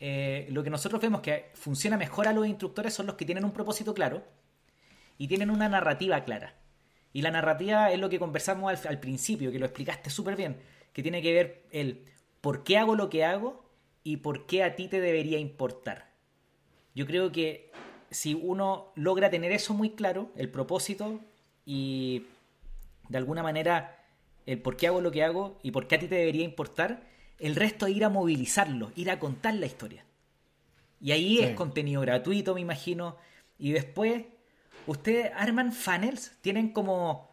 eh, 0.00 0.46
lo 0.50 0.62
que 0.62 0.70
nosotros 0.70 1.00
vemos 1.00 1.20
que 1.20 1.50
funciona 1.54 1.96
mejor 1.96 2.28
a 2.28 2.32
los 2.32 2.46
instructores 2.46 2.94
son 2.94 3.06
los 3.06 3.14
que 3.14 3.24
tienen 3.24 3.44
un 3.44 3.52
propósito 3.52 3.94
claro 3.94 4.24
y 5.18 5.28
tienen 5.28 5.50
una 5.50 5.68
narrativa 5.68 6.24
clara. 6.24 6.54
Y 7.12 7.22
la 7.22 7.30
narrativa 7.30 7.92
es 7.92 8.00
lo 8.00 8.10
que 8.10 8.18
conversamos 8.18 8.86
al, 8.86 8.98
principio, 8.98 9.52
que 9.52 9.60
lo 9.60 9.66
explicaste 9.66 10.10
súper 10.10 10.34
bien, 10.34 10.60
que 10.92 11.02
tiene 11.02 11.22
que 11.22 11.32
ver 11.32 11.66
el 11.70 12.04
por 12.40 12.64
qué 12.64 12.76
hago 12.76 12.96
lo 12.96 13.08
que 13.08 13.24
hago 13.24 13.64
y 14.02 14.18
por 14.18 14.46
qué 14.46 14.64
a 14.64 14.74
ti 14.74 14.88
te 14.88 15.00
debería 15.00 15.38
importar. 15.38 16.10
Yo 16.94 17.06
creo 17.06 17.30
que 17.30 17.70
si 18.10 18.34
uno 18.34 18.92
logra 18.96 19.30
tener 19.30 19.52
eso 19.52 19.74
muy 19.74 19.90
claro, 19.90 20.32
el 20.36 20.50
propósito, 20.50 21.20
y 21.64 22.26
de 23.08 23.18
alguna 23.18 23.42
manera 23.42 24.03
el 24.46 24.60
por 24.60 24.76
qué 24.76 24.88
hago 24.88 25.00
lo 25.00 25.10
que 25.10 25.24
hago 25.24 25.58
y 25.62 25.70
por 25.70 25.86
qué 25.86 25.96
a 25.96 25.98
ti 25.98 26.06
te 26.06 26.16
debería 26.16 26.44
importar, 26.44 27.06
el 27.38 27.56
resto 27.56 27.86
es 27.86 27.96
ir 27.96 28.04
a 28.04 28.08
movilizarlo, 28.08 28.92
ir 28.96 29.10
a 29.10 29.18
contar 29.18 29.54
la 29.54 29.66
historia. 29.66 30.04
Y 31.00 31.12
ahí 31.12 31.38
es 31.40 31.54
contenido 31.54 32.00
gratuito, 32.00 32.54
me 32.54 32.60
imagino. 32.60 33.16
Y 33.58 33.72
después, 33.72 34.24
ustedes 34.86 35.30
arman 35.34 35.72
funnels, 35.72 36.32
tienen 36.40 36.70
como 36.70 37.30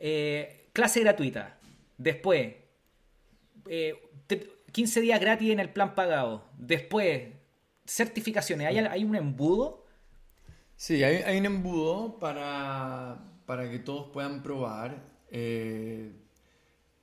eh, 0.00 0.68
clase 0.72 1.00
gratuita. 1.00 1.58
Después, 1.98 2.54
15 3.64 4.98
eh, 4.98 5.02
días 5.02 5.20
gratis 5.20 5.50
en 5.50 5.60
el 5.60 5.70
plan 5.70 5.94
pagado. 5.94 6.44
Después, 6.58 7.28
certificaciones. 7.86 8.66
¿Hay, 8.66 8.78
hay 8.78 9.04
un 9.04 9.14
embudo? 9.14 9.86
Sí, 10.76 11.04
hay, 11.04 11.38
un 11.38 11.46
embudo 11.46 12.18
para, 12.18 13.22
para, 13.46 13.70
que 13.70 13.78
todos 13.78 14.08
puedan 14.12 14.42
probar. 14.42 15.04
Eh, 15.30 16.12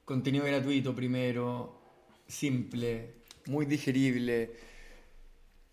contenido 0.10 0.44
gratuito 0.44 0.96
primero, 0.96 1.82
simple, 2.26 3.18
muy 3.46 3.68
digerible. 3.68 4.56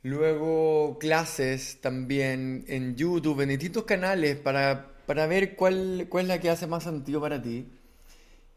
Luego 0.02 0.98
clases 0.98 1.80
también 1.80 2.66
en 2.68 2.94
YouTube, 2.96 3.40
en 3.40 3.48
distintos 3.48 3.84
canales 3.84 4.36
para, 4.36 4.92
ver 5.26 5.56
cuál, 5.56 6.08
cuál 6.10 6.24
es 6.24 6.28
la 6.28 6.38
que 6.38 6.50
hace 6.50 6.66
más 6.66 6.84
sentido 6.84 7.18
para 7.18 7.40
ti. 7.40 7.66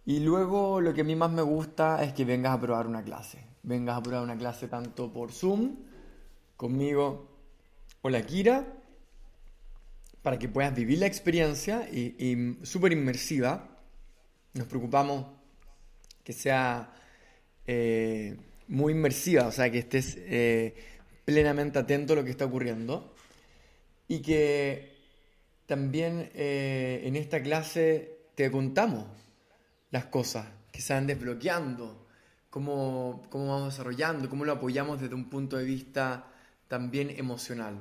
Y 0.05 0.19
luego 0.19 0.81
lo 0.81 0.93
que 0.93 0.99
a 0.99 1.05
mí 1.05 1.15
más 1.15 1.31
me 1.31 1.43
gusta 1.43 2.03
es 2.03 2.11
que 2.11 2.25
vengas 2.25 2.57
a 2.57 2.59
probar 2.59 2.85
una 2.85 3.01
clase. 3.01 3.39
Vengas 3.63 3.99
a 3.99 4.03
probar 4.03 4.23
una 4.23 4.37
clase 4.37 4.67
tanto 4.67 5.13
por 5.13 5.31
Zoom, 5.31 5.77
conmigo 6.57 7.29
o 8.01 8.09
la 8.09 8.21
Kira, 8.23 8.67
para 10.21 10.37
que 10.37 10.49
puedas 10.49 10.75
vivir 10.75 10.99
la 10.99 11.05
experiencia 11.05 11.87
y, 11.89 12.15
y 12.19 12.65
súper 12.65 12.91
inmersiva. 12.91 13.77
Nos 14.55 14.67
preocupamos 14.67 15.38
que 16.29 16.33
sea 16.33 16.93
eh, 17.65 18.37
muy 18.67 18.93
inmersiva, 18.93 19.47
o 19.47 19.51
sea, 19.51 19.71
que 19.71 19.79
estés 19.79 20.15
eh, 20.19 20.75
plenamente 21.25 21.79
atento 21.79 22.13
a 22.13 22.17
lo 22.17 22.23
que 22.23 22.29
está 22.29 22.45
ocurriendo. 22.45 23.15
y 24.07 24.19
que 24.19 24.95
también 25.65 26.29
eh, 26.35 27.01
en 27.03 27.15
esta 27.15 27.41
clase 27.41 28.27
te 28.35 28.51
contamos 28.51 29.05
las 29.89 30.05
cosas 30.05 30.45
que 30.71 30.81
se 30.81 30.93
van 30.93 31.07
desbloqueando, 31.07 32.05
cómo, 32.51 33.23
cómo 33.31 33.47
vamos 33.47 33.73
desarrollando, 33.73 34.29
cómo 34.29 34.45
lo 34.45 34.51
apoyamos 34.51 35.01
desde 35.01 35.15
un 35.15 35.31
punto 35.31 35.57
de 35.57 35.63
vista 35.63 36.27
también 36.67 37.09
emocional. 37.09 37.79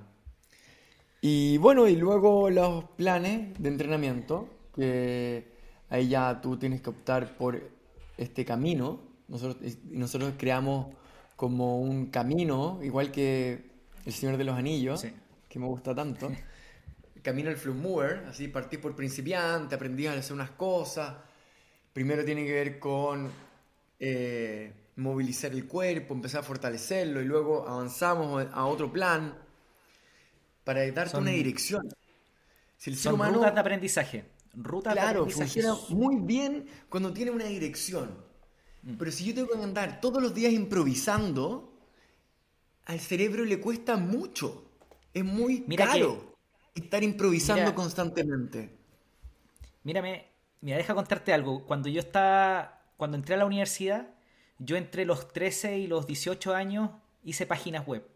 Y 1.21 1.59
bueno, 1.59 1.87
y 1.87 1.97
luego 1.97 2.49
los 2.49 2.85
planes 2.97 3.61
de 3.63 3.69
entrenamiento, 3.69 4.49
que 4.75 5.53
ahí 5.91 6.09
ya 6.09 6.41
tú 6.41 6.57
tienes 6.57 6.81
que 6.81 6.89
optar 6.89 7.37
por 7.37 7.78
este 8.19 8.45
camino. 8.45 9.01
Nosotros, 9.29 9.79
nosotros 9.85 10.35
creamos 10.37 10.95
como 11.37 11.81
un 11.81 12.07
camino, 12.07 12.81
igual 12.83 13.11
que 13.11 13.71
El 14.05 14.13
Señor 14.13 14.37
de 14.37 14.45
los 14.45 14.57
Anillos, 14.57 15.07
que 15.49 15.59
me 15.59 15.67
gusta 15.67 15.95
tanto. 15.95 16.31
camino 17.23 17.51
del 17.51 17.75
Mover, 17.75 18.25
así 18.29 18.49
partí 18.49 18.79
por 18.79 18.97
principiante, 18.97 19.75
aprendí 19.75 20.07
a 20.07 20.15
hacer 20.15 20.33
unas 20.33 20.51
cosas. 20.51 21.15
Primero 21.93 22.25
tiene 22.25 22.45
que 22.45 22.53
ver 22.53 22.79
con 22.79 23.31
eh, 24.01 24.73
movilizar 24.97 25.53
el 25.53 25.67
cuerpo, 25.67 26.15
empezar 26.15 26.41
a 26.41 26.43
fortalecerlo 26.43 27.21
y 27.21 27.25
luego 27.25 27.69
avanzamos 27.69 28.47
a 28.53 28.67
otro 28.67 28.93
plan 28.93 29.35
para 30.65 30.91
darte 30.91 31.17
una 31.17 31.31
dirección. 31.31 31.89
Si 32.77 32.91
el 32.91 32.97
ser 32.97 33.13
humano, 33.13 33.39
rutas 33.39 33.55
de 33.55 33.61
aprendizaje. 33.61 34.25
Rutas 34.61 34.93
claro, 34.93 35.29
funciona 35.29 35.75
muy 35.91 36.17
bien 36.17 36.67
cuando 36.89 37.13
tiene 37.13 37.31
una 37.31 37.45
dirección. 37.45 38.11
Mm. 38.83 38.95
Pero 38.97 39.13
si 39.13 39.25
yo 39.25 39.35
tengo 39.35 39.49
que 39.49 39.63
andar 39.63 40.01
todos 40.01 40.23
los 40.23 40.35
días 40.35 40.53
improvisando, 40.53 41.73
al 42.87 43.01
cerebro 43.01 43.45
le 43.45 43.61
cuesta 43.61 43.97
mucho. 43.97 44.65
Es 45.15 45.25
muy 45.25 45.65
caro 45.77 46.37
estar 46.75 47.03
improvisando 47.03 47.75
constantemente. 47.75 48.77
Mírame, 49.85 50.27
mira, 50.61 50.77
deja 50.77 50.95
contarte 50.95 51.33
algo. 51.33 51.65
Cuando 51.65 51.89
yo 51.89 52.01
estaba, 52.01 52.83
cuando 52.97 53.17
entré 53.17 53.35
a 53.35 53.39
la 53.39 53.47
universidad, 53.47 54.09
yo 54.59 54.77
entre 54.77 55.05
los 55.05 55.33
13 55.33 55.79
y 55.79 55.87
los 55.87 56.07
18 56.07 56.55
años 56.55 56.91
hice 57.23 57.47
páginas 57.47 57.87
web 57.87 58.07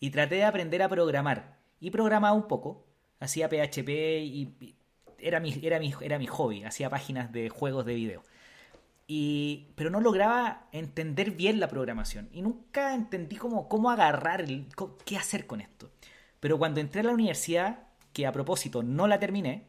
y 0.00 0.10
traté 0.10 0.36
de 0.36 0.44
aprender 0.44 0.82
a 0.82 0.88
programar 0.88 1.58
y 1.80 1.90
programaba 1.90 2.34
un 2.34 2.48
poco. 2.48 2.84
Hacía 3.18 3.48
PHP 3.48 3.88
y, 3.88 4.76
era, 5.18 5.40
mi, 5.40 5.58
era, 5.62 5.78
mi, 5.78 5.94
era 6.00 6.18
mi 6.18 6.26
hobby, 6.26 6.64
hacía 6.64 6.90
páginas 6.90 7.32
de 7.32 7.48
juegos 7.48 7.86
de 7.86 7.94
video. 7.94 8.22
Y, 9.08 9.68
pero 9.76 9.90
no 9.90 10.00
lograba 10.00 10.68
entender 10.72 11.30
bien 11.30 11.60
la 11.60 11.68
programación 11.68 12.28
y 12.32 12.42
nunca 12.42 12.92
entendí 12.94 13.36
cómo, 13.36 13.68
cómo 13.68 13.90
agarrar, 13.90 14.40
el, 14.40 14.66
qué 15.04 15.16
hacer 15.16 15.46
con 15.46 15.60
esto. 15.60 15.90
Pero 16.40 16.58
cuando 16.58 16.80
entré 16.80 17.00
a 17.00 17.04
la 17.04 17.12
universidad, 17.12 17.86
que 18.12 18.26
a 18.26 18.32
propósito 18.32 18.82
no 18.82 19.06
la 19.06 19.20
terminé, 19.20 19.66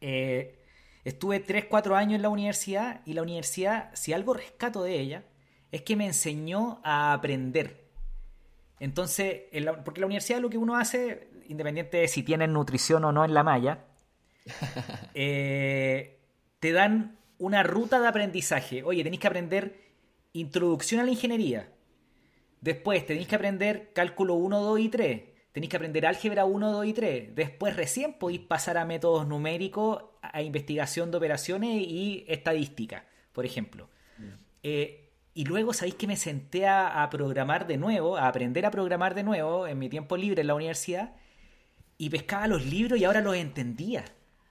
eh, 0.00 0.58
estuve 1.04 1.44
3-4 1.44 1.94
años 1.94 2.16
en 2.16 2.22
la 2.22 2.28
universidad 2.28 3.02
y 3.06 3.12
la 3.12 3.22
universidad, 3.22 3.90
si 3.94 4.12
algo 4.12 4.34
rescato 4.34 4.82
de 4.82 4.98
ella, 4.98 5.24
es 5.70 5.82
que 5.82 5.96
me 5.96 6.06
enseñó 6.06 6.80
a 6.82 7.12
aprender. 7.12 7.88
Entonces, 8.80 9.42
porque 9.84 10.00
la 10.00 10.06
universidad 10.06 10.40
lo 10.40 10.50
que 10.50 10.58
uno 10.58 10.76
hace, 10.76 11.30
independiente 11.48 11.98
de 11.98 12.08
si 12.08 12.22
tienen 12.22 12.52
nutrición 12.52 13.04
o 13.04 13.12
no 13.12 13.24
en 13.24 13.32
la 13.32 13.44
malla, 13.44 13.84
eh, 15.14 16.18
te 16.60 16.72
dan 16.72 17.18
una 17.38 17.62
ruta 17.62 18.00
de 18.00 18.08
aprendizaje. 18.08 18.82
Oye, 18.82 19.02
tenéis 19.02 19.20
que 19.20 19.26
aprender 19.26 19.80
introducción 20.32 21.00
a 21.00 21.04
la 21.04 21.10
ingeniería. 21.10 21.68
Después 22.60 23.04
tenéis 23.04 23.26
que 23.26 23.34
aprender 23.34 23.92
cálculo 23.92 24.34
1, 24.34 24.60
2 24.60 24.80
y 24.80 24.88
3. 24.88 25.22
Tenéis 25.52 25.70
que 25.70 25.76
aprender 25.76 26.06
álgebra 26.06 26.44
1, 26.44 26.72
2 26.72 26.86
y 26.86 26.92
3. 26.92 27.34
Después 27.34 27.76
recién 27.76 28.14
podéis 28.14 28.40
pasar 28.40 28.78
a 28.78 28.84
métodos 28.84 29.26
numéricos, 29.26 30.04
a 30.22 30.42
investigación 30.42 31.10
de 31.10 31.16
operaciones 31.16 31.70
y 31.82 32.24
estadística, 32.28 33.04
por 33.32 33.44
ejemplo. 33.44 33.90
Mm. 34.18 34.24
Eh, 34.62 35.02
y 35.34 35.44
luego 35.44 35.72
sabéis 35.72 35.94
que 35.96 36.06
me 36.06 36.16
senté 36.16 36.66
a, 36.66 37.08
programar 37.10 37.66
de 37.66 37.78
nuevo, 37.78 38.16
a 38.16 38.28
aprender 38.28 38.66
a 38.66 38.70
programar 38.70 39.14
de 39.14 39.22
nuevo 39.22 39.66
en 39.66 39.78
mi 39.78 39.88
tiempo 39.88 40.16
libre 40.16 40.42
en 40.42 40.46
la 40.46 40.54
universidad 40.54 41.14
y 41.96 42.10
pescaba 42.10 42.46
los 42.46 42.66
libros 42.66 42.98
y 42.98 43.04
ahora 43.04 43.22
los 43.22 43.36
entendía. 43.36 44.04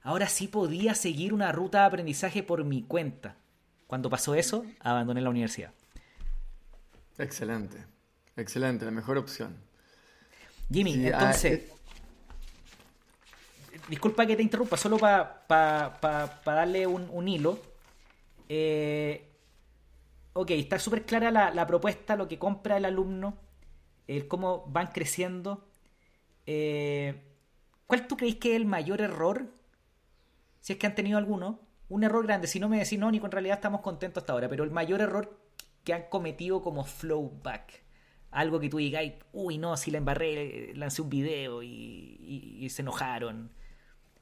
Ahora 0.04 0.28
sí 0.28 0.48
podía 0.48 0.96
seguir 0.96 1.34
una 1.34 1.52
ruta 1.52 1.82
de 1.82 1.86
aprendizaje 1.86 2.44
por 2.44 2.64
mi 2.64 2.84
cuenta. 2.84 3.36
Cuando 3.88 4.10
pasó 4.10 4.36
eso, 4.36 4.66
abandoné 4.80 5.22
la 5.22 5.30
universidad. 5.30 5.74
Excelente, 7.18 7.86
excelente, 8.36 8.86
la 8.86 8.92
mejor 8.92 9.18
opción. 9.18 9.56
Jimmy, 10.72 11.08
ah, 11.08 11.10
entonces... 11.14 11.72
Disculpa 13.90 14.26
que 14.26 14.36
te 14.36 14.44
interrumpa, 14.44 14.78
solo 14.78 14.98
para 14.98 16.42
darle 16.46 16.88
un, 16.88 17.10
un 17.12 17.28
hilo. 17.28 17.60
Eh, 18.48 19.32
ok, 20.34 20.52
está 20.52 20.80
súper 20.80 21.06
clara 21.06 21.32
la, 21.32 21.68
propuesta, 21.68 22.16
lo 22.16 22.28
que 22.28 22.40
compra 22.40 22.78
el 22.78 22.86
alumno, 22.86 23.38
el 24.08 24.28
cómo 24.28 24.66
van 24.68 24.88
creciendo. 24.88 25.68
Eh, 26.46 27.22
¿Cuál 27.88 28.08
tú 28.08 28.18
crees 28.18 28.36
que 28.36 28.52
es 28.52 28.56
el 28.56 28.66
mayor 28.66 29.02
error? 29.02 29.46
Si 30.62 30.74
es 30.74 30.80
que 30.80 30.88
han 30.88 30.96
tenido 30.96 31.18
alguno. 31.18 31.60
Un 31.90 32.04
error 32.06 32.26
grande. 32.26 32.48
Si 32.48 32.60
no 32.60 32.70
me 32.70 32.80
decís, 32.80 32.98
no, 32.98 33.12
ni 33.12 33.20
con 33.20 33.32
realidad 33.32 33.58
estamos 33.58 33.82
contentos 33.82 34.22
hasta 34.24 34.32
ahora. 34.32 34.48
Pero 34.48 34.64
el 34.64 34.72
mayor 34.72 35.02
error 35.02 35.38
que 35.84 35.94
han 35.94 36.04
cometido 36.04 36.62
como 36.62 36.86
flowback. 36.86 37.84
Algo 38.32 38.62
que 38.62 38.70
tú 38.70 38.78
digas, 38.78 39.04
uy, 39.34 39.58
no, 39.58 39.76
si 39.76 39.92
la 39.92 39.98
embarré, 39.98 40.74
lancé 40.76 41.02
un 41.02 41.10
video 41.10 41.62
y, 41.62 42.66
se 42.70 42.82
enojaron. 42.82 43.52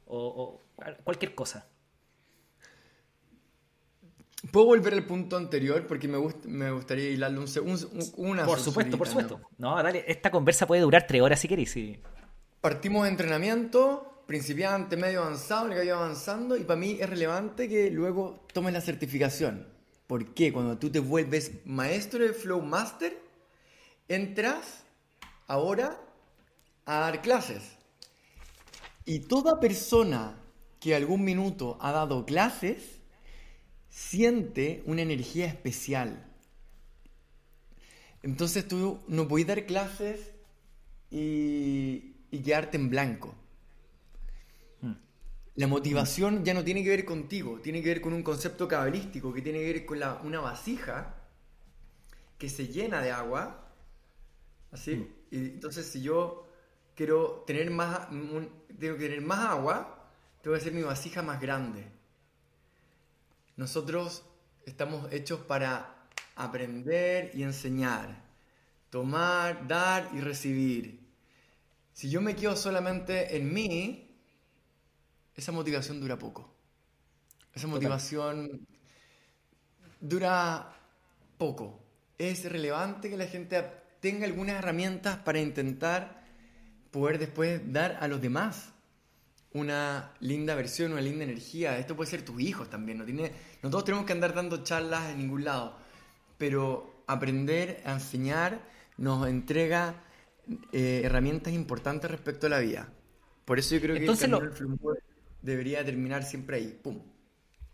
o 0.07 0.63
cualquier 1.03 1.35
cosa. 1.35 1.67
¿Puedo 4.51 4.67
volver 4.67 4.93
al 4.93 5.05
punto 5.05 5.35
anterior? 5.35 5.85
Porque 5.85 6.07
me, 6.07 6.17
me 6.45 6.71
gustaría 6.71 7.09
hilarle 7.09 7.39
un, 7.39 7.47
un, 7.65 7.79
una 8.15 8.45
Por 8.45 8.59
supuesto, 8.59 8.97
por 8.97 9.07
supuesto. 9.07 9.41
¿no? 9.57 9.81
dale, 9.83 10.05
esta 10.07 10.31
conversa 10.31 10.65
puede 10.65 10.81
durar 10.81 11.05
tres 11.05 11.21
horas 11.21 11.39
si 11.39 11.47
queréis. 11.47 11.77
Partimos 12.61 13.03
de 13.03 13.09
entrenamiento, 13.09 14.08
principiante, 14.29 14.95
medio 14.95 15.23
avanzado, 15.23 15.67
le 15.69 15.81
que 15.81 15.89
avanzando, 15.89 16.55
y 16.55 16.63
para 16.63 16.79
mí 16.79 16.99
es 16.99 17.09
relevante 17.09 17.67
que 17.67 17.89
luego 17.89 18.45
tomes 18.53 18.71
la 18.73 18.79
certificación. 18.79 19.65
¿Por 20.05 20.35
qué? 20.35 20.53
Cuando 20.53 20.77
tú 20.77 20.91
te 20.91 20.99
vuelves 20.99 21.65
maestro 21.65 22.23
de 22.23 22.33
Flow 22.33 22.61
Master, 22.61 23.19
entras 24.07 24.83
ahora 25.47 25.99
a 26.85 26.99
dar 26.99 27.23
clases. 27.23 27.63
Y 29.03 29.21
toda 29.21 29.59
persona 29.59 30.35
que 30.79 30.93
algún 30.93 31.23
minuto 31.23 31.79
ha 31.81 31.91
dado 31.91 32.27
clases, 32.27 32.99
siente 33.89 34.83
una 34.85 35.01
energía 35.01 35.47
especial. 35.47 36.23
Entonces 38.21 38.67
tú 38.67 38.99
no 39.07 39.27
puedes 39.27 39.47
dar 39.47 39.65
clases 39.65 40.19
y, 41.09 42.13
quedarte 42.29 42.77
en 42.77 42.91
blanco. 42.91 43.33
La 45.59 45.67
motivación 45.67 46.45
ya 46.45 46.53
no 46.53 46.63
tiene 46.63 46.85
que 46.85 46.89
ver 46.89 47.03
contigo, 47.03 47.59
tiene 47.59 47.81
que 47.81 47.89
ver 47.89 47.99
con 47.99 48.13
un 48.13 48.23
concepto 48.23 48.65
cabalístico, 48.65 49.33
que 49.33 49.41
tiene 49.41 49.59
que 49.59 49.73
ver 49.73 49.85
con 49.85 50.01
una 50.23 50.39
vasija 50.39 51.17
que 52.37 52.47
se 52.47 52.69
llena 52.69 53.01
de 53.01 53.11
agua. 53.11 53.69
Así. 54.71 55.05
Y 55.29 55.37
entonces 55.37 55.85
si 55.85 56.01
yo 56.01 56.47
quiero 56.95 57.43
tener 57.45 57.71
más, 57.71 58.07
tengo 58.07 58.95
que 58.95 59.03
tener 59.03 59.19
más 59.19 59.49
agua, 59.49 60.09
tengo 60.41 60.55
que 60.55 60.61
hacer 60.61 60.71
mi 60.71 60.81
vasija 60.81 61.23
más 61.23 61.41
grande. 61.41 61.91
Nosotros 63.57 64.23
estamos 64.65 65.11
hechos 65.11 65.41
para 65.41 66.07
aprender 66.37 67.31
y 67.33 67.43
enseñar, 67.43 68.23
tomar, 68.89 69.67
dar 69.67 70.09
y 70.13 70.21
recibir. 70.21 71.05
Si 71.91 72.09
yo 72.09 72.21
me 72.21 72.37
quedo 72.37 72.55
solamente 72.55 73.35
en 73.35 73.53
mí, 73.53 74.08
esa 75.39 75.51
motivación 75.51 75.99
dura 75.99 76.17
poco. 76.17 76.53
Esa 77.53 77.67
motivación 77.67 78.67
dura 79.99 80.75
poco. 81.37 81.79
Es 82.17 82.49
relevante 82.49 83.09
que 83.09 83.17
la 83.17 83.25
gente 83.25 83.63
tenga 83.99 84.25
algunas 84.25 84.57
herramientas 84.57 85.17
para 85.17 85.39
intentar 85.39 86.23
poder 86.91 87.17
después 87.17 87.61
dar 87.71 87.97
a 88.01 88.07
los 88.07 88.21
demás 88.21 88.73
una 89.51 90.11
linda 90.19 90.55
versión, 90.55 90.91
una 90.91 91.01
linda 91.01 91.23
energía. 91.23 91.77
Esto 91.79 91.95
puede 91.95 92.09
ser 92.09 92.23
tus 92.23 92.39
hijos 92.41 92.69
también. 92.69 92.97
No, 92.97 93.05
tiene, 93.05 93.31
no 93.63 93.69
todos 93.69 93.85
tenemos 93.85 94.05
que 94.05 94.13
andar 94.13 94.33
dando 94.33 94.63
charlas 94.63 95.09
en 95.09 95.17
ningún 95.17 95.43
lado. 95.43 95.75
Pero 96.37 97.03
aprender 97.07 97.81
a 97.85 97.93
enseñar 97.93 98.61
nos 98.97 99.27
entrega 99.27 99.95
eh, 100.71 101.01
herramientas 101.03 101.53
importantes 101.53 102.11
respecto 102.11 102.47
a 102.47 102.49
la 102.49 102.59
vida. 102.59 102.91
Por 103.45 103.57
eso 103.57 103.75
yo 103.75 103.81
creo 103.81 103.95
que 103.95 104.05
el 104.05 105.08
debería 105.41 105.83
terminar 105.83 106.23
siempre 106.23 106.57
ahí. 106.57 106.79
¡Pum! 106.81 107.01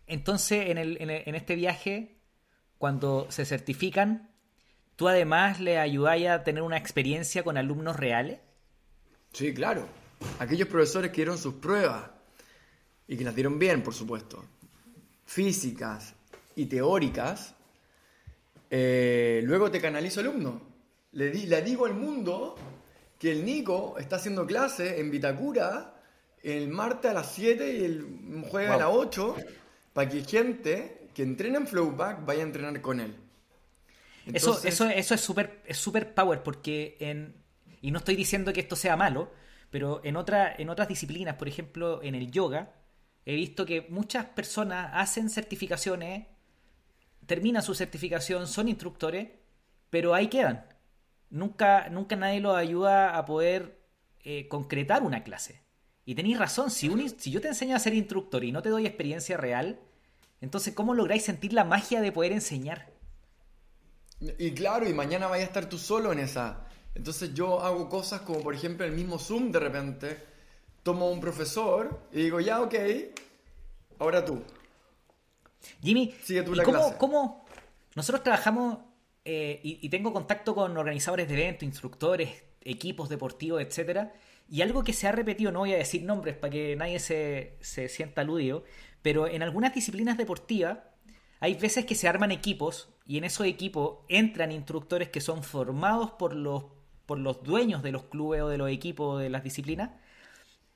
Entonces, 0.06 0.70
en, 0.70 0.78
el, 0.78 0.96
en, 1.00 1.34
este 1.34 1.56
viaje, 1.56 2.16
cuando 2.78 3.26
se 3.30 3.44
certifican, 3.44 4.30
¿tú 4.94 5.08
además 5.08 5.60
le 5.60 5.78
ayudáis 5.78 6.28
a 6.28 6.44
tener 6.44 6.62
una 6.62 6.76
experiencia 6.76 7.42
con 7.42 7.56
alumnos 7.56 7.96
reales? 7.96 8.38
Sí, 9.32 9.52
claro 9.52 9.88
aquellos 10.38 10.68
profesores 10.68 11.10
que 11.10 11.16
dieron 11.16 11.38
sus 11.38 11.54
pruebas 11.54 12.10
y 13.08 13.16
que 13.16 13.24
las 13.24 13.34
dieron 13.34 13.58
bien, 13.58 13.82
por 13.82 13.94
supuesto, 13.94 14.44
físicas 15.24 16.14
y 16.54 16.66
teóricas, 16.66 17.54
eh, 18.70 19.40
luego 19.44 19.70
te 19.70 19.80
canalizo 19.80 20.20
alumno. 20.20 20.60
Le, 21.12 21.30
di, 21.30 21.46
le 21.46 21.62
digo 21.62 21.86
al 21.86 21.94
mundo 21.94 22.56
que 23.18 23.32
el 23.32 23.44
Nico 23.44 23.96
está 23.98 24.16
haciendo 24.16 24.46
clase 24.46 25.00
en 25.00 25.10
Vitacura 25.10 25.94
el 26.42 26.68
martes 26.68 27.10
a 27.10 27.14
las 27.14 27.32
7 27.32 27.78
y 27.78 27.84
el 27.84 28.44
jueves 28.48 28.70
a 28.70 28.76
las 28.76 28.88
8 28.90 29.36
para 29.92 30.08
que 30.08 30.22
gente 30.22 31.08
que 31.14 31.22
entrena 31.22 31.58
en 31.58 31.66
Flowback 31.66 32.24
vaya 32.24 32.40
a 32.40 32.46
entrenar 32.46 32.80
con 32.80 33.00
él. 33.00 33.16
eso, 34.32 34.60
eso, 34.64 34.86
eso 34.88 35.14
es 35.14 35.20
súper 35.20 35.62
es 35.66 35.76
super 35.76 36.14
power 36.14 36.42
porque 36.42 36.96
en, 37.00 37.34
y 37.80 37.90
no 37.90 37.98
estoy 37.98 38.16
diciendo 38.16 38.52
que 38.52 38.60
esto 38.60 38.76
sea 38.76 38.96
malo, 38.96 39.30
pero 39.70 40.00
en, 40.04 40.16
otra, 40.16 40.54
en 40.56 40.70
otras 40.70 40.88
disciplinas, 40.88 41.36
por 41.36 41.48
ejemplo 41.48 42.02
en 42.02 42.14
el 42.14 42.30
yoga, 42.30 42.74
he 43.24 43.34
visto 43.34 43.66
que 43.66 43.86
muchas 43.90 44.26
personas 44.26 44.90
hacen 44.94 45.30
certificaciones, 45.30 46.26
terminan 47.26 47.62
su 47.62 47.74
certificación, 47.74 48.46
son 48.46 48.68
instructores, 48.68 49.28
pero 49.90 50.14
ahí 50.14 50.28
quedan. 50.28 50.66
Nunca, 51.30 51.88
nunca 51.88 52.16
nadie 52.16 52.40
los 52.40 52.56
ayuda 52.56 53.16
a 53.16 53.24
poder 53.24 53.80
eh, 54.22 54.48
concretar 54.48 55.02
una 55.02 55.24
clase. 55.24 55.65
Y 56.06 56.14
tenéis 56.14 56.38
razón, 56.38 56.70
si, 56.70 56.88
si 57.18 57.32
yo 57.32 57.40
te 57.40 57.48
enseño 57.48 57.74
a 57.74 57.80
ser 57.80 57.92
instructor 57.92 58.44
y 58.44 58.52
no 58.52 58.62
te 58.62 58.68
doy 58.68 58.86
experiencia 58.86 59.36
real, 59.36 59.80
entonces 60.40 60.72
¿cómo 60.72 60.94
lográis 60.94 61.24
sentir 61.24 61.52
la 61.52 61.64
magia 61.64 62.00
de 62.00 62.12
poder 62.12 62.30
enseñar? 62.30 62.88
Y 64.20 64.52
claro, 64.52 64.88
y 64.88 64.94
mañana 64.94 65.26
vaya 65.26 65.42
a 65.42 65.46
estar 65.46 65.68
tú 65.68 65.78
solo 65.78 66.12
en 66.12 66.20
esa. 66.20 66.64
Entonces 66.94 67.34
yo 67.34 67.60
hago 67.60 67.88
cosas 67.88 68.20
como 68.20 68.40
por 68.40 68.54
ejemplo 68.54 68.86
el 68.86 68.92
mismo 68.92 69.18
Zoom 69.18 69.50
de 69.50 69.58
repente, 69.58 70.24
tomo 70.84 71.10
un 71.10 71.20
profesor 71.20 72.00
y 72.12 72.22
digo, 72.22 72.38
ya, 72.38 72.62
ok, 72.62 72.74
ahora 73.98 74.24
tú. 74.24 74.42
Jimmy, 75.82 76.14
Sigue 76.22 76.44
tú 76.44 76.54
la 76.54 76.62
cómo, 76.62 76.96
cómo, 76.96 77.46
nosotros 77.96 78.22
trabajamos 78.22 78.78
eh, 79.24 79.60
y, 79.64 79.84
y, 79.84 79.88
tengo 79.88 80.12
contacto 80.12 80.54
con 80.54 80.76
organizadores 80.76 81.26
de 81.26 81.34
eventos, 81.34 81.64
instructores, 81.64 82.44
equipos 82.60 83.08
deportivos, 83.08 83.60
etcétera, 83.60 84.14
y 84.48 84.62
algo 84.62 84.84
que 84.84 84.92
se 84.92 85.08
ha 85.08 85.12
repetido, 85.12 85.50
no 85.50 85.60
voy 85.60 85.72
a 85.72 85.78
decir 85.78 86.02
nombres 86.02 86.36
para 86.36 86.52
que 86.52 86.76
nadie 86.76 87.00
se, 87.00 87.56
sienta 87.60 88.20
aludido, 88.20 88.64
pero 89.02 89.26
en 89.26 89.42
algunas 89.42 89.74
disciplinas 89.74 90.16
deportivas 90.16 90.78
hay 91.40 91.54
veces 91.54 91.84
que 91.84 91.94
se 91.94 92.08
arman 92.08 92.30
equipos 92.30 92.88
y 93.04 93.18
en 93.18 93.24
esos 93.24 93.46
equipos 93.46 93.98
entran 94.08 94.52
instructores 94.52 95.08
que 95.08 95.20
son 95.20 95.42
formados 95.42 96.12
por 96.12 96.34
los, 96.34 96.64
por 97.06 97.18
los 97.18 97.42
dueños 97.42 97.82
de 97.82 97.92
los 97.92 98.04
clubes 98.04 98.42
o 98.42 98.48
de 98.48 98.58
los 98.58 98.70
equipos 98.70 99.20
de 99.20 99.30
las 99.30 99.44
disciplinas. 99.44 99.90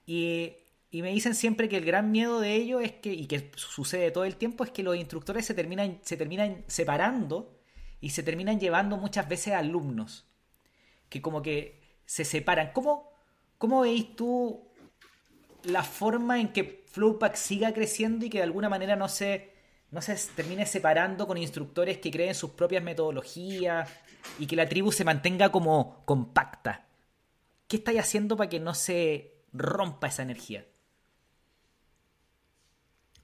Y, 0.05 0.55
y 0.91 1.03
me 1.03 1.13
dicen 1.13 1.35
siempre 1.35 1.69
que 1.69 1.77
el 1.77 1.85
gran 1.85 2.11
miedo 2.11 2.41
de 2.41 2.55
ellos 2.55 2.83
es 2.83 2.93
que, 2.93 3.13
y 3.13 3.27
que 3.27 3.53
sucede 3.55 4.11
todo 4.11 4.25
el 4.25 4.37
tiempo, 4.37 4.65
es 4.65 4.71
que 4.71 4.83
los 4.83 4.97
instructores 4.97 5.47
se 5.47 5.55
terminan, 5.55 6.01
se 6.03 6.17
terminan 6.17 6.65
separando 6.67 7.61
y 8.01 8.11
se 8.11 8.23
terminan 8.23 8.59
llevando 8.59 8.97
muchas 8.97 9.29
veces 9.29 9.55
alumnos. 9.55 10.27
Que 11.09 11.23
como 11.23 11.43
que 11.43 11.81
se 12.07 12.25
separan. 12.25 12.73
¿Cómo, 12.73 13.10
¿Cómo 13.61 13.83
veis 13.83 14.17
tú 14.17 14.59
la 15.65 15.83
forma 15.83 16.41
en 16.41 16.51
que 16.51 16.83
Flowpack 16.87 17.35
siga 17.35 17.75
creciendo 17.75 18.25
y 18.25 18.31
que 18.31 18.39
de 18.39 18.45
alguna 18.45 18.71
manera 18.71 18.97
no 18.97 19.07
se, 19.07 19.53
no 19.91 20.01
se 20.01 20.17
termine 20.35 20.65
separando 20.65 21.27
con 21.27 21.37
instructores 21.37 21.99
que 21.99 22.11
creen 22.11 22.35
sus 22.35 22.53
propias 22.53 22.83
metodologías 22.83 23.87
y 24.39 24.47
que 24.47 24.57
la 24.57 24.67
tribu 24.67 24.93
se 24.93 25.05
mantenga 25.05 25.53
como 25.53 26.07
compacta? 26.07 26.87
¿Qué 27.69 27.77
estáis 27.77 28.01
haciendo 28.01 28.35
para 28.35 28.49
que 28.49 28.61
no 28.61 28.73
se 28.73 29.43
rompa 29.53 30.07
esa 30.07 30.23
energía? 30.23 30.65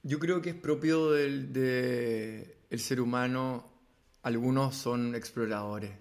Yo 0.03 0.19
creo 0.19 0.43
que 0.43 0.51
es 0.51 0.55
propio 0.55 1.13
del 1.13 1.49
ser 2.77 3.01
humano. 3.01 3.71
Algunos 4.21 4.75
son 4.75 5.15
exploradores. 5.15 5.93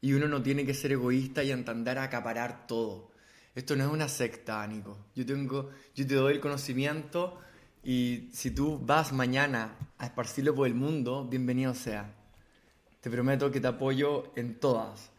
Y 0.00 0.12
uno 0.12 0.28
no 0.28 0.40
tiene 0.40 0.64
que 0.64 0.72
ser 0.72 0.92
egoísta 0.92 1.42
y 1.42 1.50
entender 1.50 1.98
a 1.98 2.04
acaparar 2.04 2.68
todo. 2.68 3.15
Esto 3.56 3.74
no 3.74 3.84
es 3.84 3.90
una 3.90 4.06
secta, 4.06 4.66
Nico. 4.66 4.98
Yo, 5.14 5.24
tengo, 5.24 5.70
yo 5.94 6.06
te 6.06 6.14
doy 6.14 6.34
el 6.34 6.40
conocimiento 6.40 7.40
y 7.82 8.28
si 8.34 8.50
tú 8.50 8.78
vas 8.78 9.14
mañana 9.14 9.78
a 9.96 10.04
esparcirlo 10.04 10.54
por 10.54 10.66
el 10.66 10.74
mundo, 10.74 11.26
bienvenido 11.26 11.72
sea. 11.72 12.14
Te 13.00 13.08
prometo 13.08 13.50
que 13.50 13.58
te 13.58 13.66
apoyo 13.66 14.30
en 14.36 14.60
todas. 14.60 15.10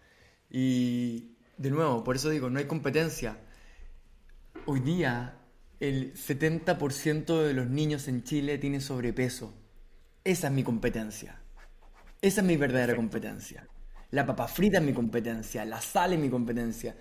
Y 0.51 1.31
de 1.57 1.71
nuevo, 1.71 2.03
por 2.03 2.15
eso 2.15 2.29
digo, 2.29 2.47
no 2.51 2.59
hay 2.59 2.65
competencia. 2.65 3.39
Hoy 4.67 4.81
día 4.81 5.39
el 5.79 6.13
70% 6.13 7.41
de 7.41 7.53
los 7.55 7.65
niños 7.65 8.07
en 8.07 8.23
Chile 8.23 8.59
tienen 8.59 8.81
sobrepeso. 8.81 9.51
Esa 10.23 10.49
es 10.49 10.53
mi 10.53 10.63
competencia. 10.63 11.41
Esa 12.21 12.41
es 12.41 12.47
mi 12.47 12.55
verdadera 12.55 12.95
competencia. 12.95 13.67
La 14.11 14.27
papa 14.27 14.47
frita 14.47 14.77
es 14.77 14.83
mi 14.83 14.93
competencia, 14.93 15.65
la 15.65 15.81
sal 15.81 16.13
es 16.13 16.19
mi 16.19 16.29
competencia 16.29 16.95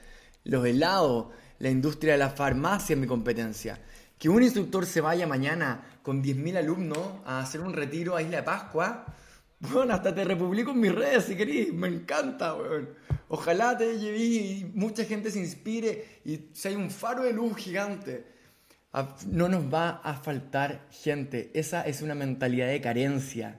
los 0.46 0.66
helados, 0.66 1.28
la 1.58 1.70
industria 1.70 2.12
de 2.12 2.18
la 2.18 2.30
farmacia 2.30 2.94
es 2.94 3.00
mi 3.00 3.06
competencia. 3.06 3.78
Que 4.18 4.28
un 4.28 4.42
instructor 4.42 4.86
se 4.86 5.00
vaya 5.00 5.26
mañana 5.26 5.98
con 6.02 6.22
10.000 6.22 6.56
alumnos 6.56 6.98
a 7.24 7.40
hacer 7.40 7.60
un 7.60 7.72
retiro 7.72 8.16
a 8.16 8.22
Isla 8.22 8.38
de 8.38 8.42
Pascua, 8.42 9.04
bueno, 9.58 9.94
hasta 9.94 10.14
te 10.14 10.22
republico 10.24 10.72
en 10.72 10.80
mis 10.80 10.94
redes 10.94 11.24
si 11.24 11.36
querés, 11.36 11.72
me 11.72 11.88
encanta, 11.88 12.54
weón. 12.54 12.90
Ojalá 13.28 13.76
te 13.76 13.98
lleve 13.98 14.18
y 14.18 14.72
mucha 14.74 15.04
gente 15.04 15.30
se 15.30 15.40
inspire 15.40 16.20
y 16.24 16.50
sea 16.52 16.76
un 16.76 16.90
faro 16.90 17.24
de 17.24 17.32
luz 17.32 17.56
gigante. 17.56 18.24
No 19.30 19.48
nos 19.48 19.72
va 19.72 20.00
a 20.04 20.14
faltar 20.14 20.86
gente. 20.90 21.50
Esa 21.54 21.82
es 21.82 22.02
una 22.02 22.14
mentalidad 22.14 22.68
de 22.68 22.80
carencia, 22.80 23.58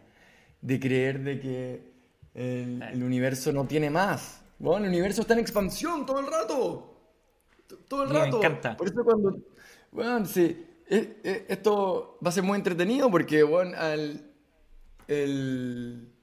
de 0.62 0.80
creer 0.80 1.24
de 1.24 1.40
que 1.40 1.82
el, 2.34 2.82
el 2.82 3.04
universo 3.04 3.52
no 3.52 3.66
tiene 3.66 3.90
más. 3.90 4.42
Bueno, 4.60 4.86
el 4.86 4.92
universo 4.92 5.22
está 5.22 5.34
en 5.34 5.40
expansión 5.40 6.06
todo 6.06 6.20
el 6.20 6.28
rato. 6.28 6.98
Todo 7.88 8.04
el 8.04 8.10
rato. 8.10 8.40
Me 8.40 8.46
encanta. 8.46 8.78
Por 8.78 8.88
eso 8.88 9.04
cuando... 9.04 9.38
Bueno, 9.92 10.26
sí. 10.26 10.66
Eh, 10.90 11.22
eh, 11.24 11.46
esto 11.50 12.18
va 12.26 12.30
a 12.30 12.32
ser 12.32 12.44
muy 12.44 12.58
entretenido 12.58 13.10
porque, 13.12 13.44
bueno, 13.44 13.78
al... 13.78 14.32
El... 15.08 16.14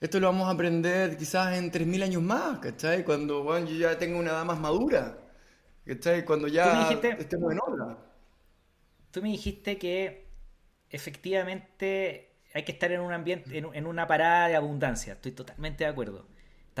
Esto 0.00 0.18
lo 0.18 0.28
vamos 0.28 0.48
a 0.48 0.52
aprender 0.52 1.16
quizás 1.16 1.56
en 1.56 1.70
3.000 1.70 2.04
años 2.04 2.22
más, 2.22 2.58
¿cachai? 2.58 3.04
Cuando 3.04 3.42
bueno, 3.42 3.68
yo 3.68 3.76
ya 3.76 3.98
tenga 3.98 4.18
una 4.18 4.30
edad 4.30 4.46
más 4.46 4.58
madura, 4.58 5.18
¿cachai? 5.84 6.24
Cuando 6.24 6.48
ya 6.48 6.90
estemos 6.90 7.52
en 7.52 7.58
otra. 7.60 7.98
Tú 9.10 9.20
me 9.20 9.28
dijiste 9.28 9.76
que 9.76 10.26
efectivamente 10.88 12.32
hay 12.54 12.64
que 12.64 12.72
estar 12.72 12.90
en 12.92 13.02
un 13.02 13.12
ambiente, 13.12 13.58
en 13.58 13.86
una 13.86 14.06
parada 14.06 14.48
de 14.48 14.56
abundancia. 14.56 15.12
Estoy 15.12 15.32
totalmente 15.32 15.84
de 15.84 15.90
acuerdo. 15.90 16.26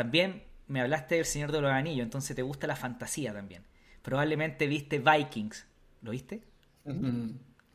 También 0.00 0.44
me 0.66 0.80
hablaste 0.80 1.16
del 1.16 1.26
Señor 1.26 1.52
de 1.52 1.60
los 1.60 1.70
Anillos, 1.70 2.04
entonces 2.04 2.34
te 2.34 2.40
gusta 2.40 2.66
la 2.66 2.74
fantasía 2.74 3.34
también. 3.34 3.64
Probablemente 4.00 4.66
viste 4.66 4.98
Vikings. 4.98 5.66
¿Lo 6.00 6.12
viste? 6.12 6.40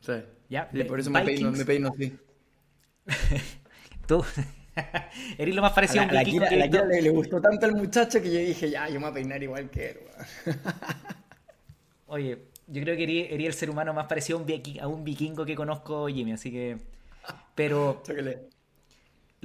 Sí. 0.00 0.12
¿Ya? 0.48 0.68
por 0.88 0.98
eso 0.98 1.08
me 1.08 1.22
peino, 1.22 1.52
me 1.52 1.64
peino 1.64 1.88
así. 1.88 2.18
Tú 4.08 4.24
eres 5.38 5.54
lo 5.54 5.62
más 5.62 5.72
parecido 5.72 6.02
a, 6.02 6.06
un 6.06 6.10
vikingo. 6.18 6.46
que 6.48 6.56
la, 6.56 6.66
le, 6.66 7.10
gustó 7.10 7.40
tanto 7.40 7.64
al 7.64 7.76
muchacho 7.76 8.20
que 8.20 8.32
yo 8.32 8.40
dije, 8.40 8.70
ya, 8.70 8.88
yo 8.88 8.94
me 8.94 9.02
voy 9.02 9.10
a 9.10 9.14
peinar 9.14 9.40
igual 9.40 9.70
que 9.70 9.90
él. 9.90 9.98
Oye, 12.08 12.38
yo 12.66 12.82
creo 12.82 12.96
que 12.96 13.04
eres, 13.04 13.46
el 13.46 13.54
ser 13.54 13.70
humano 13.70 13.94
más 13.94 14.08
parecido 14.08 14.38
a 14.38 14.40
un, 14.40 14.46
vikingo, 14.48 14.82
a 14.82 14.88
un 14.88 15.04
vikingo 15.04 15.46
que 15.46 15.54
conozco, 15.54 16.08
Jimmy, 16.08 16.32
así 16.32 16.50
que... 16.50 16.78
Pero 17.54 18.02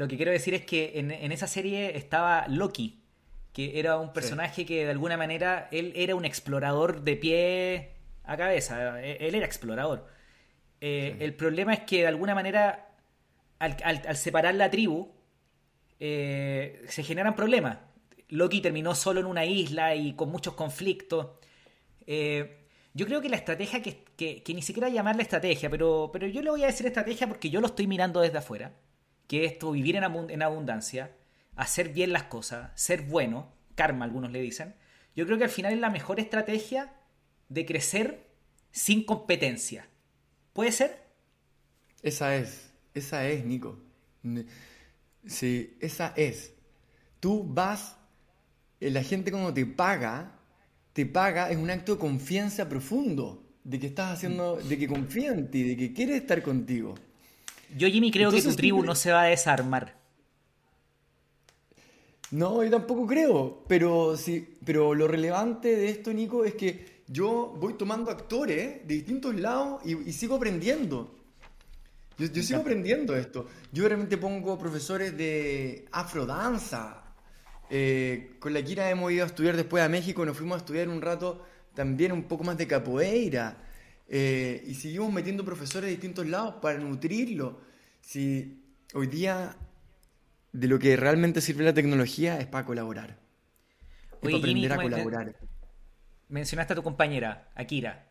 lo 0.02 0.08
que 0.08 0.18
quiero 0.18 0.32
decir 0.32 0.56
es 0.56 0.66
que 0.66 0.94
en, 0.96 1.32
esa 1.32 1.46
serie 1.46 1.96
estaba 1.96 2.48
Loki, 2.48 3.04
que 3.54 3.80
era 3.80 4.00
un 4.00 4.12
personaje 4.12 4.66
que 4.66 4.84
de 4.84 4.90
alguna 4.90 5.16
manera 5.16 5.70
él 5.72 5.94
era 5.96 6.16
un 6.16 6.26
explorador 6.26 7.04
de 7.04 7.16
pie 7.18 7.92
a 8.24 8.36
cabeza, 8.36 9.00
e, 9.00 9.28
él 9.28 9.36
era 9.36 9.46
explorador. 9.46 10.08
Eh, 10.80 11.18
el 11.20 11.36
problema 11.36 11.76
es 11.76 11.82
que 11.82 12.00
de 12.00 12.08
alguna 12.08 12.34
manera 12.34 12.96
al, 13.60 14.18
separar 14.18 14.56
la 14.56 14.72
tribu 14.72 15.12
eh, 16.00 16.84
se 16.88 17.04
generan 17.04 17.36
problemas. 17.36 17.78
Loki 18.30 18.60
terminó 18.60 18.96
solo 18.96 19.20
en 19.20 19.28
una 19.28 19.46
isla 19.46 19.94
y 19.94 20.14
con 20.14 20.32
muchos 20.32 20.56
conflictos. 20.56 21.28
Eh, 22.08 22.66
yo 22.96 23.06
creo 23.06 23.22
que 23.22 23.30
la 23.30 23.38
estrategia, 23.38 23.84
que, 23.84 24.44
ni 24.48 24.64
siquiera 24.64 24.90
llamarla 24.90 25.22
estrategia, 25.22 25.70
pero, 25.70 26.10
pero 26.12 26.26
yo 26.26 26.42
le 26.42 26.50
voy 26.50 26.64
a 26.64 26.68
decir 26.68 26.88
estrategia 26.88 27.28
porque 27.28 27.52
yo 27.52 27.62
lo 27.62 27.68
estoy 27.68 27.86
mirando 27.86 28.20
desde 28.20 28.40
afuera 28.40 28.74
que 29.32 29.46
esto, 29.46 29.72
vivir 29.72 29.96
en, 29.96 30.42
abundancia, 30.42 31.16
hacer 31.56 31.94
bien 31.94 32.12
las 32.12 32.24
cosas, 32.24 32.70
ser 32.76 33.04
bueno, 33.04 33.54
karma 33.76 34.04
algunos 34.04 34.30
le 34.30 34.42
dicen, 34.42 34.76
yo 35.16 35.26
creo 35.26 35.38
que 35.38 35.46
al 35.46 35.50
final 35.50 35.72
es 35.72 35.80
la 35.80 35.90
mejor 35.90 36.20
estrategia 36.20 36.92
de 37.48 37.66
crecer 37.66 38.28
sin 38.74 39.06
competencia. 39.06 39.88
¿Puede 40.52 40.74
ser? 40.74 41.02
Esa 42.02 42.36
es, 42.36 42.74
esa 42.94 43.26
es, 43.26 43.46
Nico. 43.46 43.80
Sí, 45.26 45.78
esa 45.80 46.14
es. 46.18 46.52
Tú 47.22 47.46
vas, 47.48 47.96
eh, 48.82 48.92
la 48.92 49.02
gente 49.02 49.32
cuando 49.32 49.54
te 49.54 49.66
paga, 49.66 50.42
te 50.92 51.06
paga 51.06 51.52
es 51.52 51.58
un 51.58 51.70
acto 51.70 51.94
de 51.94 52.00
confianza 52.00 52.68
profundo, 52.68 53.48
de 53.64 53.80
que 53.80 53.88
estás 53.88 54.12
haciendo, 54.12 54.58
de 54.58 54.78
que 54.78 54.90
confía 54.90 55.32
en 55.32 55.50
ti, 55.50 55.64
de 55.64 55.78
que 55.78 55.94
quiere 55.94 56.18
estar 56.18 56.42
contigo. 56.42 56.96
Yo, 57.76 57.88
Jimmy, 57.88 58.12
creo 58.12 58.32
que 58.32 58.42
tu 58.42 58.56
tribu 58.56 58.84
no 58.84 58.96
se 58.96 59.12
va 59.12 59.24
a 59.24 59.26
desarmar. 59.26 59.96
No, 62.32 62.64
yo 62.64 62.70
tampoco 62.70 63.06
creo, 63.06 63.64
pero 63.68 64.16
sí, 64.16 64.56
pero 64.66 64.96
lo 64.96 65.08
relevante 65.08 65.76
de 65.76 65.90
esto, 65.90 66.14
Nico, 66.14 66.46
es 66.46 66.54
que 66.56 67.02
yo 67.08 67.54
voy 67.60 67.74
tomando 67.74 68.10
actores 68.10 68.88
de 68.88 68.94
distintos 68.94 69.36
lados 69.36 69.82
y, 69.86 70.12
sigo 70.14 70.36
aprendiendo. 70.36 71.14
Yo, 72.18 72.28
yo 72.28 72.42
sigo 72.42 72.62
aprendiendo 72.62 73.18
esto. 73.18 73.48
Yo 73.74 73.86
realmente 73.88 74.18
pongo 74.18 74.58
profesores 74.58 75.18
de 75.18 75.88
afrodanza. 75.92 77.04
Eh, 77.70 78.36
con 78.40 78.54
la 78.54 78.64
Kira 78.64 78.90
hemos 78.90 79.12
ido 79.12 79.24
a 79.24 79.28
estudiar 79.28 79.58
después 79.58 79.84
a 79.84 79.90
México, 79.90 80.26
nos 80.26 80.38
fuimos 80.38 80.56
a 80.56 80.58
estudiar 80.60 80.88
un 80.88 81.02
rato 81.02 81.42
también 81.74 82.12
un 82.12 82.24
poco 82.24 82.46
más 82.46 82.58
de 82.58 82.68
capoeira. 82.68 83.58
Eh, 84.14 84.62
y 84.68 84.74
seguimos 84.74 85.14
metiendo 85.14 85.46
profesores 85.46 85.86
de 85.86 85.92
distintos 85.92 86.28
lados 86.28 86.56
para 86.62 86.78
nutrirlo. 86.78 87.62
Si 88.02 88.62
hoy 88.94 89.08
día 89.08 89.56
de 90.52 90.68
lo 90.68 90.78
que 90.78 90.98
realmente 90.98 91.40
sirve 91.40 91.64
la 91.64 91.74
tecnología 91.74 92.38
es 92.38 92.46
para 92.46 92.66
colaborar. 92.66 93.18
para 94.22 94.36
aprender 94.36 94.74
a 94.74 94.76
colaborar. 94.76 95.36
Mencionaste 96.28 96.74
a 96.74 96.76
tu 96.76 96.84
compañera, 96.84 97.52
Akira. 97.56 98.06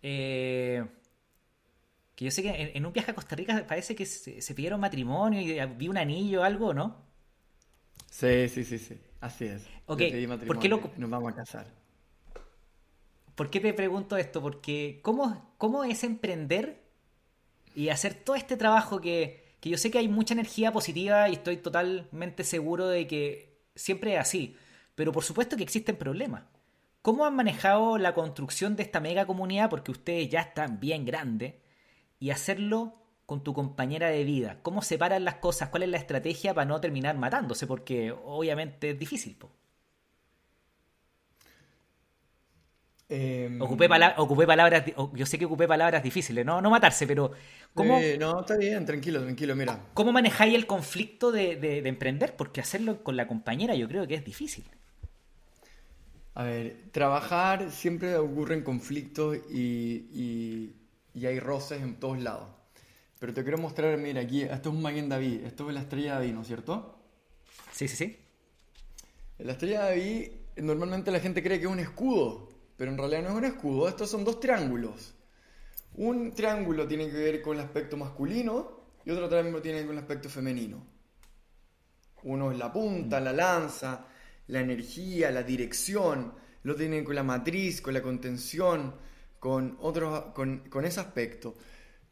Eh, 0.00 0.82
que 2.14 2.24
yo 2.24 2.30
sé 2.30 2.42
que 2.42 2.72
en, 2.74 2.86
un 2.86 2.94
viaje 2.94 3.10
a 3.10 3.14
Costa 3.14 3.36
Rica 3.36 3.66
parece 3.68 3.94
que 3.94 4.06
se, 4.06 4.54
pidieron 4.54 4.80
matrimonio 4.80 5.42
y 5.42 5.60
vi 5.76 5.88
un 5.88 5.98
anillo 5.98 6.40
o 6.40 6.44
algo, 6.44 6.72
¿no? 6.72 7.04
Sí, 8.10 8.48
sí, 8.48 8.64
sí, 8.64 8.78
sí. 8.78 8.98
Así 9.20 9.44
es. 9.44 9.68
¿Por 9.84 9.98
qué 9.98 10.68
Nos 10.70 11.10
vamos 11.10 11.30
a 11.30 11.36
casar. 11.36 11.85
¿Por 13.36 13.50
qué 13.50 13.60
te 13.60 13.72
pregunto 13.74 14.16
esto? 14.16 14.42
Porque 14.42 14.98
¿cómo, 15.02 15.54
cómo 15.58 15.84
es 15.84 16.02
emprender 16.02 16.82
y 17.74 17.90
hacer 17.90 18.14
todo 18.14 18.34
este 18.34 18.56
trabajo 18.56 19.00
que, 19.00 19.56
que 19.60 19.70
yo 19.70 19.78
sé 19.78 19.90
que 19.90 19.98
hay 19.98 20.08
mucha 20.08 20.34
energía 20.34 20.72
positiva 20.72 21.28
y 21.28 21.34
estoy 21.34 21.58
totalmente 21.58 22.42
seguro 22.42 22.88
de 22.88 23.06
que 23.06 23.60
siempre 23.74 24.14
es 24.14 24.20
así, 24.20 24.56
pero 24.94 25.12
por 25.12 25.22
supuesto 25.22 25.56
que 25.56 25.62
existen 25.62 25.96
problemas. 25.96 26.44
¿Cómo 27.02 27.24
han 27.24 27.36
manejado 27.36 27.98
la 27.98 28.14
construcción 28.14 28.74
de 28.74 28.82
esta 28.82 28.98
mega 28.98 29.26
comunidad? 29.26 29.70
Porque 29.70 29.92
ustedes 29.92 30.28
ya 30.28 30.40
están 30.40 30.80
bien 30.80 31.04
grandes 31.04 31.54
y 32.18 32.30
hacerlo 32.30 32.94
con 33.26 33.44
tu 33.44 33.54
compañera 33.54 34.08
de 34.08 34.24
vida. 34.24 34.58
¿Cómo 34.62 34.82
separan 34.82 35.24
las 35.24 35.36
cosas? 35.36 35.68
¿Cuál 35.68 35.84
es 35.84 35.88
la 35.90 35.98
estrategia 35.98 36.54
para 36.54 36.64
no 36.64 36.80
terminar 36.80 37.16
matándose? 37.16 37.66
Porque 37.66 38.12
obviamente 38.12 38.90
es 38.90 38.98
difícil. 38.98 39.36
Em, 43.08 43.62
ocupé, 43.62 43.88
palabras, 43.88 44.84
yo 45.12 45.26
sé 45.26 45.38
que 45.38 45.44
ocupé 45.44 45.68
palabras 45.68 46.02
difíciles, 46.02 46.44
no, 46.44 46.60
no 46.60 46.70
matarse, 46.70 47.06
pero 47.06 47.30
¿cómo... 47.72 48.00
no, 48.18 48.40
está 48.40 48.56
bien, 48.56 48.84
tranquilo, 48.84 49.22
tranquilo, 49.22 49.54
mira. 49.54 49.78
¿Cómo 49.94 50.10
manejáis 50.10 50.54
el 50.56 50.66
conflicto 50.66 51.30
de, 51.30 51.86
emprender? 51.86 52.34
Porque 52.34 52.60
hacerlo 52.60 53.04
con 53.04 53.16
la 53.16 53.28
compañera 53.28 53.76
yo 53.76 53.86
creo 53.86 54.08
que 54.08 54.16
es 54.16 54.24
difícil. 54.24 54.64
A 56.34 56.42
ver, 56.42 56.76
trabajar 56.90 57.70
siempre 57.70 58.16
ocurren 58.16 58.62
conflictos 58.62 59.38
y, 59.50 60.74
y, 61.14 61.26
hay 61.26 61.38
roces 61.38 61.82
en 61.82 61.94
todos 61.94 62.18
lados. 62.18 62.50
Pero 63.20 63.32
te 63.32 63.42
quiero 63.42 63.56
mostrar, 63.56 63.96
mira, 63.98 64.20
aquí, 64.20 64.42
esto 64.42 64.68
es 64.68 64.74
un 64.74 64.82
Maguen 64.82 65.08
David, 65.08 65.44
esto 65.44 65.68
es 65.68 65.74
la 65.74 65.80
estrella 65.80 66.14
de 66.14 66.18
David, 66.18 66.34
¿no 66.34 66.40
es 66.42 66.46
cierto? 66.48 66.98
Sí, 67.70 67.86
sí, 67.86 67.96
sí. 67.96 68.18
La 69.38 69.52
estrella 69.52 69.84
de 69.84 69.90
David, 69.90 70.30
normalmente 70.56 71.10
la 71.10 71.20
gente 71.20 71.42
cree 71.42 71.58
que 71.58 71.66
es 71.66 71.72
un 71.72 71.78
escudo, 71.78 72.55
pero 72.76 72.90
en 72.90 72.98
realidad 72.98 73.22
no 73.22 73.28
es 73.30 73.34
un 73.36 73.44
escudo, 73.44 73.88
estos 73.88 74.10
son 74.10 74.24
dos 74.24 74.40
triángulos. 74.40 75.14
Un 75.94 76.34
triángulo 76.34 76.86
tiene 76.86 77.10
que 77.10 77.16
ver 77.16 77.42
con 77.42 77.56
el 77.56 77.64
aspecto 77.64 77.96
masculino 77.96 78.80
y 79.04 79.10
otro 79.10 79.28
triángulo 79.28 79.62
tiene 79.62 79.78
que 79.78 79.82
ver 79.82 79.86
con 79.86 79.96
el 79.96 80.02
aspecto 80.02 80.28
femenino. 80.28 80.86
Uno 82.24 82.52
es 82.52 82.58
la 82.58 82.72
punta, 82.72 83.20
la 83.20 83.32
lanza, 83.32 84.06
la 84.48 84.60
energía, 84.60 85.30
la 85.30 85.42
dirección, 85.42 86.34
lo 86.64 86.74
tienen 86.74 87.04
con 87.04 87.14
la 87.14 87.22
matriz, 87.22 87.80
con 87.80 87.94
la 87.94 88.02
contención, 88.02 88.94
con, 89.38 89.76
otros, 89.80 90.32
con, 90.34 90.68
con 90.68 90.84
ese 90.84 91.00
aspecto. 91.00 91.54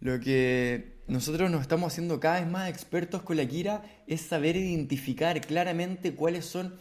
Lo 0.00 0.20
que 0.20 1.02
nosotros 1.06 1.50
nos 1.50 1.62
estamos 1.62 1.92
haciendo 1.92 2.20
cada 2.20 2.40
vez 2.40 2.48
más 2.48 2.70
expertos 2.70 3.22
con 3.22 3.36
la 3.36 3.46
Kira 3.46 3.82
es 4.06 4.22
saber 4.22 4.56
identificar 4.56 5.40
claramente 5.40 6.14
cuáles 6.14 6.46
son 6.46 6.74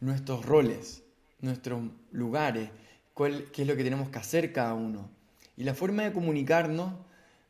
nuestros 0.00 0.44
roles, 0.44 1.02
nuestros 1.40 1.82
lugares, 2.10 2.70
qué 3.14 3.62
es 3.62 3.68
lo 3.68 3.76
que 3.76 3.84
tenemos 3.84 4.10
que 4.10 4.18
hacer 4.18 4.52
cada 4.52 4.74
uno. 4.74 5.10
Y 5.56 5.64
la 5.64 5.74
forma 5.74 6.02
de 6.04 6.12
comunicarnos 6.12 6.94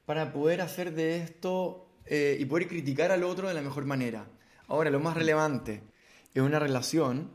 para 0.06 0.32
poder 0.32 0.60
hacer 0.60 0.92
de 0.94 1.16
esto 1.18 1.88
eh, 2.06 2.36
y 2.38 2.44
poder 2.44 2.68
criticar 2.68 3.12
al 3.12 3.24
otro 3.24 3.48
de 3.48 3.54
la 3.54 3.62
mejor 3.62 3.84
manera. 3.84 4.26
Ahora, 4.66 4.90
lo 4.90 5.00
más 5.00 5.16
relevante 5.16 5.82
en 6.34 6.42
una 6.42 6.58
relación 6.58 7.30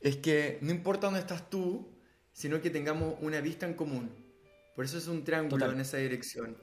es 0.00 0.16
que 0.16 0.58
no 0.62 0.70
importa 0.70 1.06
dónde 1.06 1.20
estás 1.20 1.50
tú, 1.50 1.88
sino 2.32 2.60
que 2.60 2.70
tengamos 2.70 3.14
una 3.20 3.40
vista 3.40 3.66
en 3.66 3.74
común. 3.74 4.10
Por 4.74 4.84
eso 4.84 4.98
es 4.98 5.08
un 5.08 5.24
triángulo 5.24 5.70
en 5.70 5.80
esa 5.80 5.98
dirección. 5.98 6.56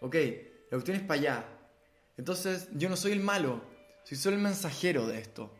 Ok, 0.00 0.16
la 0.70 0.76
cuestión 0.76 0.96
es 0.96 1.02
para 1.02 1.20
allá. 1.20 1.48
Entonces, 2.16 2.68
yo 2.74 2.88
no 2.88 2.96
soy 2.96 3.12
el 3.12 3.20
malo, 3.20 3.62
soy 4.02 4.18
solo 4.18 4.36
el 4.36 4.42
mensajero 4.42 5.06
de 5.06 5.18
esto. 5.18 5.54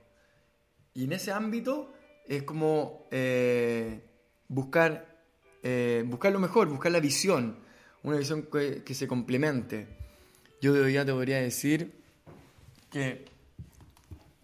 Y 0.92 1.04
en 1.04 1.12
ese 1.12 1.32
ámbito 1.32 1.92
es 2.26 2.42
como 2.42 3.08
eh, 3.10 4.00
buscar, 4.54 5.18
eh, 5.62 6.04
buscar 6.06 6.32
lo 6.32 6.38
mejor, 6.38 6.68
buscar 6.68 6.92
la 6.92 7.00
visión, 7.00 7.58
una 8.02 8.18
visión 8.18 8.42
que, 8.42 8.94
se 8.94 9.08
complemente. 9.08 9.88
Yo 10.60 10.72
de 10.72 10.80
hoy 10.80 10.92
ya 10.94 11.04
te 11.04 11.12
podría 11.12 11.40
decir 11.40 11.92
que... 12.90 13.24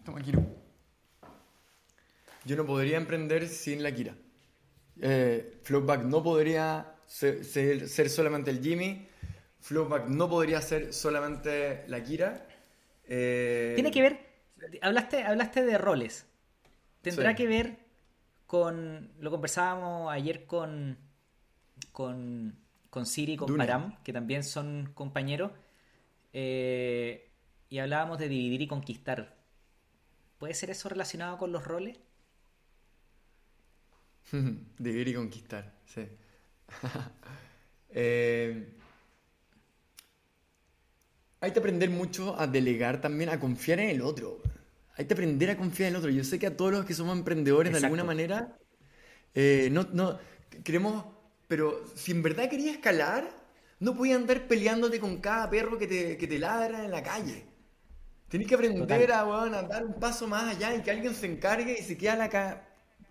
Toma, 0.04 0.20
Kiro. 0.20 0.44
Yo 2.44 2.56
no 2.56 2.66
podría 2.66 2.96
emprender 2.96 3.48
sin 3.48 3.82
la 3.82 3.92
Kira. 3.92 4.14
Eh, 5.00 5.60
Flowback 5.62 6.02
no 6.02 6.22
podría 6.22 6.94
ser, 7.06 7.44
ser, 7.44 8.10
solamente 8.10 8.50
el 8.50 8.62
Jimmy. 8.62 9.06
Flowback 9.60 10.08
no 10.08 10.28
podría 10.28 10.60
ser 10.60 10.92
solamente 10.92 11.84
la 11.86 12.02
Kira. 12.02 12.46
Eh, 13.04 13.72
Tiene 13.74 13.90
que 13.90 14.02
ver, 14.02 14.18
hablaste, 14.80 15.22
hablaste 15.22 15.62
de 15.62 15.78
roles. 15.78 16.26
¿Tendrá 17.02 17.34
que 17.34 17.46
ver 17.46 17.89
con. 18.50 19.12
Lo 19.20 19.30
conversábamos 19.30 20.10
ayer 20.10 20.44
con. 20.44 20.98
con. 21.92 22.58
con 22.90 23.06
Siri 23.06 23.34
y 23.34 23.36
con 23.36 23.56
Param, 23.56 24.02
que 24.02 24.12
también 24.12 24.42
son 24.42 24.90
compañeros. 24.92 25.52
Eh, 26.32 27.30
y 27.68 27.78
hablábamos 27.78 28.18
de 28.18 28.28
dividir 28.28 28.62
y 28.62 28.66
conquistar. 28.66 29.36
¿Puede 30.38 30.54
ser 30.54 30.70
eso 30.70 30.88
relacionado 30.88 31.38
con 31.38 31.52
los 31.52 31.64
roles? 31.64 31.96
dividir 34.32 35.06
y 35.06 35.14
conquistar, 35.14 35.72
sí. 35.86 36.08
eh, 37.90 38.74
hay 41.40 41.52
que 41.52 41.58
aprender 41.60 41.88
mucho 41.88 42.34
a 42.36 42.48
delegar 42.48 43.00
también, 43.00 43.30
a 43.30 43.38
confiar 43.38 43.78
en 43.78 43.90
el 43.90 44.02
otro. 44.02 44.42
Hay 45.00 45.06
que 45.06 45.14
aprender 45.14 45.48
a 45.48 45.56
confiar 45.56 45.88
en 45.88 45.94
el 45.94 45.98
otro. 45.98 46.10
Yo 46.10 46.22
sé 46.22 46.38
que 46.38 46.46
a 46.46 46.54
todos 46.54 46.72
los 46.72 46.84
que 46.84 46.92
somos 46.92 47.16
emprendedores 47.16 47.72
de 47.72 47.78
alguna 47.78 48.04
manera, 48.04 48.58
eh, 49.34 49.70
no, 49.72 49.88
no, 49.94 50.18
queremos, 50.62 51.06
pero 51.48 51.82
si 51.94 52.12
en 52.12 52.22
verdad 52.22 52.50
querías 52.50 52.74
escalar, 52.74 53.26
no 53.78 53.96
podías 53.96 54.18
andar 54.18 54.46
peleándote 54.46 55.00
con 55.00 55.16
cada 55.22 55.48
perro 55.48 55.78
que 55.78 55.86
te, 55.86 56.18
que 56.18 56.26
te 56.26 56.38
ladra 56.38 56.84
en 56.84 56.90
la 56.90 57.02
calle. 57.02 57.46
Tienes 58.28 58.46
que 58.46 58.54
aprender 58.56 59.10
a, 59.10 59.22
a, 59.22 59.62
dar 59.62 59.86
un 59.86 59.94
paso 59.94 60.26
más 60.26 60.54
allá 60.54 60.76
y 60.76 60.82
que 60.82 60.90
alguien 60.90 61.14
se 61.14 61.32
encargue 61.32 61.78
y 61.80 61.82
se 61.82 61.96
quede 61.96 62.16
la 62.18 62.28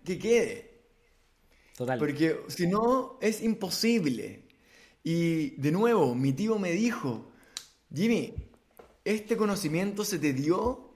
que 0.04 0.16
quede. 0.16 0.84
Total. 1.76 1.98
Porque 1.98 2.38
si 2.46 2.68
no, 2.68 3.18
es 3.20 3.42
imposible. 3.42 4.44
Y 5.02 5.56
de 5.60 5.72
nuevo, 5.72 6.14
mi 6.14 6.34
tío 6.34 6.56
me 6.56 6.70
dijo, 6.70 7.32
Jimmy, 7.92 8.32
este 9.04 9.36
conocimiento 9.36 10.04
se 10.04 10.20
te 10.20 10.32
dio 10.32 10.89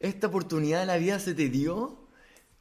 esta 0.00 0.26
oportunidad 0.26 0.80
de 0.80 0.86
la 0.86 0.96
vida 0.96 1.18
se 1.18 1.34
te 1.34 1.48
dio, 1.48 2.08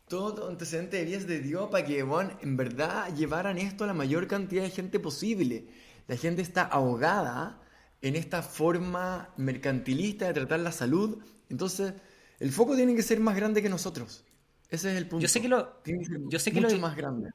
todo 0.08 0.50
antecedente 0.50 0.98
de 0.98 1.06
vida 1.06 1.20
se 1.20 1.26
te 1.26 1.40
dio 1.40 1.70
para 1.70 1.86
que, 1.86 2.04
bueno, 2.04 2.38
en 2.42 2.58
verdad 2.58 3.14
llevaran 3.16 3.58
esto 3.58 3.84
a 3.84 3.88
la 3.88 3.94
mayor 3.94 4.28
cantidad 4.28 4.64
de 4.64 4.70
gente 4.70 5.00
posible. 5.00 5.68
La 6.08 6.18
gente 6.18 6.42
está 6.42 6.64
ahogada 6.64 7.62
en 8.02 8.16
esta 8.16 8.44
forma 8.44 9.34
mercantilista 9.38 10.28
de 10.28 10.34
tratar 10.34 10.60
la 10.60 10.72
salud. 10.72 11.24
Entonces, 11.50 11.94
el 12.40 12.52
foco 12.52 12.76
tiene 12.76 12.96
que 12.96 13.02
ser 13.02 13.20
más 13.20 13.36
grande 13.36 13.62
que 13.62 13.70
nosotros. 13.70 14.24
Ese 14.70 14.92
es 14.92 14.98
el 14.98 15.08
punto. 15.08 15.22
Yo 15.22 15.28
sé 15.28 15.42
que 15.42 15.48
lo, 15.48 15.82
yo 16.30 16.40
sé 16.40 16.52
que 16.52 16.62
mucho 16.62 16.78
más 16.80 16.96
grande. 16.96 17.32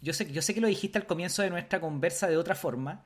Yo 0.00 0.12
sé, 0.12 0.30
yo 0.30 0.42
sé 0.42 0.54
que 0.54 0.60
lo 0.60 0.68
dijiste 0.68 0.98
al 0.98 1.06
comienzo 1.06 1.42
de 1.42 1.50
nuestra 1.50 1.80
conversa 1.80 2.28
de 2.28 2.36
otra 2.36 2.54
forma, 2.54 3.04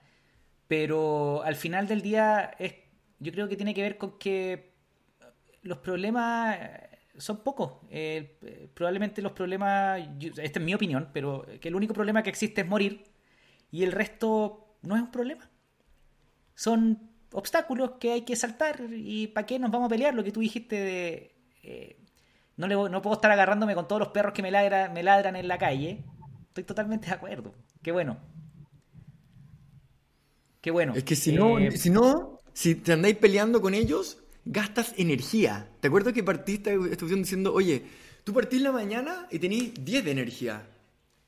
pero 0.69 1.43
al 1.43 1.57
final 1.57 1.89
del 1.89 2.03
día 2.03 2.55
es, 2.59 2.75
yo 3.19 3.33
creo 3.33 3.49
que 3.49 3.57
tiene 3.57 3.75
que 3.75 3.83
ver 3.83 3.97
con 3.97 4.19
que 4.19 4.72
los 5.63 5.79
problemas 5.79 6.59
son 7.19 7.43
pocos. 7.43 7.75
Eh, 7.91 8.71
probablemente 8.75 9.23
los 9.23 9.33
problemas, 9.33 10.01
esta 10.21 10.59
es 10.59 10.65
mi 10.65 10.75
opinión, 10.75 11.09
pero 11.13 11.47
que 11.61 11.69
el 11.69 11.75
único 11.75 11.95
problema 11.95 12.23
que 12.23 12.31
existe 12.31 12.63
es 12.63 12.69
morir 12.69 13.05
y 13.71 13.85
el 13.85 13.93
resto 13.93 14.77
no 14.83 14.97
es 14.97 15.03
un 15.03 15.11
problema. 15.11 15.49
Son 16.55 17.11
obstáculos 17.33 17.93
que 17.99 18.13
hay 18.13 18.23
que 18.23 18.37
saltar 18.37 18.81
y 18.91 19.29
¿para 19.29 19.47
qué 19.47 19.59
nos 19.59 19.71
vamos 19.71 19.87
a 19.87 19.91
pelear? 19.91 20.15
Lo 20.15 20.25
que 20.25 20.33
tú 20.33 20.41
dijiste 20.41 20.77
de... 20.77 21.35
Eh, 21.63 21.99
no, 22.57 22.67
le, 22.67 22.75
no 22.75 23.03
puedo 23.03 23.15
estar 23.15 23.31
agarrándome 23.31 23.75
con 23.75 23.89
todos 23.89 24.01
los 24.01 24.09
perros 24.09 24.35
que 24.35 24.43
me, 24.43 24.51
me 24.51 25.03
ladran 25.03 25.37
en 25.37 25.49
la 25.49 25.59
calle. 25.59 26.05
Estoy 26.49 26.65
totalmente 26.65 27.07
de 27.07 27.15
acuerdo. 27.15 27.55
Qué 27.83 27.93
bueno. 27.93 28.19
Qué 30.61 30.71
bueno. 30.71 30.93
Es 30.95 31.05
que 31.05 31.17
si 31.17 31.33
no, 31.33 31.59
eh, 31.59 31.73
si 31.73 31.91
no, 31.91 32.41
si 32.53 32.75
te 32.75 32.93
andáis 32.93 33.17
peleando 33.17 33.61
con 33.61 33.75
ellos, 33.75 34.22
gastas 34.45 34.95
energía. 34.97 35.69
¿Te 35.81 35.89
acuerdas 35.89 36.13
que 36.13 36.23
partiste 36.23 36.77
diciendo, 36.79 37.53
oye, 37.53 37.83
tú 38.25 38.33
partís 38.33 38.61
la 38.61 38.73
mañana 38.73 39.27
y 39.31 39.39
tenés 39.39 39.73
10 39.75 40.05
de 40.05 40.11
energía? 40.11 40.69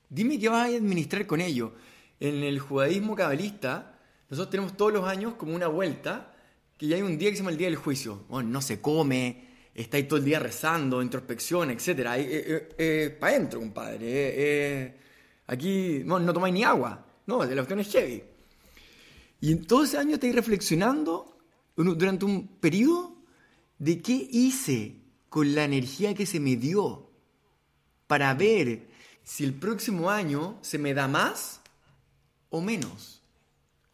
Dime 0.08 0.38
qué 0.38 0.48
vas 0.48 0.70
a 0.70 0.76
administrar 0.76 1.26
con 1.26 1.40
ello. 1.40 1.72
En 2.20 2.42
el 2.42 2.58
judaísmo 2.58 3.14
cabalista, 3.14 3.98
nosotros 4.30 4.50
tenemos 4.50 4.76
todos 4.76 4.92
los 4.92 5.08
años 5.08 5.34
como 5.34 5.54
una 5.54 5.68
vuelta, 5.68 6.32
que 6.76 6.86
ya 6.86 6.96
hay 6.96 7.02
un 7.02 7.18
día 7.18 7.30
que 7.30 7.36
se 7.36 7.42
llama 7.42 7.50
el 7.50 7.58
día 7.58 7.68
del 7.68 7.76
juicio. 7.76 8.24
Bueno, 8.28 8.48
no 8.50 8.62
se 8.62 8.80
come, 8.80 9.44
estáis 9.74 10.06
todo 10.06 10.18
el 10.18 10.24
día 10.24 10.38
rezando, 10.38 11.02
introspección, 11.02 11.70
etc. 11.70 11.88
Eh, 11.88 12.04
eh, 12.18 12.68
eh, 12.78 13.16
para 13.18 13.34
adentro, 13.34 13.60
compadre. 13.60 14.94
aquí 15.46 16.02
no, 16.04 16.32
tomáis 16.32 16.54
ni 16.54 16.64
agua. 16.64 17.04
No, 17.26 17.44
la 17.44 17.54
cuestión 17.54 17.80
es 17.80 17.90
Chevy. 17.90 18.22
Y 19.40 19.52
en 19.52 19.66
todo 19.66 19.84
ese 19.84 19.98
año 19.98 20.14
estáis 20.14 20.34
reflexionando 20.34 21.33
durante 21.76 22.24
un 22.24 22.46
periodo 22.46 23.16
de 23.78 24.00
qué 24.00 24.28
hice 24.30 24.96
con 25.28 25.54
la 25.54 25.64
energía 25.64 26.14
que 26.14 26.26
se 26.26 26.40
me 26.40 26.56
dio 26.56 27.10
para 28.06 28.32
ver 28.34 28.88
si 29.22 29.44
el 29.44 29.54
próximo 29.54 30.10
año 30.10 30.58
se 30.60 30.78
me 30.78 30.94
da 30.94 31.08
más 31.08 31.60
o 32.50 32.60
menos. 32.60 33.22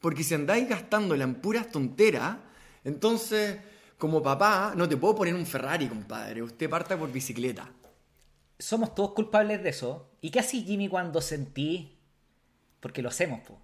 Porque 0.00 0.24
si 0.24 0.34
andáis 0.34 0.68
gastándola 0.68 1.24
en 1.24 1.36
puras 1.36 1.70
tonteras, 1.70 2.36
entonces, 2.84 3.58
como 3.98 4.22
papá, 4.22 4.74
no 4.76 4.88
te 4.88 4.96
puedo 4.96 5.14
poner 5.14 5.34
un 5.34 5.46
Ferrari, 5.46 5.88
compadre. 5.88 6.42
Usted 6.42 6.68
parta 6.68 6.98
por 6.98 7.12
bicicleta. 7.12 7.70
Somos 8.58 8.94
todos 8.94 9.12
culpables 9.12 9.62
de 9.62 9.70
eso. 9.70 10.10
¿Y 10.20 10.30
qué 10.30 10.40
haces, 10.40 10.64
Jimmy, 10.64 10.88
cuando 10.88 11.20
sentí? 11.20 11.98
Porque 12.80 13.02
lo 13.02 13.08
hacemos, 13.08 13.40
po. 13.40 13.58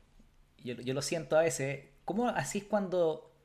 Yo, 0.62 0.74
yo 0.74 0.94
lo 0.94 1.02
siento 1.02 1.36
a 1.36 1.42
veces. 1.42 1.84
¿Cómo 2.04 2.28
hacís 2.28 2.64
cuando 2.64 3.35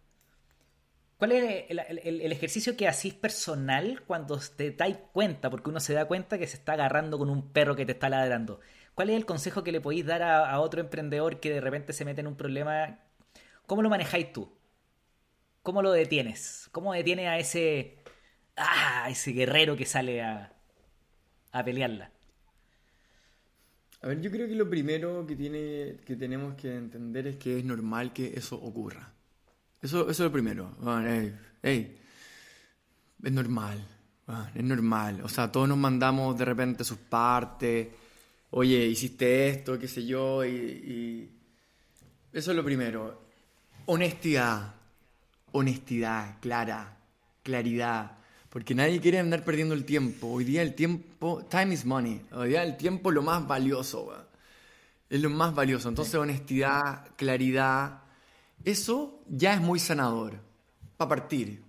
¿Cuál 1.21 1.33
es 1.33 1.65
el, 1.69 2.31
ejercicio 2.31 2.75
que 2.75 2.87
hacís 2.87 3.13
personal 3.13 4.01
cuando 4.07 4.39
te 4.55 4.71
dais 4.71 4.97
cuenta? 5.13 5.51
Porque 5.51 5.69
uno 5.69 5.79
se 5.79 5.93
da 5.93 6.05
cuenta 6.05 6.39
que 6.39 6.47
se 6.47 6.57
está 6.57 6.73
agarrando 6.73 7.19
con 7.19 7.29
un 7.29 7.53
perro 7.53 7.75
que 7.75 7.85
te 7.85 7.91
está 7.91 8.09
ladrando. 8.09 8.59
¿Cuál 8.95 9.11
es 9.11 9.17
el 9.17 9.27
consejo 9.27 9.63
que 9.63 9.71
le 9.71 9.81
podéis 9.81 10.07
dar 10.07 10.23
a, 10.23 10.59
otro 10.59 10.81
emprendedor 10.81 11.39
que 11.39 11.51
de 11.51 11.61
repente 11.61 11.93
se 11.93 12.05
mete 12.05 12.21
en 12.21 12.27
un 12.27 12.35
problema? 12.35 13.01
¿Cómo 13.67 13.83
lo 13.83 13.89
manejáis 13.91 14.33
tú? 14.33 14.51
¿Cómo 15.61 15.83
lo 15.83 15.91
detienes? 15.91 16.69
¿Cómo 16.71 16.91
detienes 16.91 17.27
a 17.27 17.37
ese, 17.37 17.99
ah, 18.55 19.05
ese 19.07 19.31
guerrero 19.31 19.77
que 19.77 19.85
sale 19.85 20.23
a, 20.23 20.51
a 21.51 21.63
pelearla? 21.63 22.11
A 24.01 24.07
ver, 24.07 24.21
yo 24.21 24.31
creo 24.31 24.47
que 24.47 24.55
lo 24.55 24.67
primero 24.67 25.27
que, 25.27 25.35
tiene, 25.35 25.97
que 26.03 26.15
tenemos 26.15 26.55
que 26.55 26.75
entender 26.75 27.27
es 27.27 27.35
que 27.35 27.59
es 27.59 27.63
normal 27.63 28.11
que 28.11 28.33
eso 28.35 28.55
ocurra. 28.55 29.13
Eso, 29.81 30.01
eso 30.01 30.11
es 30.11 30.19
lo 30.19 30.31
primero. 30.31 30.75
es 31.63 33.31
normal. 33.31 33.87
es 34.53 34.63
normal. 34.63 35.21
O 35.23 35.29
sea, 35.29 35.51
todos 35.51 35.67
nos 35.67 35.77
mandamos 35.77 36.37
de 36.37 36.45
repente 36.45 36.83
sus 36.83 36.97
partes. 36.97 37.87
Oye, 38.51 38.85
hiciste 38.85 39.49
esto, 39.49 39.79
qué 39.79 39.87
sé 39.87 40.05
yo. 40.05 40.45
Y, 40.45 41.31
Eso 42.31 42.51
es 42.51 42.57
lo 42.57 42.63
primero. 42.63 43.21
Honestidad. 43.87 44.75
Honestidad, 45.53 46.39
clara. 46.39 46.97
Claridad. 47.41 48.19
Porque 48.49 48.75
nadie 48.75 48.99
quiere 48.99 49.17
andar 49.17 49.43
perdiendo 49.43 49.73
el 49.73 49.85
tiempo. 49.85 50.27
Hoy 50.27 50.43
día 50.43 50.61
el 50.61 50.75
tiempo, 50.75 51.43
time 51.49 51.73
is 51.73 51.85
money. 51.85 52.21
Hoy 52.33 52.49
día 52.49 52.63
el 52.63 52.77
tiempo 52.77 53.09
es 53.09 53.15
lo 53.15 53.23
más 53.23 53.47
valioso. 53.47 54.13
Es 55.09 55.19
lo 55.19 55.29
más 55.31 55.55
valioso. 55.55 55.89
Entonces, 55.89 56.13
honestidad, 56.15 57.07
claridad 57.15 58.00
eso 58.65 59.23
ya 59.27 59.53
es 59.53 59.61
muy 59.61 59.79
sanador, 59.79 60.39
para 60.97 61.09
partir. 61.09 61.61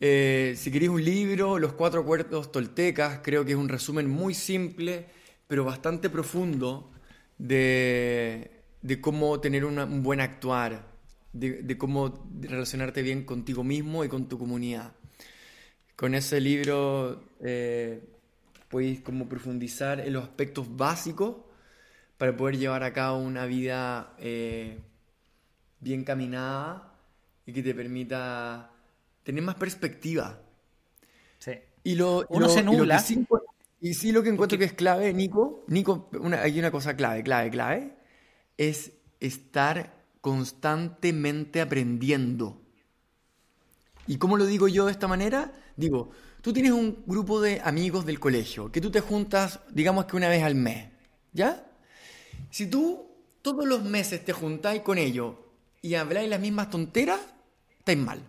Eh, 0.00 0.54
si 0.56 0.70
queréis 0.70 0.90
un 0.90 1.04
libro, 1.04 1.58
Los 1.58 1.72
Cuatro 1.72 2.04
Cuartos 2.04 2.52
Toltecas, 2.52 3.20
creo 3.22 3.44
que 3.44 3.52
es 3.52 3.58
un 3.58 3.68
resumen 3.68 4.08
muy 4.08 4.34
simple, 4.34 5.06
pero 5.46 5.64
bastante 5.64 6.08
profundo 6.10 6.90
de, 7.38 8.62
cómo 9.00 9.40
tener 9.40 9.64
un 9.64 10.02
buen 10.02 10.20
actuar, 10.20 10.86
de, 11.32 11.78
cómo 11.78 12.28
relacionarte 12.40 13.02
bien 13.02 13.24
contigo 13.24 13.64
mismo 13.64 14.04
y 14.04 14.08
con 14.08 14.28
tu 14.28 14.38
comunidad. 14.38 14.92
Con 15.96 16.14
ese 16.14 16.40
libro 16.40 17.24
eh, 17.40 18.00
podéis 18.68 19.00
como 19.00 19.28
profundizar 19.28 20.00
en 20.00 20.12
los 20.12 20.22
aspectos 20.22 20.76
básicos 20.76 21.36
para 22.18 22.36
poder 22.36 22.56
llevar 22.56 22.82
a 22.82 22.92
cabo 22.92 23.18
una 23.18 23.46
vida 23.46 24.14
eh, 24.18 24.78
bien 25.80 26.04
caminada 26.04 26.94
y 27.46 27.52
que 27.52 27.62
te 27.62 27.74
permita 27.74 28.70
tener 29.22 29.42
más 29.42 29.54
perspectiva. 29.54 30.40
Sí. 31.38 31.52
Y 31.84 31.94
lo, 31.94 32.26
Uno 32.28 32.48
se 32.48 32.62
nubla. 32.62 33.02
Y, 33.80 33.94
sí, 33.94 34.10
lo 34.10 34.22
que 34.22 34.28
encuentro 34.28 34.58
que 34.58 34.64
es 34.64 34.72
clave, 34.72 35.14
Nico, 35.14 35.64
Nico 35.68 36.10
hay 36.42 36.58
una 36.58 36.70
cosa 36.70 36.96
clave, 36.96 37.22
clave, 37.22 37.50
clave, 37.50 37.92
es 38.56 38.92
estar 39.20 39.94
constantemente 40.20 41.60
aprendiendo. 41.60 42.60
¿Y 44.08 44.18
cómo 44.18 44.36
lo 44.36 44.46
digo 44.46 44.66
yo 44.66 44.86
de 44.86 44.92
esta 44.92 45.06
manera? 45.06 45.52
Digo, 45.76 46.10
tú 46.42 46.52
tienes 46.52 46.72
un 46.72 47.04
grupo 47.06 47.40
de 47.40 47.60
amigos 47.62 48.04
del 48.04 48.18
colegio, 48.18 48.72
que 48.72 48.80
tú 48.80 48.90
te 48.90 49.00
juntas, 49.00 49.60
digamos 49.70 50.06
que 50.06 50.16
una 50.16 50.28
vez 50.28 50.42
al 50.42 50.56
mes, 50.56 50.88
¿ya? 51.32 51.64
Si 52.50 52.66
tú 52.66 53.06
todos 53.42 53.66
los 53.66 53.84
meses 53.84 54.24
te 54.24 54.32
juntáis 54.32 54.82
con 54.82 54.98
ellos 54.98 55.34
y 55.82 55.94
habláis 55.94 56.28
las 56.28 56.40
mismas 56.40 56.70
tonteras, 56.70 57.20
estáis 57.78 57.98
mal. 57.98 58.20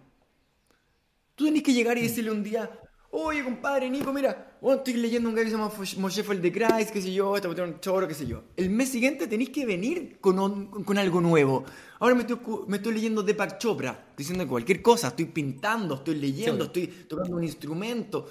Tú 1.36 1.45
tenés 1.45 1.64
que 1.64 1.74
llegar 1.74 1.97
y 1.97 2.02
decirle 2.02 2.32
un 2.32 2.43
día, 2.43 2.70
oye 3.12 3.43
compadre 3.43 3.89
Nico, 3.89 4.12
mira, 4.14 4.58
oh, 4.62 4.74
estoy 4.74 4.93
leyendo 4.93 5.30
un 5.30 5.36
guy 5.36 5.43
que 5.43 5.50
se 5.50 5.58
llama 5.58 5.72
Moshe 5.97 6.24
de 6.24 6.52
Christ, 6.52 6.91
qué 6.91 7.02
sé 7.02 7.14
yo, 7.14 7.36
esta 7.36 7.50
un 7.50 7.80
choro, 7.80 8.08
qué 8.08 8.14
sé 8.14 8.28
yo. 8.28 8.43
El 8.56 8.70
mes 8.70 8.89
siguiente 8.89 9.28
tenéis 9.28 9.50
que 9.50 9.66
venir 9.66 10.20
con, 10.20 10.68
con 10.84 10.97
algo 10.97 11.22
nuevo. 11.22 11.64
Ahora 12.00 12.16
me 12.16 12.22
estoy, 12.22 12.39
me 12.68 12.78
estoy 12.78 12.93
leyendo 12.93 13.24
Deepak 13.24 13.58
Chopra, 13.58 13.91
estoy 13.91 14.18
diciendo 14.18 14.47
cualquier 14.47 14.82
cosa, 14.82 15.10
estoy 15.10 15.26
pintando, 15.26 15.95
estoy 15.95 16.16
leyendo, 16.16 16.66
estoy 16.66 16.88
tocando 16.88 17.38
un 17.38 17.43
instrumento. 17.43 18.30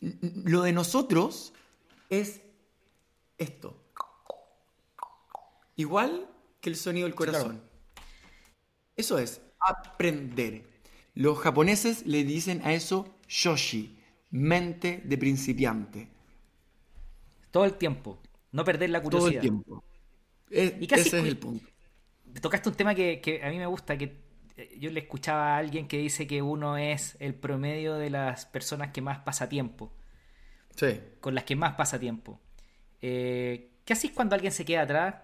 Lo 0.00 0.62
de 0.62 0.72
nosotros 0.72 1.52
es 2.08 2.40
esto. 3.36 3.76
Igual 5.76 6.26
que 6.60 6.70
el 6.70 6.76
sonido 6.76 7.06
del 7.06 7.14
corazón. 7.14 7.69
Eso 8.96 9.18
es 9.18 9.40
aprender. 9.60 10.64
Los 11.14 11.38
japoneses 11.38 12.06
le 12.06 12.24
dicen 12.24 12.62
a 12.64 12.72
eso 12.72 13.18
shoshi, 13.28 13.98
mente 14.30 15.02
de 15.04 15.18
principiante. 15.18 16.08
Todo 17.50 17.64
el 17.64 17.74
tiempo. 17.74 18.18
No 18.52 18.64
perder 18.64 18.90
la 18.90 19.02
curiosidad. 19.02 19.30
Todo 19.30 19.36
el 19.36 19.40
tiempo. 19.40 19.84
ese 20.50 20.98
es 20.98 21.12
el 21.14 21.38
punto. 21.38 21.66
Tocaste 22.40 22.68
un 22.68 22.74
tema 22.74 22.94
que, 22.94 23.40
a 23.42 23.50
mí 23.50 23.58
me 23.58 23.66
gusta, 23.66 23.98
que 23.98 24.16
eh, 24.56 24.76
yo 24.78 24.90
le 24.90 25.00
escuchaba 25.00 25.54
a 25.54 25.58
alguien 25.58 25.88
que 25.88 25.98
dice 25.98 26.26
que 26.26 26.42
uno 26.42 26.76
es 26.76 27.16
el 27.18 27.34
promedio 27.34 27.94
de 27.94 28.10
las 28.10 28.46
personas 28.46 28.92
que 28.92 29.00
más 29.00 29.18
pasa 29.20 29.48
tiempo. 29.48 29.92
Sí. 30.76 31.00
Con 31.20 31.34
las 31.34 31.44
que 31.44 31.56
más 31.56 31.74
pasa 31.74 31.98
tiempo. 31.98 32.40
Eh, 33.02 33.70
¿Qué 33.84 33.92
haces 33.92 34.12
cuando 34.12 34.34
alguien 34.34 34.52
se 34.52 34.64
queda 34.64 34.82
atrás? 34.82 35.14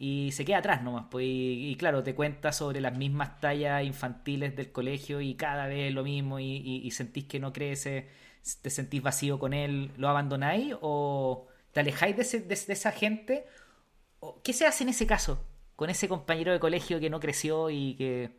Y 0.00 0.32
se 0.32 0.46
queda 0.46 0.58
atrás 0.58 0.82
nomás. 0.82 1.06
Pues, 1.10 1.26
y, 1.28 1.76
claro, 1.78 2.02
te 2.02 2.14
cuenta 2.14 2.52
sobre 2.52 2.80
las 2.80 2.96
mismas 2.96 3.38
tallas 3.38 3.84
infantiles 3.84 4.56
del 4.56 4.72
colegio 4.72 5.20
y 5.20 5.34
cada 5.34 5.66
vez 5.66 5.92
lo 5.92 6.02
mismo 6.02 6.40
y, 6.40 6.90
sentís 6.90 7.26
que 7.26 7.38
no 7.38 7.52
crece, 7.52 8.08
te 8.62 8.70
sentís 8.70 9.02
vacío 9.02 9.38
con 9.38 9.52
él, 9.52 9.92
¿lo 9.98 10.08
abandonáis 10.08 10.74
o 10.80 11.46
te 11.72 11.80
alejáis 11.80 12.16
de, 12.16 12.54
esa 12.72 12.92
gente? 12.92 13.44
¿Qué 14.42 14.54
se 14.54 14.66
hace 14.66 14.84
en 14.84 14.90
ese 14.90 15.06
caso 15.06 15.44
con 15.76 15.88
ese 15.88 16.08
compañero 16.08 16.52
de 16.52 16.60
colegio 16.60 17.00
que 17.00 17.08
no 17.08 17.20
creció 17.20 17.70
y 17.70 17.94
que... 17.94 18.38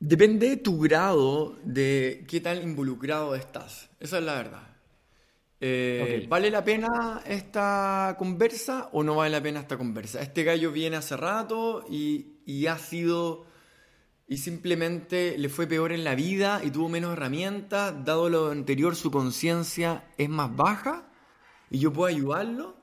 Depende 0.00 0.48
de 0.48 0.56
tu 0.56 0.80
grado 0.80 1.56
de 1.62 2.24
qué 2.28 2.40
tan 2.40 2.60
involucrado 2.60 3.36
estás. 3.36 3.88
Esa 4.00 4.18
es 4.18 4.24
la 4.24 4.34
verdad. 4.34 4.73
Eh, 5.66 6.26
¿Vale 6.28 6.50
la 6.50 6.62
pena 6.62 7.22
esta 7.24 8.16
conversa 8.18 8.90
o 8.92 9.02
no 9.02 9.14
vale 9.14 9.30
la 9.30 9.42
pena 9.42 9.60
esta 9.60 9.78
conversa? 9.78 10.20
Este 10.20 10.44
gallo 10.44 10.70
viene 10.70 10.96
hace 10.96 11.16
rato 11.16 11.86
y, 11.88 12.66
ha 12.66 12.76
sido 12.76 13.46
y 14.28 14.36
simplemente 14.36 15.38
le 15.38 15.48
fue 15.48 15.66
peor 15.66 15.92
en 15.92 16.04
la 16.04 16.14
vida 16.14 16.60
y 16.62 16.70
tuvo 16.70 16.90
menos 16.90 17.14
herramientas, 17.14 18.04
dado 18.04 18.28
lo 18.28 18.50
anterior 18.50 18.94
su 18.94 19.10
conciencia 19.10 20.04
es 20.18 20.28
más 20.28 20.54
baja 20.54 21.08
y 21.70 21.78
yo 21.78 21.94
puedo 21.94 22.14
ayudarlo, 22.14 22.76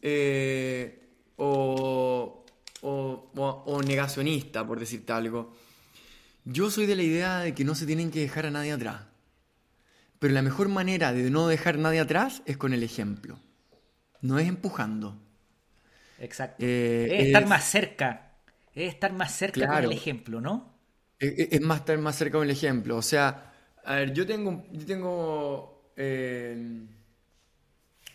eh, 0.00 1.02
o, 1.34 2.44
o, 2.82 3.82
negacionista, 3.84 4.64
por 4.64 4.78
decirte 4.78 5.12
algo. 5.12 5.52
Yo 6.44 6.70
soy 6.70 6.86
de 6.86 6.94
la 6.94 7.02
idea 7.02 7.38
de 7.40 7.56
que 7.56 7.64
no 7.64 7.74
se 7.74 7.86
tienen 7.86 8.12
que 8.12 8.20
dejar 8.20 8.46
a 8.46 8.52
nadie 8.52 8.70
atrás. 8.70 9.07
Pero 10.18 10.34
la 10.34 10.42
mejor 10.42 10.68
manera 10.68 11.12
de 11.12 11.30
no 11.30 11.46
dejar 11.46 11.76
a 11.76 11.78
nadie 11.78 12.00
atrás 12.00 12.42
es 12.46 12.56
con 12.56 12.72
el 12.72 12.82
ejemplo. 12.82 13.38
No 14.20 14.38
es 14.38 14.48
empujando. 14.48 15.16
Exacto. 16.18 16.64
Eh, 16.64 17.08
es 17.10 17.26
estar 17.26 17.46
más 17.46 17.64
cerca. 17.64 18.32
Es 18.74 18.92
estar 18.94 19.12
más 19.12 19.34
cerca 19.34 19.66
con 19.66 19.84
el 19.84 19.92
ejemplo, 19.92 20.40
¿no? 20.40 20.74
Es, 21.18 21.60
más 21.60 21.80
estar 21.80 21.98
más 21.98 22.16
cerca 22.16 22.38
con 22.38 22.44
el 22.44 22.50
ejemplo. 22.50 22.96
O 22.96 23.02
sea, 23.02 23.52
a 23.84 23.94
ver, 23.96 24.12
yo 24.12 24.26
tengo. 24.26 24.66
Yo 24.72 24.86
tengo. 24.86 25.92
Eh, 25.96 26.86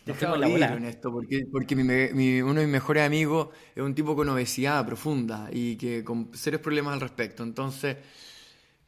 en 0.06 0.84
esto, 0.84 1.10
porque, 1.10 1.46
porque 1.50 1.74
uno 1.74 2.60
de 2.60 2.66
mis 2.66 2.72
mejores 2.72 3.06
amigos 3.06 3.48
es 3.74 3.82
un 3.82 3.94
tipo 3.94 4.14
con 4.14 4.28
obesidad 4.28 4.84
profunda 4.84 5.48
y 5.50 5.76
que 5.76 6.04
con 6.04 6.30
serios 6.34 6.60
problemas 6.60 6.94
al 6.94 7.00
respecto. 7.00 7.42
Entonces, 7.42 7.96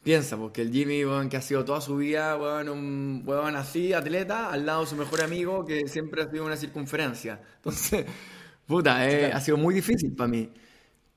piensa, 0.07 0.37
porque 0.37 0.63
el 0.63 0.71
Jimmy, 0.71 1.03
que 1.29 1.37
ha 1.37 1.43
sido 1.43 1.65
toda 1.65 1.81
su 1.81 1.97
vida, 1.97 2.37
un 2.37 3.25
huevón 3.27 3.57
así, 3.57 3.93
atleta, 3.93 4.53
al 4.53 4.65
lado 4.65 4.83
de 4.83 4.87
su 4.87 4.95
mejor 4.95 5.21
amigo, 5.21 5.65
que 5.65 5.89
siempre 5.89 6.23
ha 6.23 6.31
sido 6.31 6.47
una 6.47 6.57
circunferencia. 6.57 7.41
Entonces, 7.57 8.07
puta, 8.67 9.11
eh, 9.11 9.33
ha 9.33 9.41
sido 9.41 9.57
muy 9.57 9.75
difícil 9.75 10.13
para 10.13 10.29
mí. 10.29 10.49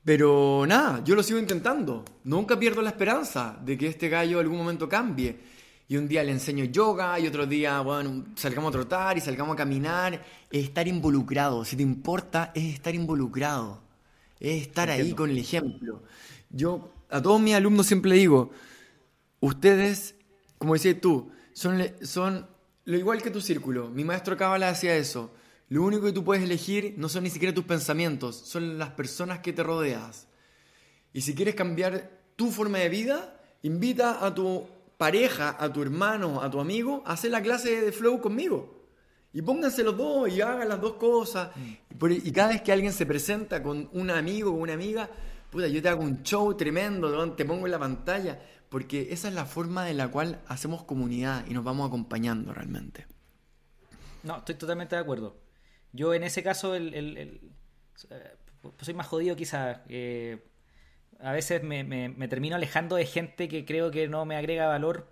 Pero 0.04 0.64
nada, 0.66 1.04
yo 1.04 1.14
lo 1.14 1.22
sigo 1.22 1.38
intentando. 1.38 2.04
Nunca 2.24 2.58
pierdo 2.58 2.82
la 2.82 2.90
esperanza 2.90 3.56
de 3.64 3.78
que 3.78 3.86
este 3.86 4.08
gallo 4.08 4.40
en 4.40 4.46
algún 4.46 4.58
momento 4.58 4.88
cambie 4.88 5.38
y 5.86 5.96
un 5.96 6.08
día 6.08 6.24
le 6.24 6.32
enseño 6.32 6.64
yoga 6.64 7.20
y 7.20 7.28
otro 7.28 7.46
día, 7.46 7.80
bueno, 7.82 8.24
salgamos 8.34 8.70
a 8.70 8.72
trotar 8.72 9.16
y 9.16 9.20
salgamos 9.20 9.54
a 9.54 9.56
caminar. 9.56 10.20
Es 10.50 10.64
estar 10.64 10.88
involucrado. 10.88 11.64
Si 11.64 11.76
te 11.76 11.84
importa, 11.84 12.50
es 12.56 12.74
estar 12.74 12.92
involucrado. 12.92 13.80
Es 14.40 14.62
estar 14.62 14.90
ahí 14.90 15.12
con 15.12 15.30
el 15.30 15.38
ejemplo. 15.38 16.02
Yo 16.50 16.90
a 17.08 17.22
todos 17.22 17.40
mis 17.40 17.54
alumnos 17.54 17.86
siempre 17.86 18.14
digo, 18.14 18.50
ustedes, 19.40 20.14
como 20.58 20.74
decías 20.74 21.00
tú, 21.00 21.30
son, 21.52 21.82
son 22.02 22.46
lo 22.84 22.96
igual 22.96 23.22
que 23.22 23.30
tu 23.30 23.40
círculo. 23.40 23.90
Mi 23.90 24.04
maestro 24.04 24.36
Cábala 24.36 24.68
hacía 24.68 24.96
eso. 24.96 25.32
Lo 25.68 25.82
único 25.82 26.06
que 26.06 26.12
tú 26.12 26.24
puedes 26.24 26.42
elegir 26.42 26.94
no 26.96 27.08
son 27.08 27.24
ni 27.24 27.30
siquiera 27.30 27.54
tus 27.54 27.64
pensamientos, 27.64 28.36
son 28.36 28.76
las 28.76 28.90
personas 28.90 29.38
que 29.38 29.52
te 29.52 29.62
rodeas. 29.62 30.26
Y 31.12 31.20
si 31.20 31.34
quieres 31.34 31.54
cambiar 31.54 32.10
tu 32.34 32.50
forma 32.50 32.78
de 32.78 32.88
vida, 32.88 33.40
invita 33.62 34.24
a 34.24 34.34
tu 34.34 34.66
pareja, 34.96 35.56
a 35.58 35.72
tu 35.72 35.82
hermano, 35.82 36.42
a 36.42 36.50
tu 36.50 36.60
amigo, 36.60 37.02
a 37.06 37.12
hacer 37.12 37.30
la 37.30 37.40
clase 37.40 37.80
de 37.80 37.92
flow 37.92 38.20
conmigo. 38.20 38.80
Y 39.32 39.42
pónganse 39.42 39.84
los 39.84 39.96
dos 39.96 40.28
y 40.28 40.40
hagan 40.40 40.68
las 40.68 40.80
dos 40.80 40.94
cosas. 40.94 41.50
Mm. 41.56 42.06
Y 42.24 42.32
cada 42.32 42.48
vez 42.48 42.62
que 42.62 42.72
alguien 42.72 42.92
se 42.92 43.06
presenta 43.06 43.62
con 43.62 43.88
un 43.92 44.10
amigo 44.10 44.50
o 44.50 44.54
una 44.54 44.72
amiga, 44.72 45.08
puta, 45.50 45.68
yo 45.68 45.80
te 45.80 45.88
hago 45.88 46.02
un 46.02 46.22
show 46.24 46.52
tremendo, 46.56 47.32
te 47.34 47.44
pongo 47.44 47.66
en 47.66 47.72
la 47.72 47.78
pantalla. 47.78 48.40
Porque 48.70 49.08
esa 49.10 49.28
es 49.28 49.34
la 49.34 49.44
forma 49.44 49.84
de 49.84 49.92
la 49.92 50.08
cual 50.08 50.40
hacemos 50.46 50.84
comunidad 50.84 51.44
y 51.46 51.52
nos 51.52 51.64
vamos 51.64 51.86
acompañando 51.86 52.54
realmente. 52.54 53.06
No, 54.22 54.38
estoy 54.38 54.54
totalmente 54.54 54.96
de 54.96 55.02
acuerdo. 55.02 55.36
Yo 55.92 56.14
en 56.14 56.22
ese 56.22 56.42
caso, 56.42 56.74
el, 56.74 56.94
eh, 56.94 57.40
soy 58.80 58.94
más 58.94 59.06
jodido 59.06 59.36
quizás. 59.36 59.80
Eh, 59.88 60.38
a 61.18 61.32
veces 61.32 61.62
me, 61.62 61.84
termino 62.28 62.56
alejando 62.56 62.96
de 62.96 63.06
gente 63.06 63.48
que 63.48 63.64
creo 63.64 63.90
que 63.90 64.08
no 64.08 64.24
me 64.24 64.36
agrega 64.36 64.66
valor 64.66 65.06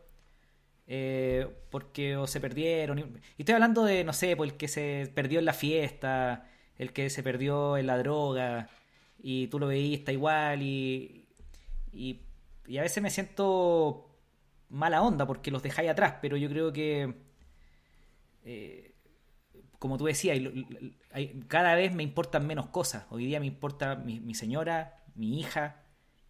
eh, 0.87 1.47
porque 1.71 2.17
o 2.17 2.27
se 2.27 2.41
perdieron. 2.41 2.99
Y 2.99 3.43
estoy 3.43 3.55
hablando 3.55 3.85
de, 3.85 4.05
no 4.05 4.13
sé, 4.13 4.37
pues 4.37 4.53
el 4.53 4.57
que 4.57 4.69
se 4.69 5.11
perdió 5.15 5.39
en 5.39 5.45
la 5.45 5.53
fiesta, 5.53 6.49
el 6.79 6.93
que 6.93 7.11
se 7.11 7.23
perdió 7.23 7.77
en 7.77 7.87
la 7.87 7.99
droga, 7.99 8.71
y 9.21 9.49
tú 9.49 9.59
lo 9.59 9.67
veís, 9.67 9.99
está 9.99 10.13
igual, 10.13 10.63
y, 10.63 11.27
y, 11.93 12.23
a 12.77 12.83
veces 12.83 13.03
me 13.03 13.11
siento 13.11 14.09
mala 14.69 15.03
onda 15.03 15.27
porque 15.27 15.51
los 15.51 15.63
dejáis 15.63 15.91
atrás, 15.91 16.17
pero 16.21 16.37
yo 16.37 16.49
creo 16.51 16.73
que, 16.73 17.15
eh, 18.45 18.95
como 19.79 19.97
tú 19.97 20.05
decías, 20.05 20.39
cada 21.47 21.75
vez 21.75 21.95
me 21.95 22.03
importan 22.03 22.47
menos 22.47 22.69
cosas. 22.69 23.07
Hoy 23.11 23.25
día 23.25 23.41
me 23.41 23.47
importa 23.47 23.97
mi, 23.97 24.35
señora, 24.35 25.03
mi 25.15 25.41
hija, 25.41 25.83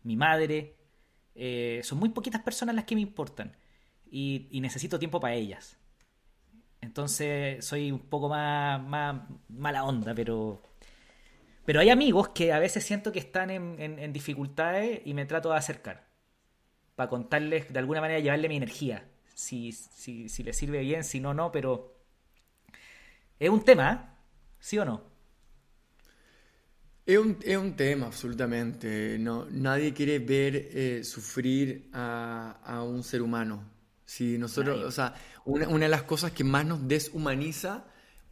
mi 0.02 0.16
madre. 0.16 0.76
Eh, 1.34 1.80
son 1.84 1.98
muy 1.98 2.10
poquitas 2.10 2.42
personas 2.42 2.74
las 2.74 2.84
que 2.84 2.94
me 2.94 3.00
importan 3.00 3.56
y, 4.10 4.48
necesito 4.60 4.98
tiempo 4.98 5.20
para 5.20 5.34
ellas. 5.34 5.76
Entonces 6.80 7.64
soy 7.64 7.90
un 7.90 7.98
poco 8.00 8.28
más 8.28 8.80
mala 9.48 9.84
onda, 9.84 10.14
pero, 10.14 10.62
pero 11.64 11.80
hay 11.80 11.90
amigos 11.90 12.28
que 12.28 12.52
a 12.52 12.58
veces 12.60 12.84
siento 12.84 13.10
que 13.12 13.18
están 13.18 13.50
en, 13.50 14.12
dificultades 14.12 15.00
y 15.04 15.14
me 15.14 15.26
trato 15.26 15.50
de 15.50 15.56
acercar 15.56 16.07
para 16.98 17.10
contarles, 17.10 17.72
de 17.72 17.78
alguna 17.78 18.00
manera, 18.00 18.18
llevarle 18.18 18.48
mi 18.48 18.56
energía. 18.56 19.08
Si, 19.32 19.70
si, 19.70 20.28
si 20.28 20.42
les 20.42 20.56
sirve 20.56 20.80
bien, 20.80 21.04
si 21.04 21.20
no, 21.20 21.32
no, 21.32 21.52
pero 21.52 21.96
es 23.38 23.48
un 23.48 23.62
tema, 23.62 24.18
¿sí 24.58 24.78
o 24.78 24.84
no? 24.84 25.04
Es 27.06 27.16
un, 27.16 27.38
es 27.44 27.56
un, 27.56 27.76
tema, 27.76 28.06
absolutamente. 28.06 29.16
No, 29.20 29.46
nadie 29.48 29.94
quiere 29.94 30.18
ver 30.18 30.56
eh, 30.56 31.04
sufrir 31.04 31.88
a, 31.92 32.58
a, 32.64 32.82
un 32.82 33.04
ser 33.04 33.22
humano. 33.22 33.62
Si 34.04 34.36
nosotros, 34.36 34.82
o 34.84 34.90
sea, 34.90 35.14
una, 35.44 35.68
una, 35.68 35.84
de 35.84 35.90
las 35.90 36.02
cosas 36.02 36.32
que 36.32 36.42
más 36.42 36.66
nos 36.66 36.88
deshumaniza 36.88 37.84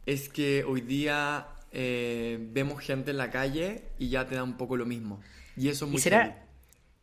es 0.05 0.27
que 0.27 0.65
hoy 0.65 0.81
día 0.81 1.47
eh, 1.71 2.37
vemos 2.51 2.83
gente 2.83 3.11
en 3.11 3.17
la 3.17 3.31
calle 3.31 3.93
y 3.97 4.09
ya 4.09 4.27
te 4.27 4.35
da 4.35 4.43
un 4.43 4.57
poco 4.57 4.75
lo 4.75 4.85
mismo. 4.85 5.21
Y 5.55 5.69
eso 5.69 5.85
es 5.85 5.91
muy 5.91 5.99
¿Y 5.99 6.01
será, 6.01 6.45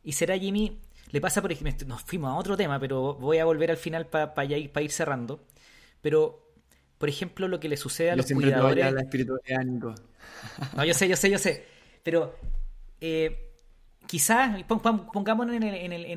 ¿Y 0.02 0.12
será, 0.12 0.38
Jimmy? 0.38 0.78
Le 1.14 1.20
pasa, 1.20 1.40
por 1.40 1.52
ejemplo, 1.52 1.86
nos 1.86 2.02
fuimos 2.02 2.28
a 2.28 2.34
otro 2.34 2.56
tema, 2.56 2.80
pero 2.80 3.14
voy 3.14 3.38
a 3.38 3.44
volver 3.44 3.70
al 3.70 3.76
final 3.76 4.06
para 4.08 4.44
ir, 4.46 4.72
ir 4.76 4.90
cerrando. 4.90 5.46
Pero, 6.00 6.52
por 6.98 7.08
ejemplo, 7.08 7.46
lo 7.46 7.60
que 7.60 7.68
le 7.68 7.76
sucede 7.76 8.10
a 8.10 8.16
los 8.16 8.26
cuidadores. 8.26 8.92
La 8.92 9.02
espiritualidad, 9.02 9.62
no, 9.64 10.84
yo 10.84 10.92
sé, 10.92 11.06
yo 11.08 11.14
sé, 11.14 11.30
yo 11.30 11.38
sé. 11.38 11.66
Pero 12.02 12.34
eh, 13.00 13.52
quizás, 14.08 14.60
pongámonos 14.64 15.54
en 15.54 15.62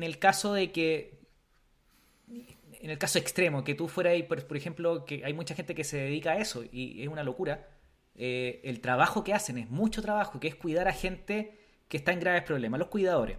el, 0.02 0.18
caso 0.18 0.52
de 0.52 0.72
que, 0.72 1.20
en 2.26 2.90
el 2.90 2.98
caso 2.98 3.20
extremo, 3.20 3.62
que 3.62 3.76
tú 3.76 3.86
fueras, 3.86 4.20
por, 4.22 4.44
por 4.48 4.56
ejemplo, 4.56 5.04
que 5.04 5.24
hay 5.24 5.32
mucha 5.32 5.54
gente 5.54 5.76
que 5.76 5.84
se 5.84 5.98
dedica 5.98 6.32
a 6.32 6.38
eso 6.38 6.64
y 6.72 7.04
es 7.04 7.08
una 7.08 7.22
locura. 7.22 7.68
Eh, 8.16 8.62
el 8.64 8.80
trabajo 8.80 9.22
que 9.22 9.32
hacen 9.32 9.58
es 9.58 9.70
mucho 9.70 10.02
trabajo, 10.02 10.40
que 10.40 10.48
es 10.48 10.56
cuidar 10.56 10.88
a 10.88 10.92
gente 10.92 11.56
que 11.86 11.98
está 11.98 12.12
en 12.12 12.18
graves 12.18 12.42
problemas, 12.42 12.80
los 12.80 12.88
cuidadores. 12.88 13.38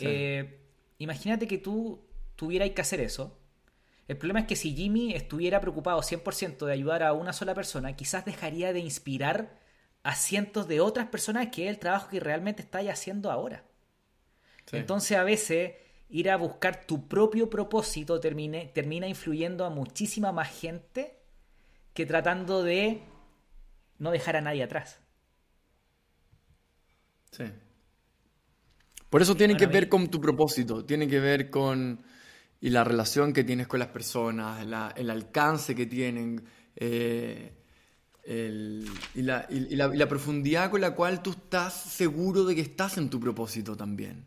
Eh, 0.00 0.62
imagínate 0.98 1.46
que 1.46 1.58
tú 1.58 2.06
tuvieras 2.36 2.70
que 2.70 2.80
hacer 2.80 3.00
eso. 3.00 3.38
El 4.06 4.18
problema 4.18 4.40
es 4.40 4.46
que 4.46 4.56
si 4.56 4.74
Jimmy 4.74 5.14
estuviera 5.14 5.60
preocupado 5.60 6.02
100% 6.02 6.66
de 6.66 6.72
ayudar 6.72 7.02
a 7.02 7.12
una 7.12 7.32
sola 7.32 7.54
persona, 7.54 7.96
quizás 7.96 8.24
dejaría 8.24 8.72
de 8.72 8.80
inspirar 8.80 9.58
a 10.02 10.14
cientos 10.14 10.68
de 10.68 10.80
otras 10.80 11.08
personas 11.08 11.48
que 11.48 11.64
es 11.64 11.70
el 11.70 11.78
trabajo 11.78 12.10
que 12.10 12.20
realmente 12.20 12.62
estáis 12.62 12.90
haciendo 12.90 13.30
ahora. 13.30 13.64
Entonces 14.72 15.16
a 15.16 15.24
veces 15.24 15.74
ir 16.08 16.30
a 16.30 16.36
buscar 16.36 16.84
tu 16.86 17.08
propio 17.08 17.48
propósito 17.48 18.20
termine, 18.20 18.66
termina 18.66 19.08
influyendo 19.08 19.64
a 19.64 19.70
muchísima 19.70 20.32
más 20.32 20.50
gente 20.50 21.18
que 21.94 22.06
tratando 22.06 22.62
de 22.62 23.02
no 23.98 24.10
dejar 24.10 24.36
a 24.36 24.40
nadie 24.40 24.62
atrás. 24.62 25.00
Sí. 27.30 27.44
Por 29.14 29.22
eso 29.22 29.36
tiene 29.36 29.56
que 29.56 29.68
ver 29.68 29.88
con 29.88 30.08
tu 30.08 30.20
propósito, 30.20 30.84
tiene 30.84 31.06
que 31.06 31.20
ver 31.20 31.48
con 31.48 32.00
y 32.60 32.70
la 32.70 32.82
relación 32.82 33.32
que 33.32 33.44
tienes 33.44 33.68
con 33.68 33.78
las 33.78 33.90
personas, 33.90 34.66
el 34.96 35.08
alcance 35.08 35.72
que 35.76 35.86
tienen. 35.86 36.42
Eh, 36.74 37.52
y, 39.14 39.22
la, 39.22 40.08
profundidad 40.08 40.68
con 40.68 40.80
la 40.80 40.96
cual 40.96 41.22
tú 41.22 41.30
estás 41.30 41.74
seguro 41.74 42.44
de 42.44 42.56
que 42.56 42.62
estás 42.62 42.98
en 42.98 43.08
tu 43.08 43.20
propósito 43.20 43.76
también. 43.76 44.24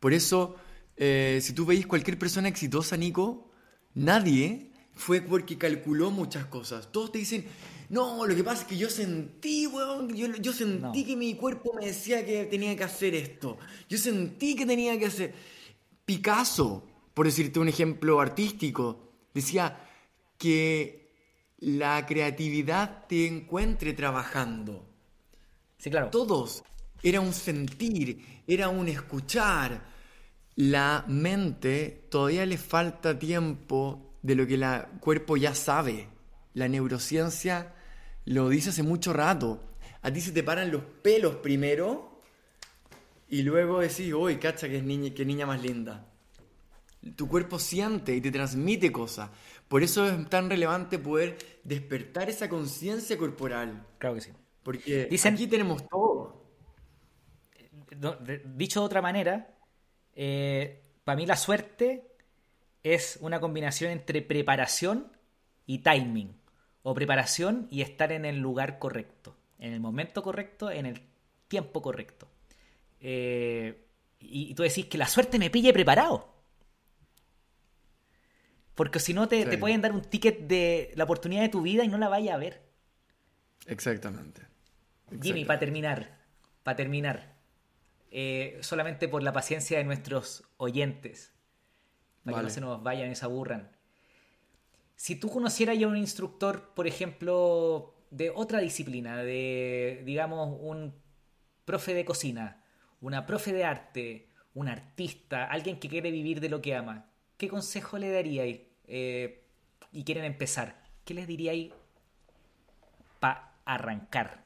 Por 0.00 0.14
eso, 0.14 0.56
eh, 0.96 1.40
si 1.42 1.52
tú 1.52 1.66
veis 1.66 1.86
cualquier 1.86 2.18
persona 2.18 2.48
exitosa, 2.48 2.96
Nico, 2.96 3.50
nadie 3.92 4.72
fue 4.94 5.20
porque 5.20 5.58
calculó 5.58 6.10
muchas 6.10 6.46
cosas. 6.46 6.90
Todos 6.90 7.12
te 7.12 7.18
dicen, 7.18 7.44
no, 7.90 8.26
lo 8.26 8.34
que 8.34 8.44
pasa 8.44 8.62
es 8.62 8.68
que 8.68 8.76
yo 8.76 8.90
sentí, 8.90 9.66
weón, 9.66 10.14
yo, 10.14 10.52
sentí 10.52 11.04
que 11.04 11.16
mi 11.16 11.34
cuerpo 11.34 11.72
me 11.72 11.86
decía 11.86 12.24
que 12.24 12.44
tenía 12.44 12.76
que 12.76 12.84
hacer 12.84 13.14
esto. 13.14 13.56
Yo 13.88 13.96
sentí 13.96 14.54
que 14.54 14.66
tenía 14.66 14.98
que 14.98 15.06
hacer... 15.06 15.34
Picasso, 16.04 16.84
por 17.14 17.26
decirte 17.26 17.60
un 17.60 17.68
ejemplo 17.68 18.20
artístico, 18.20 19.12
decía 19.32 19.78
que 20.36 21.12
la 21.58 22.04
creatividad 22.06 23.06
te 23.06 23.26
encuentre 23.26 23.94
trabajando. 23.94 24.86
Sí, 25.78 25.90
claro. 25.90 26.10
Todos. 26.10 26.64
Era 27.02 27.20
un 27.20 27.32
sentir, 27.32 28.42
era 28.46 28.68
un 28.68 28.88
escuchar. 28.88 29.96
la 30.56 31.04
mente 31.08 32.06
todavía 32.10 32.44
le 32.44 32.58
falta 32.58 33.18
tiempo 33.18 34.16
de 34.22 34.34
lo 34.34 34.46
que 34.46 34.54
el 34.54 34.64
cuerpo 35.00 35.38
ya 35.38 35.54
sabe. 35.54 36.08
La 36.54 36.68
neurociencia 36.68 37.74
lo 38.28 38.48
dice 38.48 38.70
hace 38.70 38.82
mucho 38.82 39.12
rato. 39.12 39.60
A 40.02 40.12
ti 40.12 40.20
se 40.20 40.32
te 40.32 40.42
paran 40.42 40.70
los 40.70 40.82
pelos 40.82 41.36
primero 41.36 42.20
y 43.28 43.42
luego 43.42 43.80
decís, 43.80 44.12
uy, 44.12 44.38
cacha 44.38 44.68
que 44.68 44.78
es 44.78 44.84
niña, 44.84 45.12
qué 45.14 45.24
niña 45.24 45.46
más 45.46 45.62
linda. 45.62 46.06
Tu 47.16 47.28
cuerpo 47.28 47.58
siente 47.58 48.14
y 48.14 48.20
te 48.20 48.30
transmite 48.30 48.90
cosas. 48.92 49.30
Por 49.68 49.82
eso 49.82 50.06
es 50.06 50.28
tan 50.28 50.48
relevante 50.48 50.98
poder 50.98 51.36
despertar 51.64 52.28
esa 52.28 52.48
conciencia 52.48 53.16
corporal. 53.16 53.86
Claro 53.98 54.14
que 54.16 54.20
sí. 54.22 54.30
Porque 54.62 55.08
aquí 55.24 55.46
tenemos 55.46 55.86
todo. 55.88 56.44
Dicho 58.54 58.80
de 58.80 58.86
otra 58.86 59.02
manera, 59.02 59.54
eh, 60.14 60.82
para 61.04 61.16
mí 61.16 61.26
la 61.26 61.36
suerte 61.36 62.12
es 62.82 63.18
una 63.20 63.40
combinación 63.40 63.90
entre 63.90 64.22
preparación 64.22 65.12
y 65.66 65.78
timing. 65.78 66.37
O 66.88 66.94
preparación 66.94 67.68
y 67.70 67.82
estar 67.82 68.12
en 68.12 68.24
el 68.24 68.38
lugar 68.38 68.78
correcto. 68.78 69.36
En 69.58 69.74
el 69.74 69.80
momento 69.80 70.22
correcto, 70.22 70.70
en 70.70 70.86
el 70.86 71.02
tiempo 71.46 71.82
correcto. 71.82 72.30
Eh, 72.98 73.84
y, 74.20 74.54
tú 74.54 74.62
decís 74.62 74.86
que 74.86 74.96
la 74.96 75.06
suerte 75.06 75.38
me 75.38 75.50
pille 75.50 75.74
preparado. 75.74 76.32
Porque 78.74 79.00
si 79.00 79.12
no, 79.12 79.28
te, 79.28 79.58
pueden 79.58 79.82
dar 79.82 79.92
un 79.92 80.00
ticket 80.00 80.46
de 80.48 80.94
la 80.96 81.04
oportunidad 81.04 81.42
de 81.42 81.50
tu 81.50 81.60
vida 81.60 81.84
y 81.84 81.88
no 81.88 81.98
la 81.98 82.08
vaya 82.08 82.32
a 82.32 82.38
ver. 82.38 82.62
Exactamente. 83.66 84.46
Jimmy, 85.20 85.44
para 85.44 85.58
terminar, 85.58 86.16
para 86.62 86.76
terminar, 86.76 87.34
eh, 88.10 88.56
solamente 88.62 89.08
por 89.08 89.22
la 89.22 89.34
paciencia 89.34 89.76
de 89.76 89.84
nuestros 89.84 90.42
oyentes, 90.56 91.34
para 92.24 92.38
que 92.38 92.42
no 92.44 92.48
se 92.48 92.62
nos 92.62 92.82
vayan 92.82 93.12
y 93.12 93.14
se 93.14 93.26
aburran. 93.26 93.76
Si 94.98 95.14
tú 95.14 95.30
conocieras 95.30 95.78
ya 95.78 95.86
un 95.86 95.96
instructor, 95.96 96.74
por 96.74 96.88
ejemplo, 96.88 97.94
de 98.10 98.30
otra 98.30 98.58
disciplina, 98.58 99.22
de, 99.22 100.02
digamos, 100.04 100.58
un 100.60 100.92
profe 101.64 101.94
de 101.94 102.04
cocina, 102.04 102.64
una 103.00 103.24
profe 103.24 103.52
de 103.52 103.62
arte, 103.62 104.28
un 104.54 104.66
artista, 104.66 105.44
alguien 105.44 105.78
que 105.78 105.88
quiere 105.88 106.10
vivir 106.10 106.40
de 106.40 106.48
lo 106.48 106.60
que 106.60 106.74
ama, 106.74 107.06
¿qué 107.36 107.46
consejo 107.46 107.96
le 107.96 108.10
daríais 108.10 108.62
eh, 108.88 109.44
y 109.92 110.02
quieren 110.02 110.24
empezar, 110.24 110.82
¿qué 111.04 111.14
les 111.14 111.28
diríais 111.28 111.72
para 113.20 113.54
arrancar? 113.64 114.44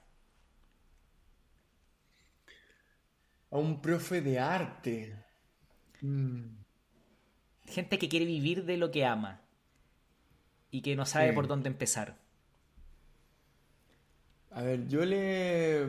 A 3.51 3.57
un 3.57 3.81
profe 3.81 4.21
de 4.21 4.39
arte. 4.39 5.17
Mm. 6.03 6.43
Gente 7.65 7.99
que 7.99 8.11
quiere 8.11 8.27
vivir 8.27 8.67
de 8.67 8.77
lo 8.77 8.91
que 8.91 9.07
ama 9.07 9.43
y 10.73 10.81
que 10.81 10.97
no 10.97 11.07
sabe 11.07 11.33
por 11.33 11.47
dónde 11.47 11.69
empezar. 11.69 12.17
A 14.51 14.63
ver, 14.63 14.89
yo 14.89 15.05
le. 15.05 15.85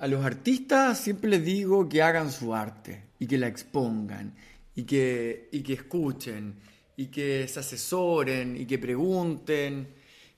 a 0.00 0.06
los 0.06 0.24
artistas 0.24 1.00
siempre 1.00 1.28
les 1.28 1.44
digo 1.44 1.88
que 1.88 2.02
hagan 2.02 2.30
su 2.30 2.54
arte 2.54 3.08
y 3.18 3.26
que 3.26 3.36
la 3.36 3.48
expongan 3.48 4.34
y 4.74 4.84
que, 4.84 5.48
y 5.50 5.62
que 5.62 5.72
escuchen 5.72 6.54
y 6.96 7.06
que 7.06 7.48
se 7.48 7.60
asesoren 7.60 8.56
y 8.56 8.66
que 8.66 8.78
pregunten, 8.78 9.88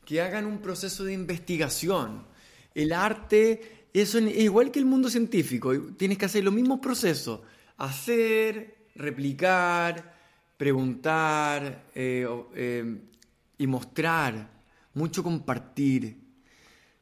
que 0.04 0.20
hagan 0.20 0.46
un 0.46 0.58
proceso 0.58 1.04
de 1.04 1.12
investigación. 1.12 2.24
El 2.74 2.92
arte 2.92 3.88
es 3.92 4.14
igual 4.14 4.70
que 4.70 4.78
el 4.78 4.86
mundo 4.86 5.10
científico, 5.10 5.72
tienes 5.96 6.18
que 6.18 6.24
hacer 6.26 6.44
los 6.44 6.54
mismos 6.54 6.78
procesos, 6.80 7.40
hacer, 7.78 8.86
replicar, 8.94 10.14
preguntar 10.56 11.86
eh, 11.94 12.26
eh, 12.54 12.98
y 13.58 13.66
mostrar, 13.66 14.48
mucho 14.94 15.22
compartir. 15.22 16.16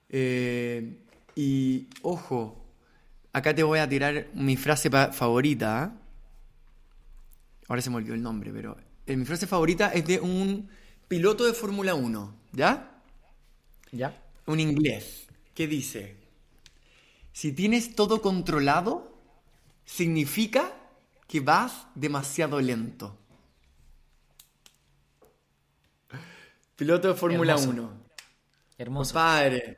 Eh, 0.09 0.99
y 1.35 1.87
ojo, 2.03 2.65
acá 3.33 3.55
te 3.55 3.63
voy 3.63 3.79
a 3.79 3.89
tirar 3.89 4.29
mi 4.35 4.57
frase 4.57 4.91
favorita. 4.91 5.97
Ahora 7.69 7.83
se 7.83 7.91
me 7.91 7.97
olvidó 7.97 8.15
el 8.15 8.23
nombre, 8.23 8.53
pero 8.53 8.77
eh, 9.07 9.17
mi 9.17 9.25
frase 9.25 9.47
favorita 9.47 9.89
es 9.93 10.07
de 10.07 10.21
un 10.21 10.69
piloto 11.09 11.45
de 11.45 11.53
Fórmula 11.53 11.95
1, 11.95 12.35
¿ya? 12.53 13.03
¿Ya? 13.93 14.23
Un 14.47 14.61
inglés, 14.61 15.27
que 15.55 15.67
dice, 15.67 16.17
si 17.33 17.53
tienes 17.53 17.95
todo 17.95 18.21
controlado, 18.23 19.17
significa 19.85 20.73
que 21.27 21.41
vas 21.41 21.87
demasiado 21.95 22.61
lento. 22.61 23.17
Piloto 26.81 27.09
de 27.09 27.15
Fórmula 27.15 27.57
1. 27.59 27.91
Hermoso. 28.79 29.13
Padre, 29.13 29.77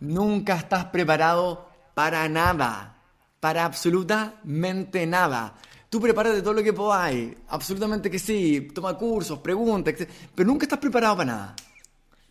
nunca 0.00 0.56
estás 0.56 0.84
preparado 0.84 1.70
para 1.94 2.28
nada, 2.28 2.98
para 3.40 3.64
absolutamente 3.64 5.06
nada. 5.06 5.54
Tú 5.88 6.02
prepárate 6.02 6.42
todo 6.42 6.52
lo 6.52 6.62
que 6.62 6.74
podáis, 6.74 7.34
absolutamente 7.48 8.10
que 8.10 8.18
sí, 8.18 8.68
toma 8.74 8.92
cursos, 8.98 9.38
pregunta, 9.38 9.90
pero 10.34 10.46
nunca 10.46 10.66
estás 10.66 10.78
preparado 10.78 11.16
para 11.16 11.32
nada. 11.32 11.56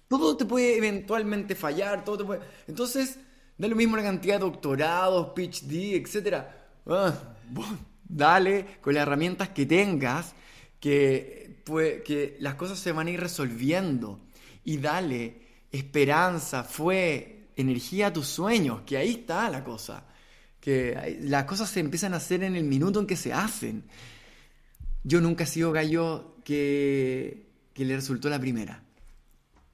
Todo 0.08 0.38
te 0.38 0.46
puede 0.46 0.78
eventualmente 0.78 1.56
fallar, 1.56 2.04
todo 2.06 2.20
te 2.20 2.24
puede... 2.24 2.42
Entonces, 2.68 3.18
da 3.58 3.68
lo 3.68 3.76
mismo 3.76 3.98
la 3.98 4.04
cantidad 4.04 4.36
de 4.36 4.42
doctorados, 4.42 5.30
PhD, 5.34 5.96
etc. 5.96 6.44
Ah, 6.86 7.16
dale 8.08 8.78
con 8.80 8.94
las 8.94 9.02
herramientas 9.02 9.50
que 9.50 9.66
tengas, 9.66 10.36
que, 10.80 11.43
que 11.66 12.38
las 12.40 12.56
cosas 12.56 12.80
se 12.80 12.92
van 12.92 13.08
a 13.08 13.12
ir 13.12 13.20
resolviendo. 13.20 14.20
Y 14.64 14.78
dale 14.78 15.42
esperanza, 15.72 16.64
fue 16.64 17.48
energía 17.56 18.08
a 18.08 18.14
tus 18.14 18.28
sueños, 18.28 18.82
que 18.86 18.98
ahí 18.98 19.12
está 19.12 19.50
la 19.50 19.64
cosa 19.64 20.06
que 20.64 21.18
las 21.24 21.44
cosas 21.44 21.70
se 21.70 21.82
empiezan 21.82 22.14
a 22.14 22.18
hacer 22.18 22.42
en 22.42 22.56
el 22.56 22.64
minuto 22.64 23.02
en 23.02 23.06
que 23.06 23.18
se 23.18 23.34
hacen. 23.34 23.84
Yo 25.04 25.20
nunca 25.20 25.44
he 25.44 25.48
sido 25.48 25.74
gallo 25.74 26.38
que, 26.46 27.50
que 27.74 27.84
le 27.84 27.98
resultó 27.98 28.30
la 28.30 28.40
primera. 28.40 28.82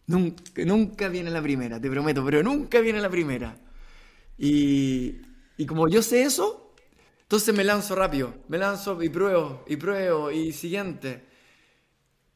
Nunca, 0.08 0.42
nunca 0.66 1.08
viene 1.08 1.30
la 1.30 1.44
primera, 1.44 1.80
te 1.80 1.92
prometo, 1.92 2.26
pero 2.26 2.42
nunca 2.42 2.80
viene 2.80 3.00
la 3.00 3.10
primera. 3.12 3.56
Y, 4.40 5.18
y 5.58 5.66
como 5.68 5.88
yo 5.88 6.02
sé 6.02 6.24
eso, 6.24 6.74
entonces 7.22 7.54
me 7.54 7.64
lanzo 7.64 7.94
rápido, 7.94 8.34
me 8.48 8.58
lanzo 8.58 9.04
y 9.04 9.10
pruebo, 9.10 9.64
y 9.68 9.76
pruebo, 9.76 10.32
y 10.32 10.52
siguiente. 10.54 11.22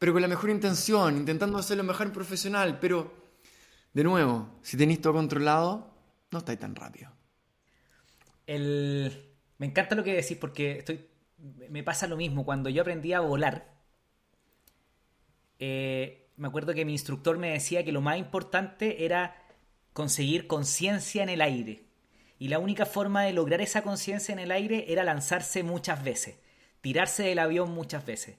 Pero 0.04 0.12
con 0.12 0.22
la 0.22 0.28
mejor 0.28 0.50
intención, 0.50 1.16
intentando 1.16 1.58
hacer 1.58 1.78
lo 1.78 1.84
mejor 1.86 2.12
profesional, 2.12 2.78
pero 2.78 3.10
de 3.94 4.04
nuevo, 4.04 4.50
si 4.62 4.76
tenéis 4.76 5.00
todo 5.00 5.14
controlado, 5.14 5.96
no 6.30 6.40
estáis 6.40 6.60
tan 6.60 6.76
rápido 6.76 7.10
me 8.46 9.66
encanta 9.66 9.96
lo 9.96 10.04
que 10.04 10.14
decís 10.14 10.36
porque 10.36 11.10
me 11.70 11.84
pasa 11.84 12.06
lo 12.06 12.18
mismo. 12.18 12.44
Cuando 12.44 12.70
yo 12.70 12.82
aprendí 12.82 13.14
a 13.14 13.22
volar, 13.22 13.72
eh, 15.60 16.28
me 16.36 16.50
acuerdo 16.50 16.74
que 16.74 16.84
mi 16.84 16.92
instructor 16.92 17.38
me 17.38 17.52
decía 17.52 17.86
que 17.86 17.94
lo 17.94 18.02
más 18.02 18.18
importante 18.18 19.06
era 19.06 19.42
conseguir 19.94 20.48
conciencia 20.48 21.24
en 21.24 21.30
el 21.30 21.40
aire. 21.40 21.86
Y 22.40 22.50
la 22.50 22.60
única 22.60 22.86
forma 22.86 23.24
de 23.24 23.32
lograr 23.32 23.62
esa 23.62 23.84
conciencia 23.84 24.34
en 24.34 24.40
el 24.40 24.52
aire 24.52 24.92
era 24.92 25.06
lanzarse 25.06 25.64
muchas 25.64 26.04
veces, 26.04 26.36
tirarse 26.82 27.24
del 27.24 27.40
avión 27.40 27.72
muchas 27.72 28.06
veces. 28.06 28.36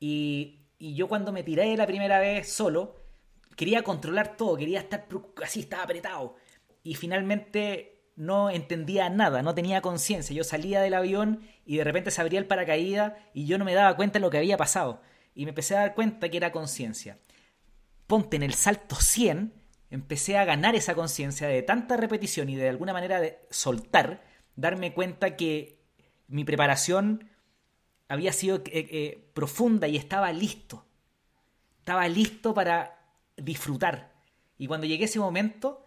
Y, 0.00 0.61
y 0.82 0.94
yo 0.94 1.06
cuando 1.06 1.30
me 1.30 1.44
tiré 1.44 1.76
la 1.76 1.86
primera 1.86 2.18
vez 2.18 2.52
solo, 2.52 2.96
quería 3.54 3.84
controlar 3.84 4.36
todo, 4.36 4.56
quería 4.56 4.80
estar 4.80 5.06
así, 5.40 5.60
estaba 5.60 5.84
apretado. 5.84 6.34
Y 6.82 6.96
finalmente 6.96 8.02
no 8.16 8.50
entendía 8.50 9.08
nada, 9.08 9.42
no 9.42 9.54
tenía 9.54 9.80
conciencia. 9.80 10.34
Yo 10.34 10.42
salía 10.42 10.80
del 10.80 10.94
avión 10.94 11.46
y 11.64 11.76
de 11.76 11.84
repente 11.84 12.10
se 12.10 12.20
abría 12.20 12.40
el 12.40 12.48
paracaídas 12.48 13.12
y 13.32 13.46
yo 13.46 13.58
no 13.58 13.64
me 13.64 13.74
daba 13.74 13.94
cuenta 13.94 14.18
de 14.18 14.22
lo 14.22 14.30
que 14.30 14.38
había 14.38 14.56
pasado. 14.56 15.00
Y 15.36 15.44
me 15.44 15.50
empecé 15.50 15.76
a 15.76 15.82
dar 15.82 15.94
cuenta 15.94 16.28
que 16.28 16.36
era 16.36 16.50
conciencia. 16.50 17.16
Ponte 18.08 18.34
en 18.34 18.42
el 18.42 18.54
salto 18.54 18.96
100, 18.96 19.52
empecé 19.88 20.36
a 20.36 20.44
ganar 20.44 20.74
esa 20.74 20.96
conciencia 20.96 21.46
de 21.46 21.62
tanta 21.62 21.96
repetición 21.96 22.48
y 22.48 22.56
de 22.56 22.68
alguna 22.68 22.92
manera 22.92 23.20
de 23.20 23.38
soltar, 23.50 24.24
darme 24.56 24.94
cuenta 24.94 25.36
que 25.36 25.78
mi 26.26 26.42
preparación 26.42 27.30
había 28.12 28.34
sido 28.34 28.56
eh, 28.56 28.62
eh, 28.66 29.30
profunda 29.32 29.88
y 29.88 29.96
estaba 29.96 30.30
listo. 30.34 30.84
Estaba 31.78 32.06
listo 32.08 32.52
para 32.52 33.06
disfrutar. 33.38 34.12
Y 34.58 34.66
cuando 34.66 34.86
llegué 34.86 35.04
a 35.04 35.06
ese 35.06 35.18
momento, 35.18 35.86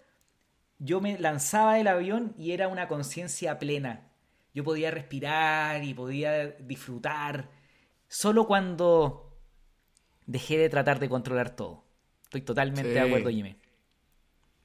yo 0.80 1.02
me 1.02 1.20
lanzaba 1.20 1.76
del 1.76 1.88
avión 1.88 2.34
y 2.36 2.52
era 2.52 2.68
una 2.68 2.88
conciencia 2.88 3.60
plena. 3.60 4.08
Yo 4.56 4.64
podía 4.64 4.90
respirar 4.90 5.84
y 5.84 5.94
podía 5.94 6.48
disfrutar. 6.48 7.52
Solo 8.08 8.48
cuando 8.48 9.38
dejé 10.26 10.58
de 10.58 10.70
tratar 10.70 10.98
de 10.98 11.08
controlar 11.08 11.56
todo. 11.56 11.86
Estoy 12.24 12.42
totalmente 12.42 12.90
de 12.90 13.02
acuerdo, 13.02 13.30
Jimmy. 13.30 13.56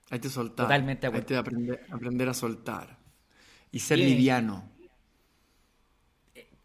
Hay 0.08 0.18
que 0.18 0.30
soltar. 0.30 0.64
Totalmente 0.64 1.02
de 1.02 1.06
acuerdo. 1.08 1.26
Hay 1.26 1.28
que 1.28 1.36
aprender, 1.36 1.86
aprender 1.90 2.28
a 2.30 2.32
soltar. 2.32 2.96
Y 3.70 3.80
ser 3.80 3.98
liviano. 3.98 4.66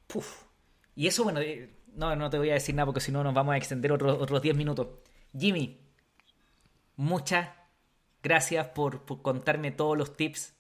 Puf. 0.08 0.45
Y 0.96 1.08
eso, 1.08 1.24
bueno, 1.24 1.40
eh, 1.42 1.70
no, 1.94 2.16
no 2.16 2.30
te 2.30 2.38
voy 2.38 2.50
a 2.50 2.54
decir 2.54 2.74
nada 2.76 2.86
porque 2.86 3.02
si 3.02 3.12
no 3.12 3.24
nos 3.24 3.34
vamos 3.34 3.54
a 3.54 3.58
extender 3.58 3.92
otros 3.92 4.18
otros 4.22 4.42
10 4.42 4.56
minutos. 4.56 4.88
Jimmy, 5.38 5.80
muchas 6.96 7.50
gracias 8.24 8.68
por, 8.68 9.06
por 9.06 9.22
contarme 9.22 9.72
todos 9.72 9.98
los 9.98 10.16
tips. 10.16 10.54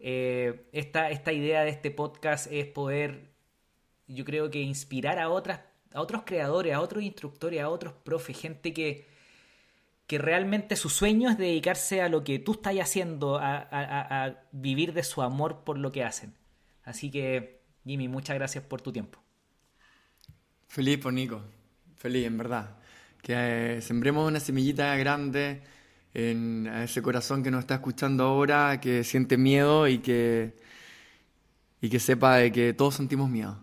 Eh, 0.00 0.68
esta, 0.72 1.10
esta 1.10 1.32
idea 1.32 1.62
de 1.62 1.70
este 1.70 1.90
podcast 1.90 2.46
es 2.50 2.66
poder, 2.66 3.32
yo 4.06 4.24
creo 4.24 4.50
que 4.50 4.60
inspirar 4.60 5.18
a 5.18 5.28
otras, 5.28 5.60
a 5.92 6.00
otros 6.00 6.22
creadores, 6.24 6.74
a 6.74 6.80
otros 6.80 7.02
instructores, 7.02 7.60
a 7.60 7.68
otros 7.68 7.92
profes, 8.04 8.38
gente 8.38 8.72
que, 8.72 9.06
que 10.06 10.18
realmente 10.18 10.76
su 10.76 10.88
sueño 10.88 11.28
es 11.30 11.36
dedicarse 11.38 12.00
a 12.00 12.08
lo 12.08 12.24
que 12.24 12.38
tú 12.38 12.52
estás 12.52 12.76
haciendo, 12.76 13.36
a, 13.38 13.56
a- 13.58 14.24
a 14.26 14.42
vivir 14.52 14.92
de 14.92 15.02
su 15.02 15.20
amor 15.22 15.64
por 15.64 15.78
lo 15.78 15.92
que 15.92 16.04
hacen. 16.04 16.34
Así 16.84 17.10
que, 17.10 17.60
Jimmy, 17.84 18.08
muchas 18.08 18.36
gracias 18.36 18.64
por 18.64 18.80
tu 18.80 18.92
tiempo. 18.92 19.18
Feliz 20.68 20.98
por 20.98 21.12
Nico, 21.12 21.42
feliz 21.96 22.26
en 22.26 22.38
verdad. 22.38 22.76
Que 23.22 23.78
eh, 23.78 23.80
sembremos 23.80 24.28
una 24.28 24.38
semillita 24.38 24.94
grande 24.96 25.62
en 26.14 26.66
ese 26.66 27.02
corazón 27.02 27.42
que 27.42 27.50
nos 27.50 27.60
está 27.60 27.76
escuchando 27.76 28.24
ahora, 28.24 28.80
que 28.80 29.02
siente 29.02 29.36
miedo 29.36 29.88
y 29.88 29.98
que, 29.98 30.56
y 31.80 31.88
que 31.88 31.98
sepa 31.98 32.36
de 32.36 32.52
que 32.52 32.74
todos 32.74 32.94
sentimos 32.94 33.30
miedo. 33.30 33.62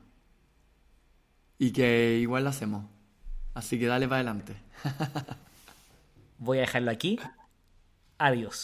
Y 1.58 1.72
que 1.72 2.18
igual 2.20 2.44
lo 2.44 2.50
hacemos. 2.50 2.86
Así 3.54 3.80
que 3.80 3.86
dale 3.86 4.08
para 4.08 4.18
adelante. 4.18 4.56
Voy 6.40 6.58
a 6.58 6.62
dejarlo 6.62 6.92
aquí. 6.92 7.20
Adiós. 8.18 8.64